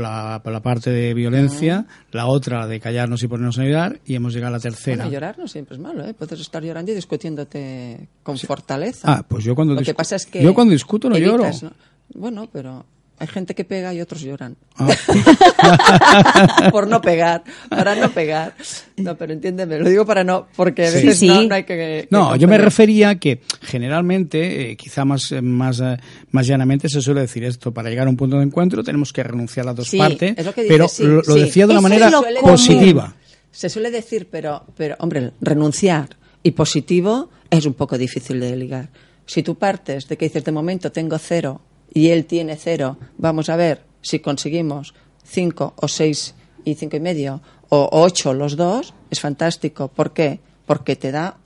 la, 0.00 0.42
la 0.44 0.60
parte 0.60 0.90
de 0.90 1.14
violencia, 1.14 1.86
la 2.12 2.26
otra, 2.26 2.66
de 2.66 2.80
callarnos 2.80 3.22
y 3.22 3.28
ponernos 3.28 3.58
a 3.58 3.62
ayudar, 3.62 4.00
y 4.04 4.14
hemos 4.14 4.32
llegado 4.32 4.54
a 4.54 4.58
la 4.58 4.62
tercera. 4.62 5.04
Bueno, 5.04 5.12
llorar 5.12 5.38
no 5.38 5.48
siempre 5.48 5.76
es 5.76 5.82
malo, 5.82 6.04
¿eh? 6.04 6.14
Puedes 6.14 6.40
estar 6.40 6.62
llorando 6.62 6.92
y 6.92 6.94
discutiéndote 6.94 8.08
con 8.22 8.38
fortaleza. 8.38 9.12
Ah, 9.12 9.24
pues 9.26 9.44
yo 9.44 9.54
cuando 9.54 9.74
Lo 9.74 9.82
que 9.82 9.94
pasa 9.94 10.16
es 10.16 10.26
que 10.26 10.42
yo 10.42 10.54
cuando 10.54 10.72
discuto 10.72 11.08
no 11.08 11.16
evitas, 11.16 11.62
lloro. 11.62 11.74
¿no? 12.14 12.20
Bueno, 12.20 12.48
pero 12.52 12.84
hay 13.18 13.26
gente 13.26 13.54
que 13.54 13.64
pega 13.64 13.92
y 13.94 14.00
otros 14.00 14.20
lloran. 14.22 14.56
Ah, 14.76 14.88
Por 16.72 16.86
no 16.88 17.00
pegar, 17.00 17.42
para 17.68 17.94
no 17.94 18.10
pegar. 18.10 18.54
No, 18.96 19.16
pero 19.16 19.32
entiéndeme, 19.32 19.78
lo 19.78 19.88
digo 19.88 20.04
para 20.06 20.24
no, 20.24 20.46
porque 20.56 20.86
a 20.86 20.90
veces 20.90 21.18
Sí, 21.18 21.28
no, 21.28 21.40
sí. 21.40 21.46
no 21.48 21.54
hay 21.54 21.64
que... 21.64 21.74
que 21.76 22.08
No, 22.10 22.36
yo 22.36 22.48
me 22.48 22.58
refería 22.58 23.10
a 23.10 23.14
que 23.16 23.40
generalmente, 23.62 24.70
eh, 24.72 24.76
quizá 24.76 25.04
más, 25.04 25.32
eh, 25.32 25.42
más, 25.42 25.80
eh, 25.80 25.96
más 26.30 26.46
llanamente 26.46 26.88
se 26.88 27.00
suele 27.00 27.20
decir 27.22 27.44
esto, 27.44 27.72
para 27.72 27.90
llegar 27.90 28.06
a 28.06 28.10
un 28.10 28.16
punto 28.16 28.36
de 28.38 28.44
encuentro 28.44 28.82
tenemos 28.82 29.12
que 29.12 29.22
renunciar 29.22 29.64
a 29.64 29.68
las 29.70 29.76
dos 29.76 29.88
Sí, 29.88 29.98
partes, 29.98 30.34
es 30.36 30.44
lo 30.46 30.52
que 30.52 30.62
dices, 30.62 30.76
pero 30.76 30.88
sí, 30.88 31.02
lo, 31.04 31.16
lo 31.16 31.34
sí. 31.34 31.40
decía 31.40 31.66
de 31.66 31.72
una 31.76 31.80
Eso 31.80 31.88
manera 31.88 32.10
positiva. 32.40 33.14
Se 33.50 33.68
suele 33.68 33.90
decir, 33.90 34.28
pero, 34.30 34.64
pero, 34.76 34.94
hombre, 35.00 35.32
renunciar 35.40 36.10
y 36.42 36.52
positivo 36.52 37.30
es 37.50 37.66
un 37.66 37.74
poco 37.74 37.98
difícil 37.98 38.38
de 38.40 38.54
ligar. 38.56 38.90
Si 39.26 39.42
tú 39.42 39.56
partes 39.56 40.08
de 40.08 40.16
que 40.16 40.26
dices, 40.26 40.44
de 40.44 40.52
momento 40.52 40.92
tengo 40.92 41.18
cero 41.18 41.60
y 41.92 42.08
él 42.08 42.24
tiene 42.26 42.56
cero, 42.56 42.96
vamos 43.16 43.48
a 43.48 43.56
ver 43.56 43.84
si 44.02 44.18
conseguimos 44.20 44.94
cinco 45.24 45.74
o 45.76 45.88
seis 45.88 46.34
y 46.64 46.74
cinco 46.74 46.96
y 46.96 47.00
medio 47.00 47.40
o 47.70 47.88
ocho 47.92 48.32
los 48.34 48.56
dos, 48.56 48.94
es 49.10 49.20
fantástico. 49.20 49.88
¿Por 49.88 50.12
qué? 50.12 50.40
Porque 50.66 50.96
te 50.96 51.10
da 51.12 51.36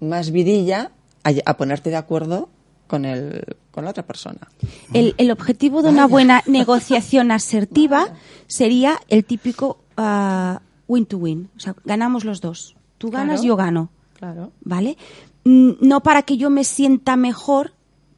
más 0.00 0.30
vidilla 0.30 0.90
a, 1.24 1.30
a 1.44 1.56
ponerte 1.56 1.90
de 1.90 1.96
acuerdo 1.96 2.48
con, 2.86 3.04
el, 3.04 3.56
con 3.70 3.84
la 3.84 3.90
otra 3.90 4.04
persona. 4.06 4.48
El, 4.92 5.14
el 5.18 5.30
objetivo 5.30 5.82
de 5.82 5.88
una 5.90 6.06
buena 6.06 6.42
negociación 6.46 7.30
asertiva 7.30 8.08
sería 8.46 8.98
el 9.08 9.24
típico 9.24 9.78
ah, 9.96 10.60
win 10.88 11.06
to 11.06 11.16
win. 11.18 11.48
O 11.56 11.60
sea, 11.60 11.74
ganamos 11.84 12.24
los 12.24 12.40
dos. 12.40 12.76
Tú 12.98 13.10
ganas, 13.10 13.40
Claro. 13.40 13.48
yo 13.48 13.56
gano. 13.56 13.90
Claro. 14.18 14.52
¿Vale? 14.62 14.96
Mm, 15.44 15.72
No 15.80 16.02
para 16.02 16.22
que 16.22 16.36
yo 16.36 16.50
me 16.50 16.64
sienta 16.64 17.16
mejor, 17.16 17.72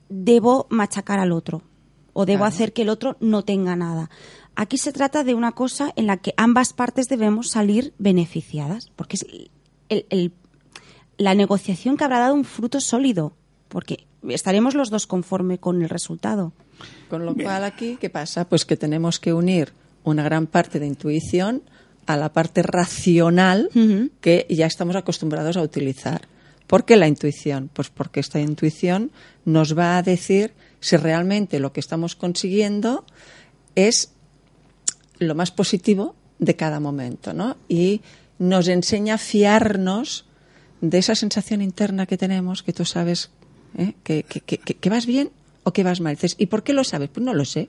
debo 0.08 0.66
machacar 0.70 1.18
al 1.18 1.32
otro. 1.32 1.62
O 2.12 2.26
debo 2.26 2.38
Claro. 2.40 2.48
hacer 2.54 2.72
que 2.72 2.82
el 2.82 2.88
otro 2.88 3.16
no 3.20 3.42
tenga 3.42 3.74
nada. 3.76 4.08
Aquí 4.54 4.78
se 4.78 4.92
trata 4.92 5.24
de 5.24 5.34
una 5.34 5.52
cosa 5.52 5.92
en 5.96 6.06
la 6.06 6.18
que 6.18 6.32
ambas 6.36 6.72
partes 6.72 7.08
debemos 7.08 7.50
salir 7.50 7.92
beneficiadas. 7.98 8.90
Porque 8.94 9.16
es 9.16 9.26
el- 9.88 10.06
el- 10.10 10.32
la 11.16 11.34
negociación 11.34 11.96
que 11.96 12.04
habrá 12.04 12.20
dado 12.20 12.34
un 12.34 12.44
fruto 12.44 12.80
sólido. 12.80 13.32
Porque 13.68 14.06
estaremos 14.28 14.74
los 14.74 14.90
dos 14.90 15.06
conforme 15.08 15.58
con 15.58 15.82
el 15.82 15.88
resultado. 15.88 16.52
Con 17.10 17.26
lo 17.26 17.34
cual 17.34 17.64
aquí, 17.64 17.96
¿qué 18.00 18.10
pasa? 18.10 18.48
Pues 18.48 18.64
que 18.64 18.76
tenemos 18.76 19.18
que 19.18 19.32
unir 19.32 19.72
una 20.04 20.22
gran 20.22 20.46
parte 20.46 20.78
de 20.78 20.86
intuición 20.86 21.62
a 22.06 22.16
la 22.16 22.32
parte 22.32 22.62
racional 22.62 23.70
que 24.20 24.46
ya 24.50 24.66
estamos 24.66 24.94
acostumbrados 24.94 25.56
a 25.56 25.62
utilizar. 25.62 26.28
¿Por 26.66 26.84
qué 26.84 26.96
la 26.96 27.08
intuición? 27.08 27.70
Pues 27.72 27.90
porque 27.90 28.20
esta 28.20 28.40
intuición 28.40 29.10
nos 29.44 29.76
va 29.76 29.96
a 29.98 30.02
decir 30.02 30.52
si 30.80 30.96
realmente 30.96 31.60
lo 31.60 31.72
que 31.72 31.80
estamos 31.80 32.16
consiguiendo 32.16 33.04
es 33.74 34.12
lo 35.18 35.34
más 35.34 35.50
positivo 35.50 36.14
de 36.38 36.56
cada 36.56 36.80
momento, 36.80 37.32
¿no? 37.32 37.56
Y 37.68 38.00
nos 38.38 38.68
enseña 38.68 39.14
a 39.14 39.18
fiarnos 39.18 40.24
de 40.80 40.98
esa 40.98 41.14
sensación 41.14 41.62
interna 41.62 42.06
que 42.06 42.18
tenemos, 42.18 42.62
que 42.62 42.72
tú 42.72 42.84
sabes 42.84 43.30
¿eh? 43.78 43.94
que, 44.02 44.24
que- 44.24 44.40
que- 44.40 44.58
que- 44.58 44.90
vas 44.90 45.06
bien 45.06 45.30
o 45.62 45.72
que 45.72 45.82
vas 45.84 46.00
mal. 46.00 46.18
¿y 46.38 46.46
por 46.46 46.62
qué 46.62 46.72
lo 46.72 46.84
sabes? 46.84 47.08
Pues 47.12 47.24
no 47.24 47.32
lo 47.34 47.44
sé. 47.44 47.68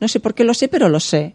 No 0.00 0.08
sé 0.08 0.20
por 0.20 0.34
qué 0.34 0.44
lo 0.44 0.54
sé, 0.54 0.68
pero 0.68 0.88
lo 0.88 0.98
sé. 1.00 1.34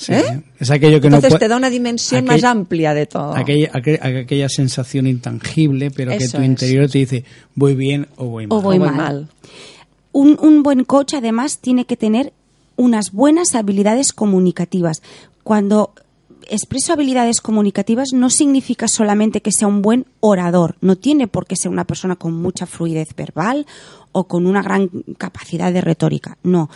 Sí, 0.00 0.12
¿Eh? 0.12 0.42
Es 0.60 0.70
aquello 0.70 1.00
que 1.00 1.10
no 1.10 1.16
Entonces 1.16 1.30
puede- 1.30 1.40
te 1.46 1.48
da 1.48 1.56
una 1.56 1.70
dimensión 1.70 2.20
aquel- 2.24 2.40
más 2.40 2.44
amplia 2.44 2.94
de 2.94 3.06
todo. 3.06 3.34
Aquella, 3.34 3.68
aquel- 3.72 4.00
aquella 4.22 4.48
sensación 4.48 5.08
intangible, 5.08 5.90
pero 5.90 6.12
que 6.12 6.28
tu 6.28 6.36
es. 6.38 6.44
interior 6.44 6.88
te 6.88 6.98
dice, 6.98 7.24
voy 7.56 7.74
bien 7.74 8.06
o 8.16 8.26
voy 8.26 8.46
mal. 8.46 8.58
O 8.58 8.62
voy 8.62 8.76
O 8.76 8.78
voy 8.80 8.88
mal. 8.88 8.96
mal. 8.96 9.28
Un, 10.12 10.38
un 10.40 10.62
buen 10.62 10.84
coach 10.84 11.14
además 11.14 11.58
tiene 11.58 11.84
que 11.84 11.96
tener 11.96 12.32
unas 12.76 13.10
buenas 13.10 13.56
habilidades 13.56 14.12
comunicativas. 14.12 15.02
Cuando 15.42 15.92
expreso 16.48 16.92
habilidades 16.92 17.40
comunicativas 17.40 18.12
no 18.14 18.30
significa 18.30 18.86
solamente 18.88 19.42
que 19.42 19.50
sea 19.52 19.66
un 19.66 19.82
buen 19.82 20.06
orador, 20.20 20.76
no 20.80 20.94
tiene 20.96 21.26
por 21.26 21.44
qué 21.46 21.56
ser 21.56 21.70
una 21.72 21.84
persona 21.84 22.14
con 22.16 22.32
mucha 22.34 22.66
fluidez 22.66 23.14
verbal 23.16 23.66
o 24.12 24.24
con 24.28 24.46
una 24.46 24.62
gran 24.62 24.88
capacidad 25.18 25.72
de 25.72 25.80
retórica, 25.82 26.38
no. 26.42 26.70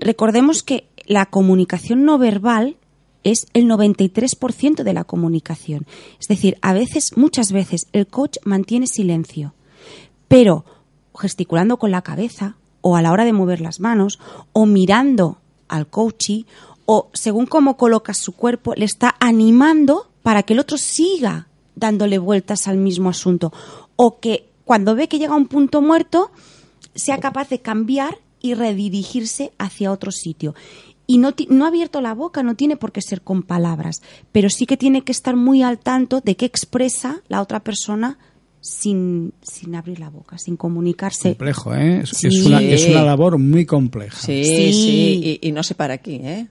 Recordemos 0.00 0.62
que 0.62 0.88
la 1.06 1.26
comunicación 1.26 2.04
no 2.04 2.18
verbal 2.18 2.76
es 3.24 3.46
el 3.54 3.66
93% 3.66 4.82
de 4.82 4.92
la 4.92 5.04
comunicación. 5.04 5.86
Es 6.20 6.28
decir, 6.28 6.58
a 6.62 6.72
veces, 6.72 7.16
muchas 7.16 7.52
veces, 7.52 7.88
el 7.92 8.06
coach 8.06 8.38
mantiene 8.44 8.86
silencio, 8.86 9.54
pero 10.28 10.64
gesticulando 11.18 11.78
con 11.78 11.90
la 11.90 12.02
cabeza, 12.02 12.56
o 12.82 12.94
a 12.94 13.02
la 13.02 13.10
hora 13.10 13.24
de 13.24 13.32
mover 13.32 13.60
las 13.60 13.80
manos, 13.80 14.20
o 14.52 14.66
mirando 14.66 15.38
al 15.68 15.88
coachee, 15.88 16.46
o 16.84 17.10
según 17.14 17.46
cómo 17.46 17.76
coloca 17.76 18.14
su 18.14 18.32
cuerpo, 18.32 18.74
le 18.76 18.84
está 18.84 19.16
animando 19.18 20.08
para 20.22 20.44
que 20.44 20.52
el 20.52 20.60
otro 20.60 20.78
siga 20.78 21.48
dándole 21.74 22.18
vueltas 22.18 22.68
al 22.68 22.76
mismo 22.76 23.10
asunto. 23.10 23.52
O 23.96 24.20
que 24.20 24.48
cuando 24.64 24.94
ve 24.94 25.08
que 25.08 25.18
llega 25.18 25.34
a 25.34 25.36
un 25.36 25.48
punto 25.48 25.82
muerto, 25.82 26.30
sea 26.94 27.18
capaz 27.18 27.48
de 27.48 27.60
cambiar 27.60 28.18
y 28.46 28.54
redirigirse 28.54 29.52
hacia 29.58 29.92
otro 29.92 30.10
sitio. 30.12 30.54
Y 31.06 31.18
no, 31.18 31.34
no 31.48 31.64
ha 31.64 31.68
abierto 31.68 32.00
la 32.00 32.14
boca, 32.14 32.42
no 32.42 32.56
tiene 32.56 32.76
por 32.76 32.92
qué 32.92 33.00
ser 33.00 33.22
con 33.22 33.42
palabras, 33.42 34.02
pero 34.32 34.50
sí 34.50 34.66
que 34.66 34.76
tiene 34.76 35.02
que 35.02 35.12
estar 35.12 35.36
muy 35.36 35.62
al 35.62 35.78
tanto 35.78 36.20
de 36.20 36.36
qué 36.36 36.46
expresa 36.46 37.22
la 37.28 37.40
otra 37.42 37.60
persona 37.60 38.18
sin, 38.60 39.32
sin 39.40 39.76
abrir 39.76 40.00
la 40.00 40.10
boca, 40.10 40.38
sin 40.38 40.56
comunicarse. 40.56 41.30
Complejo, 41.30 41.74
¿eh? 41.74 42.00
Es, 42.02 42.24
es 42.24 42.44
una, 42.44 42.60
es 42.60 42.86
una 42.86 43.04
labor 43.04 43.38
muy 43.38 43.64
compleja. 43.64 44.18
Sí, 44.18 44.42
sí, 44.44 45.38
Y, 45.42 45.48
y 45.48 45.52
no 45.52 45.62
se 45.62 45.76
para 45.76 45.94
aquí, 45.94 46.20
¿eh? 46.22 46.48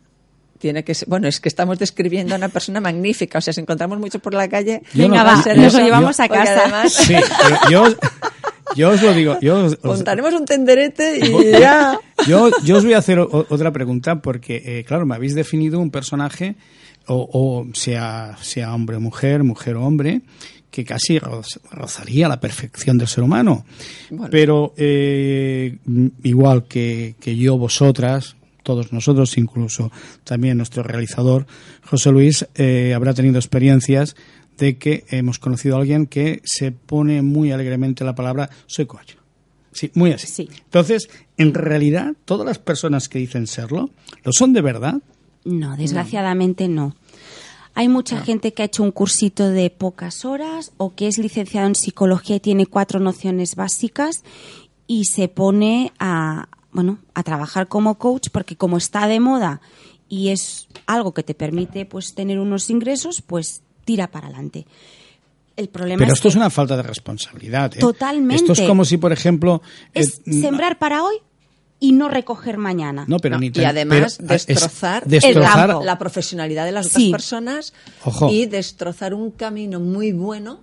tiene 0.58 0.84
que 0.84 0.94
ser, 0.96 1.08
bueno, 1.08 1.28
es 1.28 1.40
que 1.40 1.50
estamos 1.50 1.78
describiendo 1.78 2.34
a 2.34 2.38
una 2.38 2.50
persona 2.50 2.80
magnífica, 2.80 3.38
o 3.38 3.42
sea, 3.42 3.54
si 3.54 3.62
encontramos 3.62 4.00
mucho 4.00 4.20
por 4.20 4.34
la 4.34 4.48
calle, 4.48 4.82
yo 4.94 5.04
venga, 5.04 5.24
no, 5.24 5.26
va, 5.26 5.54
nos 5.54 5.74
lo 5.74 5.80
llevamos 5.80 6.20
a 6.20 6.28
casa. 6.28 6.62
Además, 6.62 6.94
sí, 6.94 7.14
pero 7.14 7.58
yo, 7.70 7.84
yo 8.76 8.90
os 8.90 9.02
lo 9.02 9.14
digo, 9.14 9.38
yo 9.42 9.66
os, 9.66 9.84
montaremos 9.84 10.34
un 10.34 10.46
tenderete 10.46 11.20
y 11.20 11.52
ya. 11.52 12.00
Yo, 12.28 12.50
yo 12.64 12.78
os 12.78 12.84
voy 12.84 12.94
a 12.94 12.98
hacer 12.98 13.20
o, 13.20 13.46
otra 13.50 13.72
pregunta 13.72 14.22
porque, 14.22 14.62
eh, 14.66 14.84
claro, 14.84 15.06
me 15.06 15.16
habéis 15.16 15.36
definido 15.36 15.80
un 15.80 15.92
personaje, 15.92 16.56
o, 17.08 17.30
o 17.32 17.76
sea, 17.76 18.38
sea 18.42 18.74
hombre 18.74 18.98
o 18.98 19.00
mujer, 19.00 19.44
mujer 19.44 19.76
o 19.76 19.86
hombre, 19.86 20.22
que 20.72 20.84
casi 20.84 21.20
rozaría 21.20 22.28
la 22.28 22.40
perfección 22.40 22.98
del 22.98 23.08
ser 23.08 23.24
humano. 23.24 23.66
Bueno. 24.10 24.28
Pero 24.30 24.74
eh, 24.76 25.78
igual 26.24 26.66
que, 26.66 27.16
que 27.20 27.36
yo, 27.38 27.58
vosotras, 27.58 28.36
todos 28.66 28.92
nosotros, 28.92 29.38
incluso 29.38 29.92
también 30.26 30.58
nuestro 30.58 30.84
realizador, 30.84 31.46
José 31.86 32.12
Luis, 32.12 32.46
eh, 32.56 32.94
habrá 32.94 33.14
tenido 33.14 33.38
experiencias 33.38 34.18
de 34.58 34.78
que 34.78 35.06
hemos 35.10 35.40
conocido 35.40 35.76
a 35.76 35.80
alguien 35.80 36.06
que 36.08 36.42
se 36.44 36.72
pone 36.72 37.22
muy 37.22 37.52
alegremente 37.52 38.04
la 38.04 38.16
palabra 38.16 38.50
soy 38.68 38.86
coach. 38.86 39.14
Sí, 39.72 39.92
muy 39.94 40.12
así. 40.12 40.28
Sí. 40.28 40.50
Entonces, 40.64 41.10
en 41.38 41.54
realidad, 41.54 42.14
todas 42.24 42.46
las 42.46 42.60
personas 42.60 43.10
que 43.10 43.20
dicen 43.20 43.46
serlo, 43.46 43.90
¿lo 44.24 44.32
son 44.32 44.54
de 44.54 44.62
verdad? 44.62 45.02
No, 45.44 45.76
desgraciadamente 45.76 46.70
no. 46.70 46.96
Hay 47.74 47.90
mucha 47.90 48.20
no. 48.20 48.24
gente 48.24 48.54
que 48.54 48.64
ha 48.64 48.68
hecho 48.68 48.84
un 48.84 48.92
cursito 48.92 49.50
de 49.50 49.70
pocas 49.70 50.24
horas 50.24 50.72
o 50.78 50.96
que 50.96 51.08
es 51.08 51.18
licenciado 51.18 51.68
en 51.68 51.76
psicología 51.76 52.38
y 52.38 52.40
tiene 52.40 52.66
cuatro 52.66 53.02
nociones 53.02 53.56
básicas 53.56 54.24
y 54.88 55.06
se 55.06 55.28
pone 55.28 55.92
a, 56.00 56.48
bueno, 56.72 57.00
a 57.14 57.24
trabajar 57.24 57.68
como 57.68 57.96
coach 57.96 58.30
porque 58.32 58.56
como 58.56 58.78
está 58.78 59.08
de 59.08 59.20
moda 59.20 59.60
y 60.08 60.30
es 60.30 60.70
algo 60.86 61.14
que 61.14 61.24
te 61.24 61.34
permite 61.34 61.86
pues 61.86 62.14
tener 62.14 62.40
unos 62.40 62.70
ingresos, 62.70 63.22
pues 63.22 63.62
tira 63.86 64.08
para 64.08 64.28
adelante. 64.28 64.66
El 65.56 65.70
problema 65.70 66.00
Pero 66.00 66.12
es 66.12 66.18
esto 66.18 66.24
que 66.28 66.30
es 66.32 66.36
una 66.36 66.50
falta 66.50 66.76
de 66.76 66.84
responsabilidad. 66.84 67.72
¿eh? 67.76 67.80
Totalmente. 67.80 68.36
Esto 68.36 68.52
es 68.52 68.62
como 68.68 68.84
si, 68.84 68.98
por 68.98 69.14
ejemplo... 69.14 69.62
es 69.94 70.22
eh, 70.26 70.42
sembrar 70.42 70.78
para 70.78 71.04
hoy 71.04 71.16
y 71.80 71.94
no 71.94 72.10
recoger 72.10 72.58
mañana. 72.58 73.06
No, 73.08 73.20
pero 73.20 73.36
No, 73.36 73.42
ni 73.42 73.52
y 73.54 73.64
además 73.64 74.18
pero, 74.18 74.32
ah, 74.32 74.36
es 74.36 74.48
destrozar, 74.48 75.06
destrozar 75.06 75.70
campo. 75.70 75.86
la 75.86 75.98
profesionalidad 75.98 76.66
de 76.66 76.72
las 76.74 76.88
Sí. 76.88 77.08
otras 77.08 77.22
personas 77.22 77.74
Ojo. 78.04 78.30
y 78.30 78.48
destrozar 78.48 79.14
un 79.14 79.32
camino 79.32 79.80
muy 79.80 80.12
bueno 80.12 80.60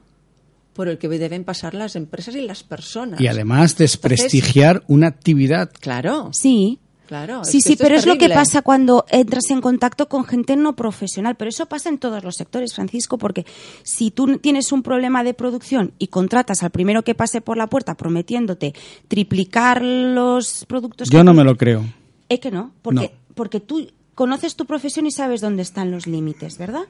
por 0.75 0.89
el 0.89 0.99
que 0.99 1.09
deben 1.09 1.45
pasar 1.45 1.75
las 1.75 1.97
empresas 1.97 2.35
y 2.35 2.43
las 2.43 2.63
personas. 2.63 3.21
y 3.21 3.27
además 3.29 3.77
desprestigiar 3.77 4.83
una 4.89 5.07
actividad. 5.07 5.71
Claro, 5.81 6.31
Sí. 6.33 6.79
Claro. 7.13 7.45
Sí, 7.45 7.61
sí, 7.61 7.77
pero 7.77 7.95
es 7.95 8.07
lo 8.07 8.17
que 8.17 8.29
pasa 8.31 8.63
cuando 8.63 9.05
entras 9.11 9.51
en 9.51 9.61
contacto 9.61 10.09
con 10.09 10.25
gente 10.25 10.57
no 10.57 10.75
profesional. 10.75 11.37
Pero 11.37 11.51
eso 11.51 11.67
pasa 11.67 11.89
en 11.91 11.99
todos 11.99 12.25
los 12.25 12.37
sectores, 12.37 12.75
Francisco, 12.75 13.19
porque 13.19 13.45
si 13.83 14.11
tú 14.11 14.39
tienes 14.39 14.73
un 14.73 14.83
problema 14.83 15.23
de 15.23 15.35
producción 15.35 15.93
y 15.99 16.07
contratas 16.09 16.63
al 16.63 16.71
primero 16.71 17.03
que 17.05 17.15
pase 17.15 17.41
por 17.43 17.57
la 17.57 17.67
puerta 17.67 17.95
prometiéndote 17.97 18.73
triplicar 19.09 19.83
los 19.83 20.65
productos 20.67 21.09
Yo 21.11 21.19
que 21.19 21.25
no 21.25 21.33
tú- 21.33 21.37
me 21.37 21.45
lo 21.45 21.57
creo. 21.57 21.85
Es 22.29 22.41
que 22.41 22.51
no, 22.51 22.73
porque, 22.83 23.01
No. 23.15 23.35
porque 23.35 23.61
tú 23.61 23.87
conoces 24.15 24.57
tu 24.57 24.67
profesión 24.67 25.07
y 25.07 25.11
sabes 25.11 25.41
dónde 25.41 25.63
están 25.63 25.91
los 25.91 26.07
límites, 26.07 26.59
¿verdad? 26.59 26.85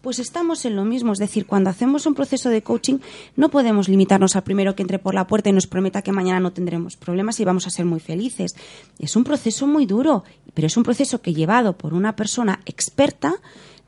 Pues 0.00 0.18
estamos 0.18 0.64
en 0.64 0.76
lo 0.76 0.84
mismo, 0.84 1.12
es 1.12 1.18
decir, 1.18 1.46
cuando 1.46 1.70
hacemos 1.70 2.06
un 2.06 2.14
proceso 2.14 2.48
de 2.48 2.62
coaching 2.62 2.98
no 3.36 3.50
podemos 3.50 3.88
limitarnos 3.88 4.36
al 4.36 4.42
primero 4.42 4.74
que 4.74 4.82
entre 4.82 4.98
por 4.98 5.14
la 5.14 5.26
puerta 5.26 5.50
y 5.50 5.52
nos 5.52 5.66
prometa 5.66 6.02
que 6.02 6.12
mañana 6.12 6.40
no 6.40 6.52
tendremos 6.52 6.96
problemas 6.96 7.38
y 7.40 7.44
vamos 7.44 7.66
a 7.66 7.70
ser 7.70 7.84
muy 7.84 8.00
felices. 8.00 8.54
Es 8.98 9.16
un 9.16 9.24
proceso 9.24 9.66
muy 9.66 9.86
duro, 9.86 10.24
pero 10.54 10.66
es 10.66 10.76
un 10.76 10.82
proceso 10.82 11.20
que 11.20 11.34
llevado 11.34 11.76
por 11.76 11.94
una 11.94 12.16
persona 12.16 12.60
experta 12.66 13.36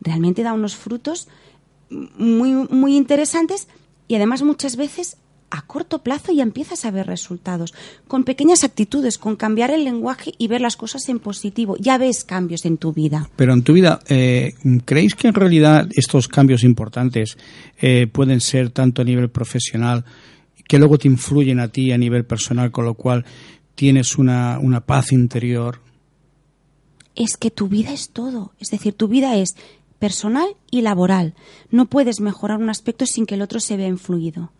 realmente 0.00 0.42
da 0.42 0.52
unos 0.52 0.76
frutos 0.76 1.28
muy, 1.90 2.52
muy 2.52 2.96
interesantes 2.96 3.68
y 4.08 4.16
además 4.16 4.42
muchas 4.42 4.76
veces 4.76 5.16
a 5.54 5.62
corto 5.62 6.02
plazo 6.02 6.32
ya 6.32 6.42
empiezas 6.42 6.84
a 6.84 6.90
ver 6.90 7.06
resultados. 7.06 7.74
Con 8.08 8.24
pequeñas 8.24 8.64
actitudes, 8.64 9.18
con 9.18 9.36
cambiar 9.36 9.70
el 9.70 9.84
lenguaje 9.84 10.34
y 10.36 10.48
ver 10.48 10.60
las 10.60 10.76
cosas 10.76 11.08
en 11.08 11.20
positivo. 11.20 11.76
Ya 11.78 11.96
ves 11.96 12.24
cambios 12.24 12.64
en 12.64 12.76
tu 12.76 12.92
vida. 12.92 13.30
Pero 13.36 13.52
en 13.52 13.62
tu 13.62 13.72
vida, 13.72 14.00
eh, 14.08 14.54
¿creéis 14.84 15.14
que 15.14 15.28
en 15.28 15.34
realidad 15.34 15.88
estos 15.94 16.26
cambios 16.26 16.64
importantes 16.64 17.38
eh, 17.80 18.08
pueden 18.08 18.40
ser 18.40 18.70
tanto 18.70 19.02
a 19.02 19.04
nivel 19.04 19.30
profesional 19.30 20.04
que 20.66 20.78
luego 20.78 20.98
te 20.98 21.06
influyen 21.06 21.60
a 21.60 21.68
ti 21.68 21.92
a 21.92 21.98
nivel 21.98 22.24
personal, 22.24 22.72
con 22.72 22.84
lo 22.84 22.94
cual 22.94 23.24
tienes 23.76 24.18
una, 24.18 24.58
una 24.58 24.80
paz 24.80 25.12
interior? 25.12 25.80
Es 27.14 27.36
que 27.36 27.52
tu 27.52 27.68
vida 27.68 27.92
es 27.92 28.10
todo. 28.10 28.54
Es 28.58 28.70
decir, 28.70 28.94
tu 28.94 29.06
vida 29.06 29.36
es 29.36 29.54
personal 30.00 30.48
y 30.72 30.80
laboral. 30.80 31.34
No 31.70 31.86
puedes 31.86 32.20
mejorar 32.20 32.58
un 32.58 32.70
aspecto 32.70 33.06
sin 33.06 33.24
que 33.24 33.36
el 33.36 33.42
otro 33.42 33.60
se 33.60 33.76
vea 33.76 33.86
influido. 33.86 34.50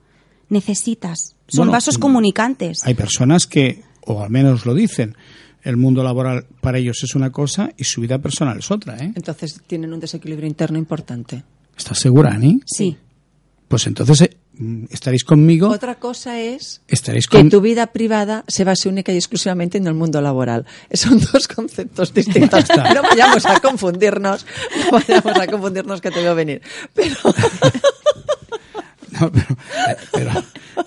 Necesitas. 0.49 1.36
Son 1.49 1.59
Bueno, 1.59 1.72
vasos 1.72 1.99
mm, 1.99 2.01
comunicantes. 2.01 2.84
Hay 2.84 2.95
personas 2.95 3.47
que, 3.47 3.82
o 4.03 4.22
al 4.22 4.30
menos 4.30 4.66
lo 4.66 4.74
dicen, 4.74 5.16
el 5.62 5.76
mundo 5.76 6.03
laboral 6.03 6.47
para 6.61 6.78
ellos 6.78 7.03
es 7.03 7.14
una 7.14 7.30
cosa 7.30 7.70
y 7.76 7.84
su 7.84 8.01
vida 8.01 8.18
personal 8.18 8.59
es 8.59 8.70
otra, 8.70 8.97
¿eh? 8.99 9.12
Entonces 9.14 9.61
tienen 9.66 9.92
un 9.92 10.01
desequilibrio 10.01 10.47
interno 10.47 10.78
importante. 10.78 11.42
¿Estás 11.76 11.99
segura, 11.99 12.32
Ani? 12.32 12.61
Sí. 12.66 12.97
Pues 13.66 13.86
entonces 13.86 14.20
eh, 14.20 14.36
mm, 14.59 14.84
estaréis 14.90 15.24
conmigo, 15.24 15.68
Otra 15.70 15.95
cosa 15.97 16.38
es 16.38 16.82
estaréis 16.86 17.26
que 17.26 17.42
tu 17.45 17.61
vida 17.62 17.86
privada 17.88 18.45
se 18.47 18.62
base 18.62 18.88
única 18.88 19.11
y 19.12 19.16
exclusivamente 19.16 19.78
en 19.78 19.86
el 19.86 19.95
mundo 19.95 20.20
laboral. 20.20 20.66
Son 20.92 21.18
dos 21.18 21.49
conceptos 21.49 22.12
distintos. 22.12 22.64
No 22.95 23.03
vayamos 23.03 23.47
a 23.47 23.59
confundirnos, 23.61 24.45
no 24.84 24.90
vayamos 24.99 25.38
a 25.38 25.47
confundirnos 25.47 26.01
que 26.03 26.11
te 26.11 26.20
veo 26.20 26.34
venir. 26.34 26.61
Pero 26.92 27.16
No, 29.21 29.31
pero, 30.12 30.31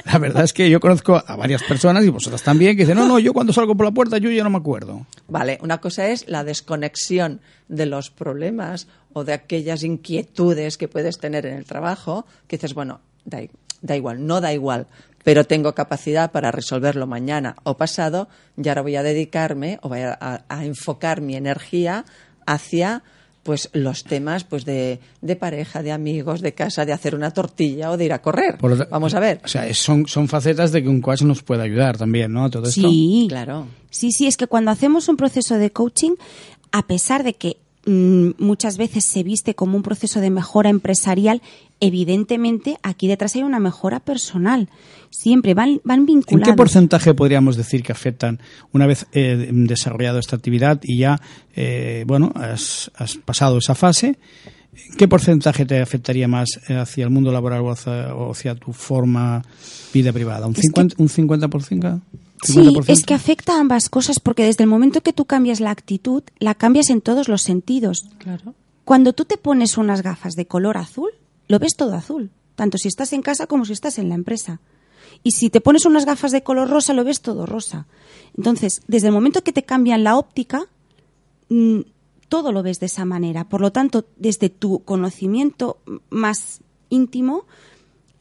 la 0.05 0.17
verdad 0.17 0.43
es 0.43 0.53
que 0.53 0.69
yo 0.69 0.79
conozco 0.79 1.21
a 1.25 1.35
varias 1.35 1.63
personas 1.63 2.03
y 2.03 2.09
vosotras 2.09 2.43
también 2.43 2.75
que 2.75 2.83
dicen, 2.83 2.97
no, 2.97 3.07
no, 3.07 3.19
yo 3.19 3.33
cuando 3.33 3.53
salgo 3.53 3.75
por 3.75 3.85
la 3.85 3.91
puerta 3.91 4.17
yo 4.17 4.29
ya 4.29 4.43
no 4.43 4.49
me 4.49 4.57
acuerdo. 4.57 5.05
Vale, 5.27 5.57
una 5.61 5.79
cosa 5.79 6.07
es 6.09 6.27
la 6.27 6.43
desconexión 6.43 7.39
de 7.69 7.85
los 7.85 8.09
problemas 8.09 8.87
o 9.13 9.23
de 9.23 9.33
aquellas 9.33 9.83
inquietudes 9.83 10.77
que 10.77 10.87
puedes 10.87 11.17
tener 11.19 11.45
en 11.45 11.55
el 11.57 11.65
trabajo, 11.65 12.25
que 12.47 12.57
dices, 12.57 12.73
bueno, 12.73 12.99
da, 13.25 13.39
da 13.81 13.95
igual, 13.95 14.25
no 14.25 14.41
da 14.41 14.51
igual, 14.53 14.87
pero 15.23 15.45
tengo 15.45 15.73
capacidad 15.73 16.31
para 16.31 16.51
resolverlo 16.51 17.07
mañana 17.07 17.55
o 17.63 17.77
pasado 17.77 18.27
y 18.61 18.67
ahora 18.67 18.81
voy 18.81 18.95
a 18.95 19.03
dedicarme 19.03 19.79
o 19.81 19.89
voy 19.89 20.01
a- 20.01 20.43
a 20.47 20.65
enfocar 20.65 21.21
mi 21.21 21.35
energía 21.35 22.03
hacia 22.45 23.03
pues 23.47 23.69
los 23.71 24.03
temas 24.03 24.43
pues 24.43 24.65
de, 24.65 24.99
de 25.21 25.35
pareja, 25.37 25.81
de 25.81 25.93
amigos, 25.93 26.41
de 26.41 26.53
casa, 26.53 26.85
de 26.85 26.91
hacer 26.91 27.15
una 27.15 27.31
tortilla 27.31 27.89
o 27.91 27.95
de 27.95 28.03
ir 28.03 28.11
a 28.11 28.21
correr. 28.21 28.57
Por 28.57 28.89
Vamos 28.89 29.13
a 29.13 29.21
ver. 29.21 29.39
O 29.45 29.47
sea, 29.47 29.73
son, 29.73 30.05
son 30.05 30.27
facetas 30.27 30.73
de 30.73 30.83
que 30.83 30.89
un 30.89 30.99
coach 30.99 31.21
nos 31.21 31.43
puede 31.43 31.63
ayudar 31.63 31.97
también, 31.97 32.33
¿no? 32.33 32.49
Todo 32.49 32.67
esto. 32.67 32.81
Sí. 32.81 33.27
Claro. 33.29 33.67
Sí, 33.89 34.11
sí, 34.11 34.27
es 34.27 34.35
que 34.35 34.47
cuando 34.47 34.69
hacemos 34.69 35.07
un 35.07 35.15
proceso 35.15 35.57
de 35.57 35.71
coaching, 35.71 36.15
a 36.73 36.87
pesar 36.87 37.23
de 37.23 37.35
que 37.35 37.55
muchas 37.87 38.77
veces 38.77 39.05
se 39.05 39.23
viste 39.23 39.55
como 39.55 39.77
un 39.77 39.83
proceso 39.83 40.19
de 40.19 40.29
mejora 40.29 40.69
empresarial, 40.69 41.41
evidentemente 41.79 42.77
aquí 42.83 43.07
detrás 43.07 43.35
hay 43.35 43.43
una 43.43 43.59
mejora 43.59 43.99
personal. 43.99 44.69
Siempre 45.09 45.53
van, 45.53 45.79
van 45.83 46.01
¿En 46.01 46.05
vinculados. 46.05 46.49
qué 46.49 46.57
porcentaje 46.57 47.13
podríamos 47.13 47.55
decir 47.55 47.83
que 47.83 47.93
afectan 47.93 48.39
una 48.73 48.87
vez 48.87 49.07
eh, 49.13 49.49
desarrollado 49.51 50.19
esta 50.19 50.35
actividad 50.35 50.81
y 50.83 50.97
ya, 50.97 51.21
eh, 51.55 52.03
bueno, 52.05 52.31
has, 52.35 52.91
has 52.95 53.15
pasado 53.17 53.57
esa 53.57 53.73
fase? 53.73 54.17
¿Qué 54.97 55.07
porcentaje 55.07 55.65
te 55.65 55.79
afectaría 55.81 56.27
más 56.27 56.47
eh, 56.67 56.75
hacia 56.75 57.03
el 57.03 57.09
mundo 57.09 57.31
laboral 57.31 57.61
o 57.61 57.71
hacia, 57.71 58.13
o 58.15 58.31
hacia 58.31 58.55
tu 58.55 58.73
forma 58.73 59.43
vida 59.93 60.11
privada? 60.13 60.47
¿Un 60.47 60.53
Es 60.55 60.61
que- 60.73 60.81
50%? 60.81 60.95
¿Un 60.97 61.09
50%? 61.09 62.01
Sí, 62.43 62.73
es 62.87 63.03
que 63.03 63.15
afecta 63.15 63.57
a 63.57 63.59
ambas 63.59 63.89
cosas 63.89 64.19
porque 64.19 64.43
desde 64.43 64.63
el 64.63 64.69
momento 64.69 65.01
que 65.01 65.11
tú 65.13 65.25
cambias 65.25 65.59
la 65.59 65.71
actitud, 65.71 66.21
la 66.37 66.53
cambias 66.53 66.91
en 66.91 67.01
todos 67.01 67.27
los 67.29 67.41
sentidos. 67.41 68.05
Claro. 68.19 68.53
Cuando 68.85 69.13
tú 69.13 69.25
te 69.25 69.37
pones 69.37 69.77
unas 69.77 70.03
gafas 70.03 70.35
de 70.35 70.45
color 70.45 70.77
azul, 70.77 71.09
lo 71.47 71.57
ves 71.57 71.75
todo 71.75 71.95
azul, 71.95 72.29
tanto 72.55 72.77
si 72.77 72.87
estás 72.89 73.11
en 73.13 73.23
casa 73.23 73.47
como 73.47 73.65
si 73.65 73.73
estás 73.73 73.97
en 73.97 74.09
la 74.09 74.15
empresa. 74.15 74.59
Y 75.23 75.31
si 75.31 75.49
te 75.49 75.61
pones 75.61 75.85
unas 75.85 76.05
gafas 76.05 76.31
de 76.31 76.43
color 76.43 76.69
rosa, 76.69 76.93
lo 76.93 77.03
ves 77.03 77.21
todo 77.21 77.47
rosa. 77.47 77.87
Entonces, 78.37 78.81
desde 78.87 79.07
el 79.07 79.13
momento 79.13 79.43
que 79.43 79.51
te 79.51 79.63
cambian 79.63 80.03
la 80.03 80.15
óptica, 80.15 80.61
mm, 81.49 81.79
todo 82.29 82.51
lo 82.51 82.63
ves 82.63 82.79
de 82.79 82.87
esa 82.87 83.05
manera. 83.05 83.45
Por 83.45 83.61
lo 83.61 83.71
tanto, 83.71 84.05
desde 84.17 84.49
tu 84.49 84.83
conocimiento 84.83 85.77
más 86.09 86.61
íntimo, 86.89 87.45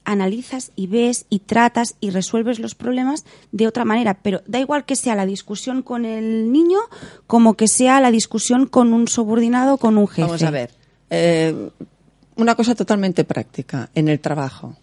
analizas 0.05 0.73
y 0.77 0.87
ves 0.87 1.27
y 1.29 1.41
tratas 1.41 1.97
y 2.01 2.11
resuelves 2.11 2.59
los 2.59 2.75
problemas 2.75 3.25
de 3.53 3.67
otra 3.67 3.85
manera. 3.85 4.15
Pero 4.15 4.43
da 4.47 4.61
igual 4.61 4.85
que 4.85 4.97
sea 4.97 5.15
la 5.15 5.27
discusión 5.27 5.83
con 5.83 6.05
el 6.05 6.53
niño 6.53 6.79
como 7.27 7.55
que 7.55 7.69
sea 7.69 8.01
la 8.01 8.11
discusión 8.11 8.67
con 8.67 8.95
un 8.95 9.09
subordinado 9.09 9.77
con 9.77 9.99
un 9.99 10.09
jefe. 10.09 10.23
Vamos 10.23 10.43
a 10.43 10.51
ver. 10.51 10.71
Eh, 11.11 11.71
una 12.37 12.55
cosa 12.55 12.75
totalmente 12.75 13.25
práctica 13.25 13.91
en 13.95 14.09
el 14.09 14.21
trabajo. 14.21 14.77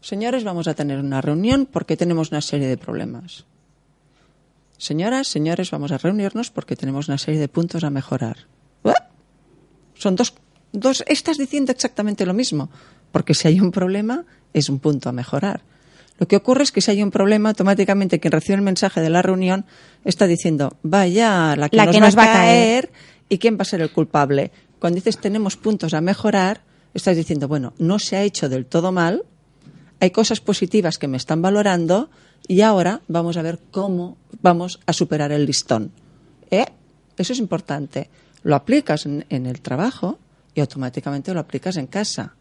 Señores, 0.00 0.44
vamos 0.44 0.66
a 0.66 0.74
tener 0.74 0.98
una 0.98 1.20
reunión 1.20 1.68
porque 1.70 1.96
tenemos 1.96 2.30
una 2.30 2.40
serie 2.40 2.66
de 2.66 2.76
problemas. 2.76 3.44
Señoras, 4.80 5.28
señores, 5.28 5.70
vamos 5.70 5.92
a 5.92 5.98
reunirnos 5.98 6.50
porque 6.50 6.74
tenemos 6.74 7.08
una 7.08 7.18
serie 7.18 7.38
de 7.38 7.48
puntos 7.48 7.84
a 7.84 7.90
mejorar. 7.90 8.46
¿Eh? 8.84 8.94
Son 9.92 10.16
dos, 10.16 10.32
dos. 10.72 11.04
Estás 11.06 11.36
diciendo 11.36 11.70
exactamente 11.70 12.24
lo 12.24 12.32
mismo. 12.32 12.70
Porque 13.12 13.34
si 13.34 13.46
hay 13.46 13.60
un 13.60 13.72
problema, 13.72 14.24
es 14.54 14.70
un 14.70 14.78
punto 14.78 15.10
a 15.10 15.12
mejorar. 15.12 15.60
Lo 16.18 16.26
que 16.26 16.36
ocurre 16.36 16.62
es 16.62 16.72
que 16.72 16.80
si 16.80 16.92
hay 16.92 17.02
un 17.02 17.10
problema, 17.10 17.50
automáticamente 17.50 18.20
quien 18.20 18.32
recibe 18.32 18.54
el 18.54 18.62
mensaje 18.62 19.02
de 19.02 19.10
la 19.10 19.20
reunión 19.20 19.66
está 20.06 20.26
diciendo, 20.26 20.78
vaya, 20.82 21.56
la 21.56 21.68
que, 21.68 21.76
nos, 22.00 22.16
va, 22.16 22.22
a 22.22 22.32
caer, 22.32 22.90
y 23.28 23.36
quién 23.36 23.58
va 23.58 23.62
a 23.62 23.66
ser 23.66 23.82
el 23.82 23.92
culpable. 23.92 24.50
Cuando 24.78 24.94
dices 24.94 25.18
tenemos 25.18 25.58
puntos 25.58 25.92
a 25.92 26.00
mejorar, 26.00 26.62
estás 26.94 27.16
diciendo, 27.16 27.48
bueno, 27.48 27.74
no 27.76 27.98
se 27.98 28.16
ha 28.16 28.22
hecho 28.22 28.48
del 28.48 28.64
todo 28.64 28.92
mal, 28.92 29.24
hay 30.00 30.10
cosas 30.10 30.40
positivas 30.40 30.96
que 30.96 31.06
me 31.06 31.18
están 31.18 31.42
valorando 31.42 32.08
y 32.48 32.60
ahora 32.62 33.00
vamos 33.08 33.36
a 33.36 33.42
ver 33.42 33.58
cómo 33.70 34.16
vamos 34.42 34.80
a 34.86 34.92
superar 34.92 35.32
el 35.32 35.46
listón. 35.46 35.92
¿Eh? 36.50 36.66
Eso 37.16 37.32
es 37.32 37.38
importante. 37.38 38.08
Lo 38.42 38.56
aplicas 38.56 39.06
en 39.06 39.46
el 39.46 39.60
trabajo 39.60 40.18
y 40.54 40.60
automáticamente 40.60 41.32
lo 41.34 41.40
aplicas 41.40 41.76
en 41.76 41.86
casa. 41.86 42.34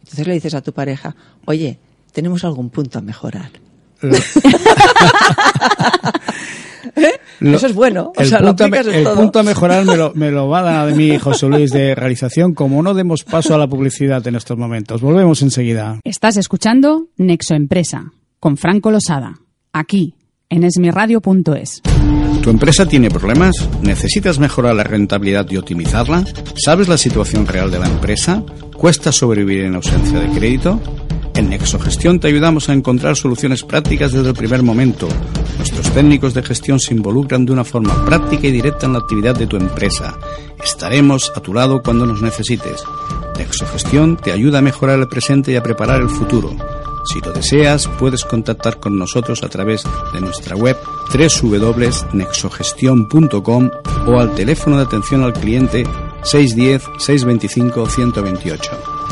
Entonces 0.00 0.26
le 0.26 0.34
dices 0.34 0.54
a 0.54 0.60
tu 0.60 0.72
pareja, 0.72 1.14
oye, 1.44 1.78
tenemos 2.12 2.44
algún 2.44 2.70
punto 2.70 2.98
a 2.98 3.02
mejorar. 3.02 3.50
¿Eh? 6.96 7.12
Eso 7.40 7.66
es 7.66 7.74
bueno. 7.74 8.12
el 8.16 8.28
punto, 9.14 9.38
a 9.38 9.42
mejorar 9.42 9.84
me 9.84 9.96
lo, 9.96 10.12
me 10.14 10.30
lo 10.30 10.48
va 10.48 10.60
a 10.60 10.62
dar 10.62 10.86
de 10.88 10.94
mí 10.94 11.18
José 11.18 11.46
Luis 11.46 11.72
de 11.72 11.94
realización, 11.94 12.54
como 12.54 12.82
no 12.82 12.94
demos 12.94 13.24
paso 13.24 13.54
a 13.54 13.58
la 13.58 13.68
publicidad 13.68 14.26
en 14.26 14.34
estos 14.36 14.58
momentos. 14.58 15.00
Volvemos 15.00 15.42
enseguida. 15.42 16.00
Estás 16.04 16.36
escuchando 16.36 17.08
Nexo 17.16 17.54
Empresa 17.54 18.12
con 18.42 18.56
Franco 18.56 18.90
Losada, 18.90 19.38
aquí 19.72 20.16
en 20.48 20.64
esmiradio.es. 20.64 21.80
¿Tu 22.42 22.50
empresa 22.50 22.86
tiene 22.86 23.08
problemas? 23.08 23.54
¿Necesitas 23.82 24.40
mejorar 24.40 24.74
la 24.74 24.82
rentabilidad 24.82 25.48
y 25.48 25.58
optimizarla? 25.58 26.24
¿Sabes 26.56 26.88
la 26.88 26.98
situación 26.98 27.46
real 27.46 27.70
de 27.70 27.78
la 27.78 27.86
empresa? 27.86 28.42
¿Cuesta 28.76 29.12
sobrevivir 29.12 29.66
en 29.66 29.76
ausencia 29.76 30.18
de 30.18 30.28
crédito? 30.36 30.80
En 31.36 31.50
Nexogestión 31.50 32.18
te 32.18 32.26
ayudamos 32.26 32.68
a 32.68 32.72
encontrar 32.72 33.14
soluciones 33.14 33.62
prácticas 33.62 34.10
desde 34.10 34.30
el 34.30 34.34
primer 34.34 34.64
momento. 34.64 35.06
Nuestros 35.58 35.92
técnicos 35.92 36.34
de 36.34 36.42
gestión 36.42 36.80
se 36.80 36.94
involucran 36.94 37.46
de 37.46 37.52
una 37.52 37.62
forma 37.62 38.04
práctica 38.04 38.48
y 38.48 38.50
directa 38.50 38.86
en 38.86 38.94
la 38.94 38.98
actividad 38.98 39.36
de 39.36 39.46
tu 39.46 39.56
empresa. 39.56 40.18
Estaremos 40.64 41.30
a 41.36 41.40
tu 41.40 41.54
lado 41.54 41.80
cuando 41.80 42.06
nos 42.06 42.20
necesites. 42.20 42.82
Nexogestión 43.38 44.16
te 44.16 44.32
ayuda 44.32 44.58
a 44.58 44.62
mejorar 44.62 44.98
el 44.98 45.06
presente 45.06 45.52
y 45.52 45.54
a 45.54 45.62
preparar 45.62 46.00
el 46.00 46.08
futuro. 46.08 46.56
Si 47.04 47.20
lo 47.20 47.32
deseas, 47.32 47.88
puedes 47.98 48.24
contactar 48.24 48.78
con 48.78 48.96
nosotros 48.98 49.42
a 49.42 49.48
través 49.48 49.82
de 50.12 50.20
nuestra 50.20 50.54
web 50.56 50.76
www.nexogestion.com 51.12 53.70
o 54.06 54.18
al 54.18 54.34
teléfono 54.34 54.78
de 54.78 54.84
atención 54.84 55.22
al 55.22 55.32
cliente 55.32 55.84
610-625-128. 56.22 59.11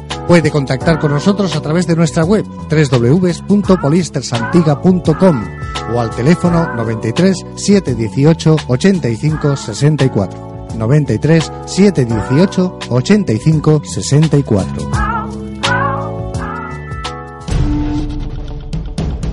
Puede 0.27 0.51
contactar 0.51 0.99
con 0.99 1.11
nosotros 1.11 1.55
a 1.55 1.61
través 1.61 1.87
de 1.87 1.95
nuestra 1.95 2.23
web 2.23 2.45
www.polistersantiga.com 2.45 5.43
o 5.93 5.99
al 5.99 6.09
teléfono 6.11 6.75
93 6.75 7.45
718 7.55 8.55
85 8.67 9.55
64. 9.55 10.51
93 10.77 11.51
718 11.65 12.79
85 12.89 13.81
64. 13.83 14.91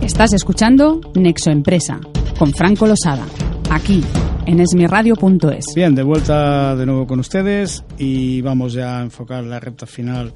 Estás 0.03 0.32
escuchando 0.32 1.01
Nexo 1.14 1.51
Empresa 1.51 2.01
con 2.39 2.53
Franco 2.53 2.86
Losada, 2.86 3.26
aquí 3.70 4.03
en 4.47 4.61
esmiradio.es. 4.61 5.66
Bien, 5.76 5.95
de 5.95 6.03
vuelta 6.03 6.74
de 6.74 6.86
nuevo 6.86 7.07
con 7.07 7.20
ustedes 7.20 7.84
y 7.99 8.41
vamos 8.41 8.72
ya 8.72 8.99
a 8.99 9.03
enfocar 9.03 9.45
la 9.45 9.61
recta 9.61 9.86
final 9.86 10.32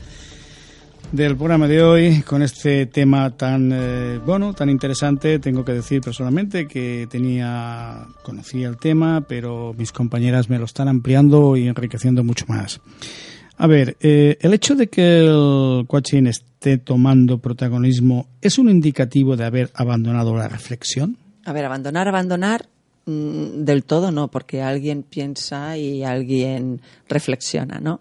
del 1.12 1.36
programa 1.36 1.68
de 1.68 1.82
hoy 1.82 2.22
con 2.22 2.42
este 2.42 2.86
tema 2.86 3.36
tan 3.36 3.70
eh, 3.72 4.18
bueno, 4.24 4.54
tan 4.54 4.70
interesante. 4.70 5.38
Tengo 5.38 5.64
que 5.64 5.72
decir 5.72 6.00
personalmente 6.00 6.66
que 6.66 7.06
tenía 7.10 8.06
conocía 8.22 8.68
el 8.68 8.78
tema, 8.78 9.20
pero 9.28 9.74
mis 9.76 9.92
compañeras 9.92 10.48
me 10.48 10.58
lo 10.58 10.64
están 10.64 10.88
ampliando 10.88 11.56
y 11.56 11.68
enriqueciendo 11.68 12.24
mucho 12.24 12.46
más. 12.48 12.80
A 13.58 13.66
ver, 13.66 13.96
eh, 14.00 14.38
el 14.40 14.54
hecho 14.54 14.74
de 14.74 14.88
que 14.88 15.20
el 15.20 15.84
coaching 15.86 16.26
esté 16.26 16.78
tomando 16.78 17.38
protagonismo 17.38 18.26
es 18.40 18.58
un 18.58 18.70
indicativo 18.70 19.36
de 19.36 19.44
haber 19.44 19.70
abandonado 19.74 20.34
la 20.34 20.48
reflexión. 20.48 21.18
A 21.44 21.52
ver, 21.52 21.66
abandonar, 21.66 22.08
abandonar 22.08 22.66
mm, 23.04 23.64
del 23.64 23.84
todo 23.84 24.10
no, 24.10 24.28
porque 24.28 24.62
alguien 24.62 25.02
piensa 25.02 25.76
y 25.76 26.04
alguien 26.04 26.80
reflexiona, 27.08 27.80
¿no? 27.80 28.00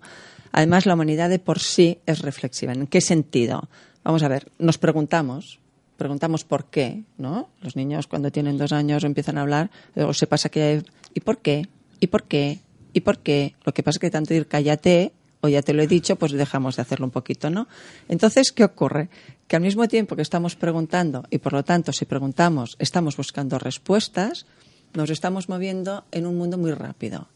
Además, 0.51 0.85
la 0.85 0.93
humanidad 0.93 1.29
de 1.29 1.39
por 1.39 1.59
sí 1.59 1.99
es 2.05 2.21
reflexiva. 2.21 2.73
¿En 2.73 2.87
qué 2.87 3.01
sentido? 3.01 3.69
Vamos 4.03 4.23
a 4.23 4.27
ver, 4.27 4.51
nos 4.57 4.77
preguntamos, 4.77 5.59
preguntamos 5.97 6.43
por 6.43 6.65
qué, 6.65 7.03
¿no? 7.17 7.49
Los 7.61 7.75
niños 7.75 8.07
cuando 8.07 8.31
tienen 8.31 8.57
dos 8.57 8.71
años 8.71 9.03
empiezan 9.03 9.37
a 9.37 9.41
hablar, 9.41 9.69
o 9.95 10.13
se 10.13 10.27
pasa 10.27 10.49
que, 10.49 10.83
¿y 11.13 11.19
por 11.19 11.39
qué? 11.39 11.67
¿Y 11.99 12.07
por 12.07 12.23
qué? 12.23 12.59
¿Y 12.93 13.01
por 13.01 13.19
qué? 13.19 13.55
Lo 13.63 13.73
que 13.73 13.83
pasa 13.83 13.97
es 13.97 13.99
que 13.99 14.09
tanto 14.09 14.33
decir 14.33 14.47
cállate 14.47 15.13
o 15.41 15.47
ya 15.47 15.61
te 15.61 15.73
lo 15.73 15.81
he 15.81 15.87
dicho, 15.87 16.15
pues 16.15 16.31
dejamos 16.31 16.75
de 16.75 16.83
hacerlo 16.83 17.05
un 17.05 17.11
poquito, 17.11 17.49
¿no? 17.49 17.67
Entonces, 18.09 18.51
¿qué 18.51 18.63
ocurre? 18.63 19.09
Que 19.47 19.55
al 19.55 19.61
mismo 19.61 19.87
tiempo 19.87 20.15
que 20.15 20.21
estamos 20.21 20.55
preguntando, 20.55 21.23
y 21.29 21.39
por 21.39 21.53
lo 21.53 21.63
tanto, 21.63 21.91
si 21.93 22.05
preguntamos, 22.05 22.75
estamos 22.79 23.17
buscando 23.17 23.57
respuestas, 23.57 24.45
nos 24.93 25.09
estamos 25.09 25.49
moviendo 25.49 26.05
en 26.11 26.25
un 26.25 26.37
mundo 26.37 26.57
muy 26.57 26.71
rápido. 26.73 27.27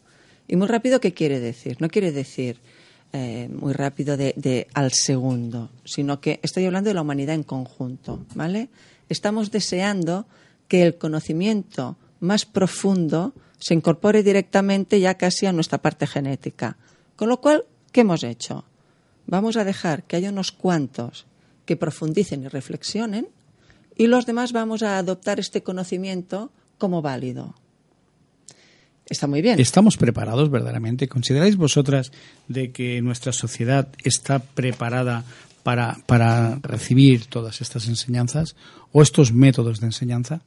¿Y 0.48 0.56
muy 0.56 0.68
rápido 0.68 1.00
qué 1.00 1.12
quiere 1.14 1.40
decir? 1.40 1.78
No 1.80 1.88
quiere 1.88 2.12
decir 2.12 2.60
eh, 3.12 3.48
muy 3.48 3.72
rápido 3.72 4.16
de, 4.16 4.66
al 4.74 4.92
segundo, 4.92 5.70
sino 5.84 6.20
que 6.20 6.40
estoy 6.42 6.66
hablando 6.66 6.88
de 6.90 6.94
la 6.94 7.02
humanidad 7.02 7.34
en 7.34 7.44
conjunto, 7.44 8.20
¿vale? 8.34 8.68
Estamos 9.08 9.50
deseando 9.50 10.26
que 10.68 10.82
el 10.82 10.98
conocimiento 10.98 11.96
más 12.20 12.44
profundo 12.44 13.32
se 13.58 13.74
incorpore 13.74 14.22
directamente 14.22 15.00
ya 15.00 15.14
casi 15.14 15.46
a 15.46 15.52
nuestra 15.52 15.78
parte 15.78 16.06
genética. 16.06 16.76
Con 17.14 17.28
lo 17.28 17.40
cual, 17.40 17.64
¿qué 17.92 18.02
hemos 18.02 18.22
hecho? 18.22 18.64
Vamos 19.26 19.56
a 19.56 19.64
dejar 19.64 20.02
que 20.02 20.16
haya 20.16 20.30
unos 20.30 20.52
cuantos 20.52 21.26
que 21.64 21.76
profundicen 21.76 22.44
y 22.44 22.48
reflexionen 22.48 23.28
y 23.96 24.08
los 24.08 24.26
demás 24.26 24.52
vamos 24.52 24.82
a 24.82 24.98
adoptar 24.98 25.40
este 25.40 25.62
conocimiento 25.62 26.50
como 26.78 27.02
válido. 27.02 27.54
Está 29.08 29.26
muy 29.26 29.40
bien. 29.42 29.60
¿Estamos 29.60 29.96
preparados 29.96 30.50
verdaderamente? 30.50 31.08
¿Consideráis 31.08 31.56
vosotras 31.56 32.10
de 32.48 32.72
que 32.72 33.00
nuestra 33.02 33.32
sociedad 33.32 33.88
está 34.02 34.40
preparada 34.40 35.24
para, 35.62 35.98
para 36.06 36.56
recibir 36.62 37.26
todas 37.26 37.60
estas 37.60 37.86
enseñanzas 37.88 38.56
o 38.92 39.02
estos 39.02 39.32
métodos 39.32 39.80
de 39.80 39.86
enseñanza? 39.86 40.40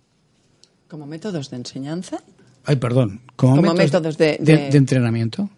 ¿Como 0.90 1.06
métodos 1.06 1.50
de 1.50 1.58
enseñanza? 1.58 2.22
Ay, 2.66 2.76
perdón. 2.76 3.22
Como, 3.36 3.56
Como 3.58 3.74
métodos 3.74 4.18
de- 4.18 4.38
de- 4.42 4.70
de 4.70 4.78
entrenamiento. 4.78 5.50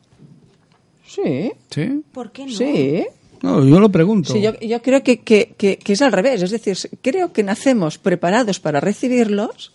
Sí. 1.08 1.52
¿Sí? 1.70 2.04
¿Por 2.14 2.32
qué 2.32 2.45
no? 2.45 2.52
Sí. 2.52 3.06
No, 3.41 3.66
yo 3.66 3.80
lo 3.80 3.89
pregunto. 3.91 4.32
Sí, 4.34 4.41
yo, 4.41 4.58
yo 4.60 4.82
creo 4.84 5.02
que, 5.04 5.22
que- 5.22 5.56
que- 5.58 5.78
que 5.78 5.93
es 5.93 6.02
al 6.04 6.12
revés. 6.12 6.41
Es 6.43 6.52
decir, 6.52 6.78
creo 7.02 7.34
que 7.34 7.41
nacemos 7.43 7.97
preparados 7.97 8.60
para 8.60 8.80
recibirlos, 8.80 9.74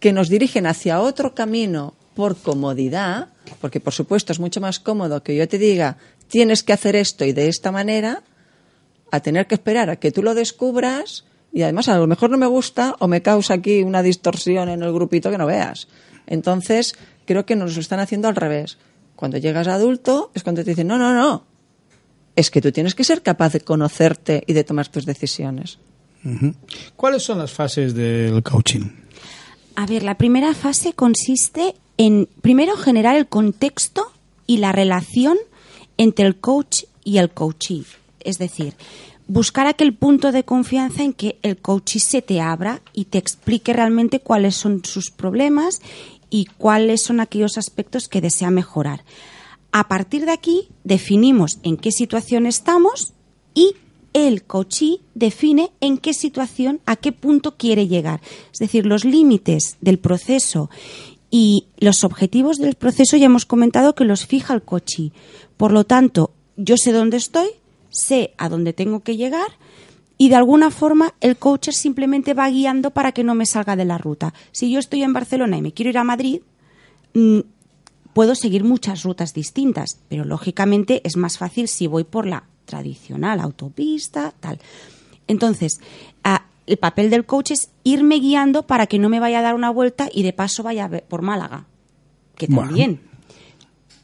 que 0.00 0.12
nos 0.12 0.28
dirigen 0.30 0.66
hacia 0.66 1.00
otro 1.00 1.34
camino 1.34 1.94
por 2.18 2.36
comodidad, 2.36 3.28
porque 3.60 3.78
por 3.78 3.92
supuesto 3.92 4.32
es 4.32 4.40
mucho 4.40 4.60
más 4.60 4.80
cómodo 4.80 5.22
que 5.22 5.36
yo 5.36 5.46
te 5.46 5.56
diga 5.56 5.98
tienes 6.26 6.64
que 6.64 6.72
hacer 6.72 6.96
esto 6.96 7.24
y 7.24 7.32
de 7.32 7.46
esta 7.46 7.70
manera, 7.70 8.24
a 9.12 9.20
tener 9.20 9.46
que 9.46 9.54
esperar 9.54 9.88
a 9.88 10.00
que 10.00 10.10
tú 10.10 10.24
lo 10.24 10.34
descubras 10.34 11.24
y 11.52 11.62
además 11.62 11.88
a 11.88 11.96
lo 11.96 12.08
mejor 12.08 12.30
no 12.30 12.36
me 12.36 12.48
gusta 12.48 12.96
o 12.98 13.06
me 13.06 13.22
causa 13.22 13.54
aquí 13.54 13.84
una 13.84 14.02
distorsión 14.02 14.68
en 14.68 14.82
el 14.82 14.92
grupito 14.92 15.30
que 15.30 15.38
no 15.38 15.46
veas. 15.46 15.86
Entonces, 16.26 16.96
creo 17.24 17.46
que 17.46 17.54
nos 17.54 17.76
lo 17.76 17.80
están 17.80 18.00
haciendo 18.00 18.26
al 18.26 18.34
revés. 18.34 18.78
Cuando 19.14 19.38
llegas 19.38 19.68
a 19.68 19.74
adulto 19.74 20.32
es 20.34 20.42
cuando 20.42 20.64
te 20.64 20.70
dicen, 20.70 20.88
no, 20.88 20.98
no, 20.98 21.14
no, 21.14 21.44
es 22.34 22.50
que 22.50 22.60
tú 22.60 22.72
tienes 22.72 22.96
que 22.96 23.04
ser 23.04 23.22
capaz 23.22 23.52
de 23.52 23.60
conocerte 23.60 24.42
y 24.44 24.54
de 24.54 24.64
tomar 24.64 24.88
tus 24.88 25.06
decisiones. 25.06 25.78
¿Cuáles 26.96 27.22
son 27.22 27.38
las 27.38 27.52
fases 27.52 27.94
del 27.94 28.42
coaching? 28.42 28.90
A 29.76 29.86
ver, 29.86 30.02
la 30.02 30.18
primera 30.18 30.52
fase 30.52 30.94
consiste 30.94 31.76
en, 31.98 32.28
primero, 32.40 32.76
generar 32.76 33.16
el 33.16 33.28
contexto 33.28 34.10
y 34.46 34.56
la 34.56 34.72
relación 34.72 35.36
entre 35.98 36.26
el 36.26 36.38
coach 36.38 36.84
y 37.04 37.18
el 37.18 37.30
coachee. 37.30 37.84
Es 38.20 38.38
decir, 38.38 38.74
buscar 39.26 39.66
aquel 39.66 39.94
punto 39.94 40.32
de 40.32 40.44
confianza 40.44 41.02
en 41.02 41.12
que 41.12 41.38
el 41.42 41.58
coachee 41.58 42.00
se 42.00 42.22
te 42.22 42.40
abra 42.40 42.80
y 42.94 43.06
te 43.06 43.18
explique 43.18 43.72
realmente 43.72 44.20
cuáles 44.20 44.56
son 44.56 44.84
sus 44.84 45.10
problemas 45.10 45.80
y 46.30 46.46
cuáles 46.56 47.02
son 47.02 47.20
aquellos 47.20 47.58
aspectos 47.58 48.08
que 48.08 48.20
desea 48.20 48.50
mejorar. 48.50 49.04
A 49.72 49.88
partir 49.88 50.24
de 50.24 50.32
aquí, 50.32 50.68
definimos 50.84 51.58
en 51.62 51.76
qué 51.76 51.92
situación 51.92 52.46
estamos 52.46 53.12
y 53.54 53.74
el 54.12 54.42
coachee 54.42 55.00
define 55.14 55.70
en 55.80 55.98
qué 55.98 56.14
situación, 56.14 56.80
a 56.86 56.96
qué 56.96 57.12
punto 57.12 57.56
quiere 57.56 57.86
llegar. 57.86 58.20
Es 58.52 58.58
decir, 58.58 58.86
los 58.86 59.04
límites 59.04 59.76
del 59.80 59.98
proceso 59.98 60.70
y 61.30 61.66
los 61.78 62.04
objetivos 62.04 62.58
del 62.58 62.74
proceso 62.74 63.16
ya 63.16 63.26
hemos 63.26 63.46
comentado 63.46 63.94
que 63.94 64.04
los 64.04 64.26
fija 64.26 64.54
el 64.54 64.62
coachee. 64.62 65.12
Por 65.56 65.72
lo 65.72 65.84
tanto, 65.84 66.32
yo 66.56 66.76
sé 66.76 66.92
dónde 66.92 67.16
estoy, 67.16 67.48
sé 67.90 68.34
a 68.38 68.48
dónde 68.48 68.72
tengo 68.72 69.00
que 69.00 69.16
llegar 69.16 69.48
y 70.16 70.28
de 70.28 70.34
alguna 70.34 70.70
forma 70.70 71.14
el 71.20 71.36
coach 71.36 71.70
simplemente 71.70 72.34
va 72.34 72.50
guiando 72.50 72.90
para 72.90 73.12
que 73.12 73.24
no 73.24 73.34
me 73.34 73.46
salga 73.46 73.76
de 73.76 73.84
la 73.84 73.98
ruta. 73.98 74.34
Si 74.50 74.70
yo 74.70 74.80
estoy 74.80 75.02
en 75.02 75.12
Barcelona 75.12 75.56
y 75.56 75.62
me 75.62 75.72
quiero 75.72 75.90
ir 75.90 75.98
a 75.98 76.04
Madrid, 76.04 76.40
mm, 77.14 77.40
puedo 78.12 78.34
seguir 78.34 78.64
muchas 78.64 79.04
rutas 79.04 79.32
distintas, 79.32 80.00
pero 80.08 80.24
lógicamente 80.24 81.00
es 81.04 81.16
más 81.16 81.38
fácil 81.38 81.68
si 81.68 81.86
voy 81.86 82.04
por 82.04 82.26
la 82.26 82.44
tradicional 82.64 83.40
autopista, 83.40 84.34
tal. 84.40 84.58
Entonces, 85.28 85.80
ah, 86.24 86.46
el 86.68 86.76
papel 86.76 87.10
del 87.10 87.24
coach 87.26 87.50
es 87.52 87.70
irme 87.84 88.16
guiando 88.20 88.66
para 88.66 88.86
que 88.86 88.98
no 88.98 89.08
me 89.08 89.20
vaya 89.20 89.40
a 89.40 89.42
dar 89.42 89.54
una 89.54 89.70
vuelta 89.70 90.08
y 90.12 90.22
de 90.22 90.32
paso 90.32 90.62
vaya 90.62 90.88
por 91.08 91.22
Málaga, 91.22 91.66
que 92.36 92.46
Bueno. 92.46 92.68
también. 92.68 93.00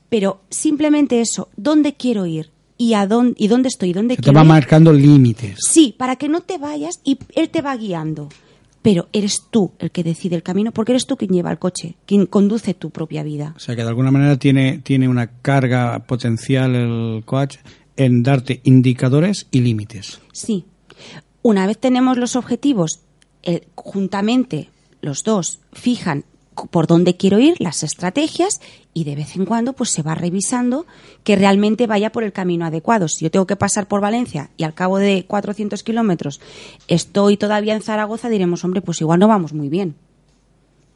Pero 0.08 0.42
simplemente 0.50 1.20
eso, 1.20 1.48
¿dónde 1.56 1.94
quiero 1.94 2.26
ir? 2.26 2.50
¿Y, 2.76 2.94
a 2.94 3.06
dónde, 3.06 3.34
y 3.38 3.48
dónde 3.48 3.68
estoy? 3.68 3.92
¿Dónde 3.92 4.14
Se 4.14 4.16
te 4.16 4.22
quiero 4.24 4.36
va 4.36 4.42
ir? 4.42 4.48
marcando 4.48 4.92
límites. 4.92 5.58
Sí, 5.68 5.94
para 5.96 6.16
que 6.16 6.28
no 6.28 6.40
te 6.40 6.58
vayas 6.58 7.00
y 7.04 7.18
él 7.34 7.48
te 7.50 7.62
va 7.62 7.76
guiando. 7.76 8.28
Pero 8.82 9.08
eres 9.12 9.44
tú 9.50 9.72
el 9.78 9.90
que 9.90 10.02
decide 10.04 10.36
el 10.36 10.42
camino 10.42 10.70
porque 10.72 10.92
eres 10.92 11.06
tú 11.06 11.16
quien 11.16 11.30
lleva 11.30 11.50
el 11.50 11.58
coche, 11.58 11.96
quien 12.04 12.26
conduce 12.26 12.74
tu 12.74 12.90
propia 12.90 13.22
vida. 13.22 13.54
O 13.56 13.60
sea 13.60 13.74
que 13.76 13.82
de 13.82 13.88
alguna 13.88 14.10
manera 14.10 14.36
tiene, 14.38 14.78
tiene 14.78 15.08
una 15.08 15.28
carga 15.40 16.00
potencial 16.00 16.74
el 16.74 17.22
coach 17.24 17.56
en 17.96 18.22
darte 18.22 18.60
indicadores 18.64 19.46
y 19.50 19.60
límites. 19.60 20.20
Sí. 20.32 20.64
Una 21.46 21.66
vez 21.66 21.76
tenemos 21.76 22.16
los 22.16 22.36
objetivos, 22.36 23.00
eh, 23.42 23.68
juntamente 23.74 24.70
los 25.02 25.24
dos 25.24 25.60
fijan 25.74 26.24
por 26.70 26.86
dónde 26.86 27.18
quiero 27.18 27.38
ir, 27.38 27.56
las 27.58 27.82
estrategias, 27.82 28.62
y 28.94 29.04
de 29.04 29.14
vez 29.14 29.36
en 29.36 29.44
cuando 29.44 29.74
pues 29.74 29.90
se 29.90 30.02
va 30.02 30.14
revisando 30.14 30.86
que 31.22 31.36
realmente 31.36 31.86
vaya 31.86 32.10
por 32.12 32.24
el 32.24 32.32
camino 32.32 32.64
adecuado. 32.64 33.08
Si 33.08 33.26
yo 33.26 33.30
tengo 33.30 33.46
que 33.46 33.56
pasar 33.56 33.88
por 33.88 34.00
Valencia 34.00 34.48
y 34.56 34.64
al 34.64 34.72
cabo 34.72 34.96
de 34.96 35.26
400 35.26 35.82
kilómetros 35.82 36.40
estoy 36.88 37.36
todavía 37.36 37.74
en 37.74 37.82
Zaragoza, 37.82 38.30
diremos, 38.30 38.64
hombre, 38.64 38.80
pues 38.80 39.02
igual 39.02 39.20
no 39.20 39.28
vamos 39.28 39.52
muy 39.52 39.68
bien. 39.68 39.96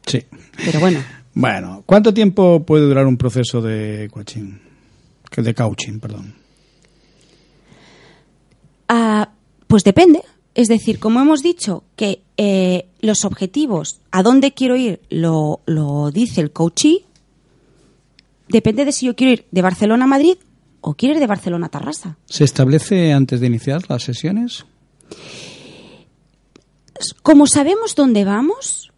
Sí. 0.07 0.25
Pero 0.65 0.81
bueno, 0.81 1.01
Bueno, 1.35 1.83
¿cuánto 1.85 2.15
tiempo 2.15 2.65
puede 2.65 2.87
durar 2.87 3.05
un 3.05 3.19
proceso 3.19 3.61
de 3.61 4.09
coaching? 4.11 4.55
Que 5.31 5.43
De 5.43 5.55
coaching, 5.55 5.99
perdón. 5.99 6.35
Ah, 8.89 9.29
pues 9.67 9.85
depende. 9.85 10.23
Es 10.59 10.67
decir, 10.67 10.99
como 10.99 11.21
hemos 11.21 11.41
dicho 11.45 11.85
que 11.95 12.21
eh, 12.37 12.89
los 13.01 13.25
objetivos, 13.25 14.01
a 14.11 14.25
dónde 14.25 14.55
quiero 14.55 14.75
ir, 14.75 15.01
lo, 15.09 15.61
lo 15.67 16.11
dice 16.11 16.41
el 16.41 16.51
coachee, 16.51 17.05
depende 18.49 18.85
de 18.85 18.91
si 18.91 19.07
yo 19.07 19.15
quiero 19.15 19.35
ir 19.35 19.47
de 19.53 19.63
Barcelona 19.63 20.03
a 20.07 20.09
Madrid 20.09 20.37
o 20.81 20.95
quiero 20.95 21.15
ir 21.15 21.21
de 21.21 21.29
Barcelona 21.29 21.67
a 21.67 21.69
Tarrasa. 21.69 22.17
¿Se 22.27 22.43
establece 22.43 23.13
antes 23.13 23.39
de 23.39 23.47
iniciar 23.47 23.83
las 23.89 24.03
sesiones? 24.03 24.65
Como 27.23 27.47
sabemos 27.47 27.95
dónde 27.95 28.25
vamos, 28.25 28.91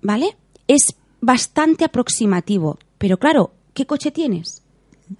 ¿vale? 0.00 0.38
Es 0.68 0.94
bastante 1.20 1.84
aproximativo. 1.84 2.78
Pero 2.96 3.18
claro, 3.18 3.52
¿qué 3.74 3.84
coche 3.84 4.10
tienes? 4.10 4.62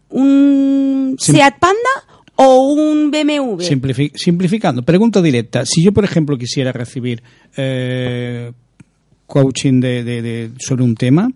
¿Un 0.08 1.16
Sim- 1.20 1.34
Seat 1.36 1.58
Panda 1.58 2.13
o 2.36 2.72
un 2.72 3.10
BMW? 3.10 3.60
Simplifi- 3.62 4.12
simplificando, 4.14 4.82
pregunta 4.82 5.20
directa. 5.22 5.64
Si 5.66 5.82
yo, 5.82 5.92
por 5.92 6.04
ejemplo, 6.04 6.36
quisiera 6.36 6.72
recibir 6.72 7.22
eh, 7.56 8.52
coaching 9.26 9.80
de, 9.80 10.04
de- 10.04 10.22
de- 10.22 10.50
sobre 10.58 10.84
un 10.84 10.94
tema, 10.94 11.30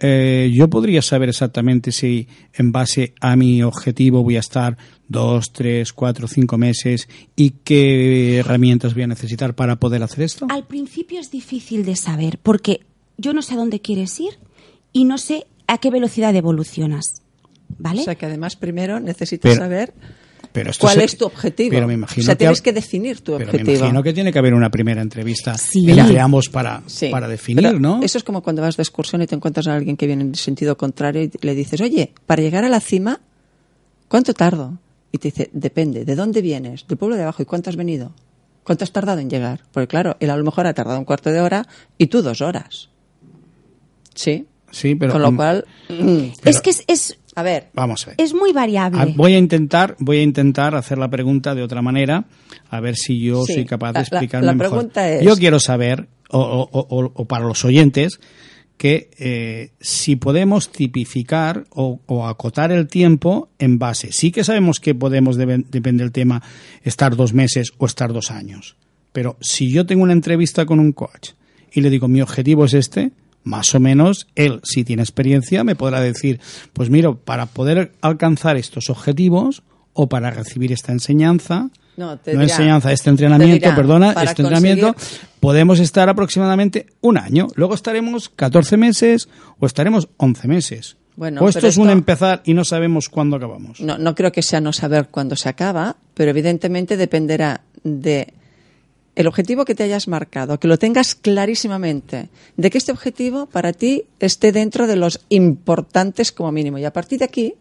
eh, 0.00 0.50
yo 0.52 0.68
podría 0.68 1.02
saber 1.02 1.28
exactamente 1.28 1.92
si 1.92 2.26
en 2.54 2.72
base 2.72 3.14
a 3.20 3.36
mi 3.36 3.62
objetivo 3.62 4.22
voy 4.22 4.36
a 4.36 4.40
estar 4.40 4.76
dos, 5.08 5.52
tres, 5.52 5.92
cuatro, 5.92 6.26
cinco 6.26 6.56
meses 6.56 7.08
y 7.36 7.50
qué 7.64 8.38
herramientas 8.38 8.94
voy 8.94 9.02
a 9.02 9.06
necesitar 9.08 9.54
para 9.54 9.76
poder 9.76 10.02
hacer 10.02 10.24
esto. 10.24 10.46
Al 10.48 10.66
principio 10.66 11.20
es 11.20 11.30
difícil 11.30 11.84
de 11.84 11.96
saber 11.96 12.38
porque 12.42 12.80
yo 13.18 13.32
no 13.34 13.42
sé 13.42 13.54
a 13.54 13.56
dónde 13.58 13.80
quieres 13.80 14.18
ir 14.20 14.38
y 14.92 15.04
no 15.04 15.18
sé 15.18 15.46
a 15.66 15.78
qué 15.78 15.90
velocidad 15.90 16.34
evolucionas. 16.34 17.20
¿Vale? 17.78 18.02
O 18.02 18.04
sea 18.04 18.14
que 18.14 18.26
además 18.26 18.56
primero 18.56 19.00
necesitas 19.00 19.52
Pero- 19.52 19.62
saber 19.64 19.94
Pero 20.54 20.70
esto 20.70 20.82
cuál 20.86 20.98
se- 20.98 21.04
es 21.04 21.18
tu 21.18 21.26
objetivo. 21.26 21.70
Pero 21.70 21.88
me 21.88 21.94
imagino 21.94 22.22
o 22.22 22.26
sea, 22.26 22.34
que 22.36 22.38
tienes 22.38 22.62
que 22.62 22.72
definir 22.72 23.20
tu 23.22 23.32
pero 23.36 23.50
objetivo. 23.50 23.72
me 23.72 23.76
imagino 23.78 24.02
que 24.04 24.12
tiene 24.12 24.32
que 24.32 24.38
haber 24.38 24.54
una 24.54 24.70
primera 24.70 25.02
entrevista 25.02 25.58
Sí. 25.58 25.84
entre 25.90 26.20
ambos 26.20 26.48
para, 26.48 26.82
Sí, 26.86 27.08
para 27.08 27.26
definir, 27.26 27.64
pero 27.64 27.80
¿no? 27.80 28.00
Eso 28.04 28.18
es 28.18 28.22
como 28.24 28.40
cuando 28.40 28.62
vas 28.62 28.76
de 28.76 28.84
excursión 28.84 29.20
y 29.20 29.26
te 29.26 29.34
encuentras 29.34 29.66
a 29.66 29.74
alguien 29.74 29.96
que 29.96 30.06
viene 30.06 30.22
en 30.22 30.34
sentido 30.36 30.76
contrario 30.76 31.22
y 31.24 31.30
le 31.40 31.54
dices, 31.56 31.80
oye, 31.80 32.12
para 32.24 32.40
llegar 32.40 32.64
a 32.64 32.68
la 32.68 32.78
cima, 32.78 33.20
¿cuánto 34.06 34.32
tardo? 34.32 34.78
Y 35.10 35.18
te 35.18 35.28
dice, 35.32 35.50
depende, 35.52 36.04
¿de 36.04 36.14
dónde 36.14 36.40
vienes? 36.40 36.86
¿Del 36.86 36.98
pueblo 36.98 37.16
de 37.16 37.22
abajo? 37.24 37.42
¿Y 37.42 37.46
cuánto 37.46 37.68
has 37.70 37.76
venido? 37.76 38.12
¿Cuánto 38.62 38.84
has 38.84 38.92
tardado 38.92 39.18
en 39.18 39.28
llegar? 39.28 39.60
Porque 39.72 39.88
claro, 39.88 40.16
él 40.20 40.30
a 40.30 40.36
lo 40.36 40.44
mejor 40.44 40.68
ha 40.68 40.72
tardado 40.74 41.00
un 41.00 41.04
cuarto 41.04 41.30
de 41.30 41.40
hora 41.40 41.66
y 41.98 42.06
tú 42.06 42.22
dos 42.22 42.40
horas. 42.40 42.90
Sí. 44.14 44.46
Sí, 44.70 44.94
pero 44.96 45.12
Con 45.12 45.22
lo 45.22 45.34
cual, 45.36 45.64
es 46.44 46.60
que 46.60 46.70
es, 46.70 46.84
es, 46.88 47.18
a 47.34 47.42
ver, 47.42 47.68
vamos 47.74 48.04
a 48.04 48.10
ver. 48.10 48.16
es 48.18 48.32
muy 48.34 48.52
variable. 48.52 48.98
Ah, 49.00 49.06
Voy 49.16 49.34
a 49.34 49.38
intentar, 49.38 49.96
voy 49.98 50.18
a 50.18 50.22
intentar 50.22 50.74
hacer 50.74 50.98
la 50.98 51.08
pregunta 51.10 51.54
de 51.54 51.62
otra 51.62 51.82
manera, 51.82 52.24
a 52.70 52.80
ver 52.80 52.96
si 52.96 53.20
yo 53.20 53.44
Sí, 53.44 53.54
soy 53.54 53.64
capaz 53.64 53.88
de 53.88 53.92
la- 53.94 53.98
la- 54.00 54.02
explicarme 54.02 54.46
la 54.46 54.54
mejor. 54.54 54.70
pregunta 54.78 55.08
es- 55.10 55.24
Yo 55.24 55.36
quiero 55.36 55.58
saber, 55.60 56.08
o, 56.30 56.38
o- 56.40 56.86
o- 56.88 57.12
o 57.14 57.24
para 57.26 57.44
los 57.46 57.64
oyentes, 57.64 58.20
que 58.76 59.10
eh, 59.18 59.70
si 59.80 60.16
podemos 60.16 60.70
tipificar 60.72 61.64
o, 61.70 62.00
o 62.06 62.26
acotar 62.26 62.72
el 62.72 62.88
tiempo 62.88 63.48
en 63.60 63.78
base. 63.78 64.10
Sí 64.12 64.32
que 64.32 64.42
sabemos 64.42 64.80
que 64.80 64.94
podemos, 64.96 65.36
deben- 65.38 65.66
depende 65.70 66.02
del 66.02 66.10
tema, 66.12 66.42
estar 66.82 67.14
dos 67.14 67.32
meses 67.34 67.72
o 67.78 67.86
estar 67.86 68.12
dos 68.12 68.30
años. 68.32 68.76
Pero 69.12 69.36
si 69.40 69.70
yo 69.70 69.86
tengo 69.86 70.02
una 70.02 70.12
entrevista 70.12 70.66
con 70.66 70.80
un 70.80 70.90
coach 70.92 71.30
y 71.72 71.82
le 71.82 71.90
digo 71.90 72.08
mi 72.08 72.20
objetivo 72.20 72.64
es 72.64 72.74
este, 72.74 73.12
más 73.44 73.74
o 73.74 73.80
menos 73.80 74.26
él, 74.34 74.60
si 74.64 74.82
tiene 74.84 75.02
experiencia, 75.02 75.62
me 75.64 75.76
podrá 75.76 76.00
decir, 76.00 76.40
pues 76.72 76.90
mira, 76.90 77.12
para 77.12 77.46
poder 77.46 77.92
alcanzar 78.00 78.56
estos 78.56 78.90
objetivos 78.90 79.62
o 79.92 80.08
para 80.08 80.30
recibir 80.30 80.72
esta 80.72 80.90
enseñanza, 80.92 81.70
No, 81.96 82.18
te 82.18 82.34
no 82.34 82.40
dirá- 82.40 82.52
enseñanza, 82.54 82.90
este 82.92 83.10
entrenamiento, 83.10 83.54
dirá, 83.66 83.76
perdona, 83.76 84.12
este 84.22 84.42
entrenamiento, 84.42 84.96
podemos 85.40 85.78
estar 85.78 86.08
aproximadamente 86.08 86.86
un 87.00 87.16
año. 87.18 87.46
Luego 87.54 87.74
estaremos 87.74 88.28
14 88.30 88.76
meses 88.76 89.28
o 89.60 89.66
estaremos 89.66 90.08
11 90.16 90.48
meses. 90.48 90.96
Bueno, 91.16 91.42
o 91.42 91.48
esto 91.48 91.68
es 91.68 91.76
un 91.76 91.84
esto- 91.84 91.92
empezar 91.92 92.42
y 92.44 92.54
no 92.54 92.64
sabemos 92.64 93.08
cuándo 93.08 93.36
acabamos. 93.36 93.80
No, 93.80 93.98
no 93.98 94.16
creo 94.16 94.32
que 94.32 94.42
sea 94.42 94.60
no 94.60 94.72
saber 94.72 95.08
cuándo 95.10 95.36
se 95.36 95.48
acaba, 95.48 95.94
pero 96.14 96.30
evidentemente 96.30 96.96
dependerá 96.96 97.60
de 97.84 98.34
el 99.16 99.26
objetivo 99.28 99.64
que 99.64 99.74
te 99.74 99.84
hayas 99.84 100.08
marcado, 100.08 100.58
que 100.58 100.66
lo 100.68 100.78
tengas 100.78 101.14
clarísimamente, 101.14 102.28
de 102.56 102.70
que 102.70 102.78
este 102.78 102.92
objetivo 102.92 103.46
para 103.46 103.72
ti 103.72 104.04
esté 104.18 104.50
dentro 104.50 104.86
de 104.86 104.96
los 104.96 105.20
importantes 105.28 106.32
como 106.32 106.50
mínimo. 106.52 106.78
Y 106.78 106.84
a 106.84 106.92
partir 106.92 107.20
de 107.20 107.24
aquí, 107.26 107.54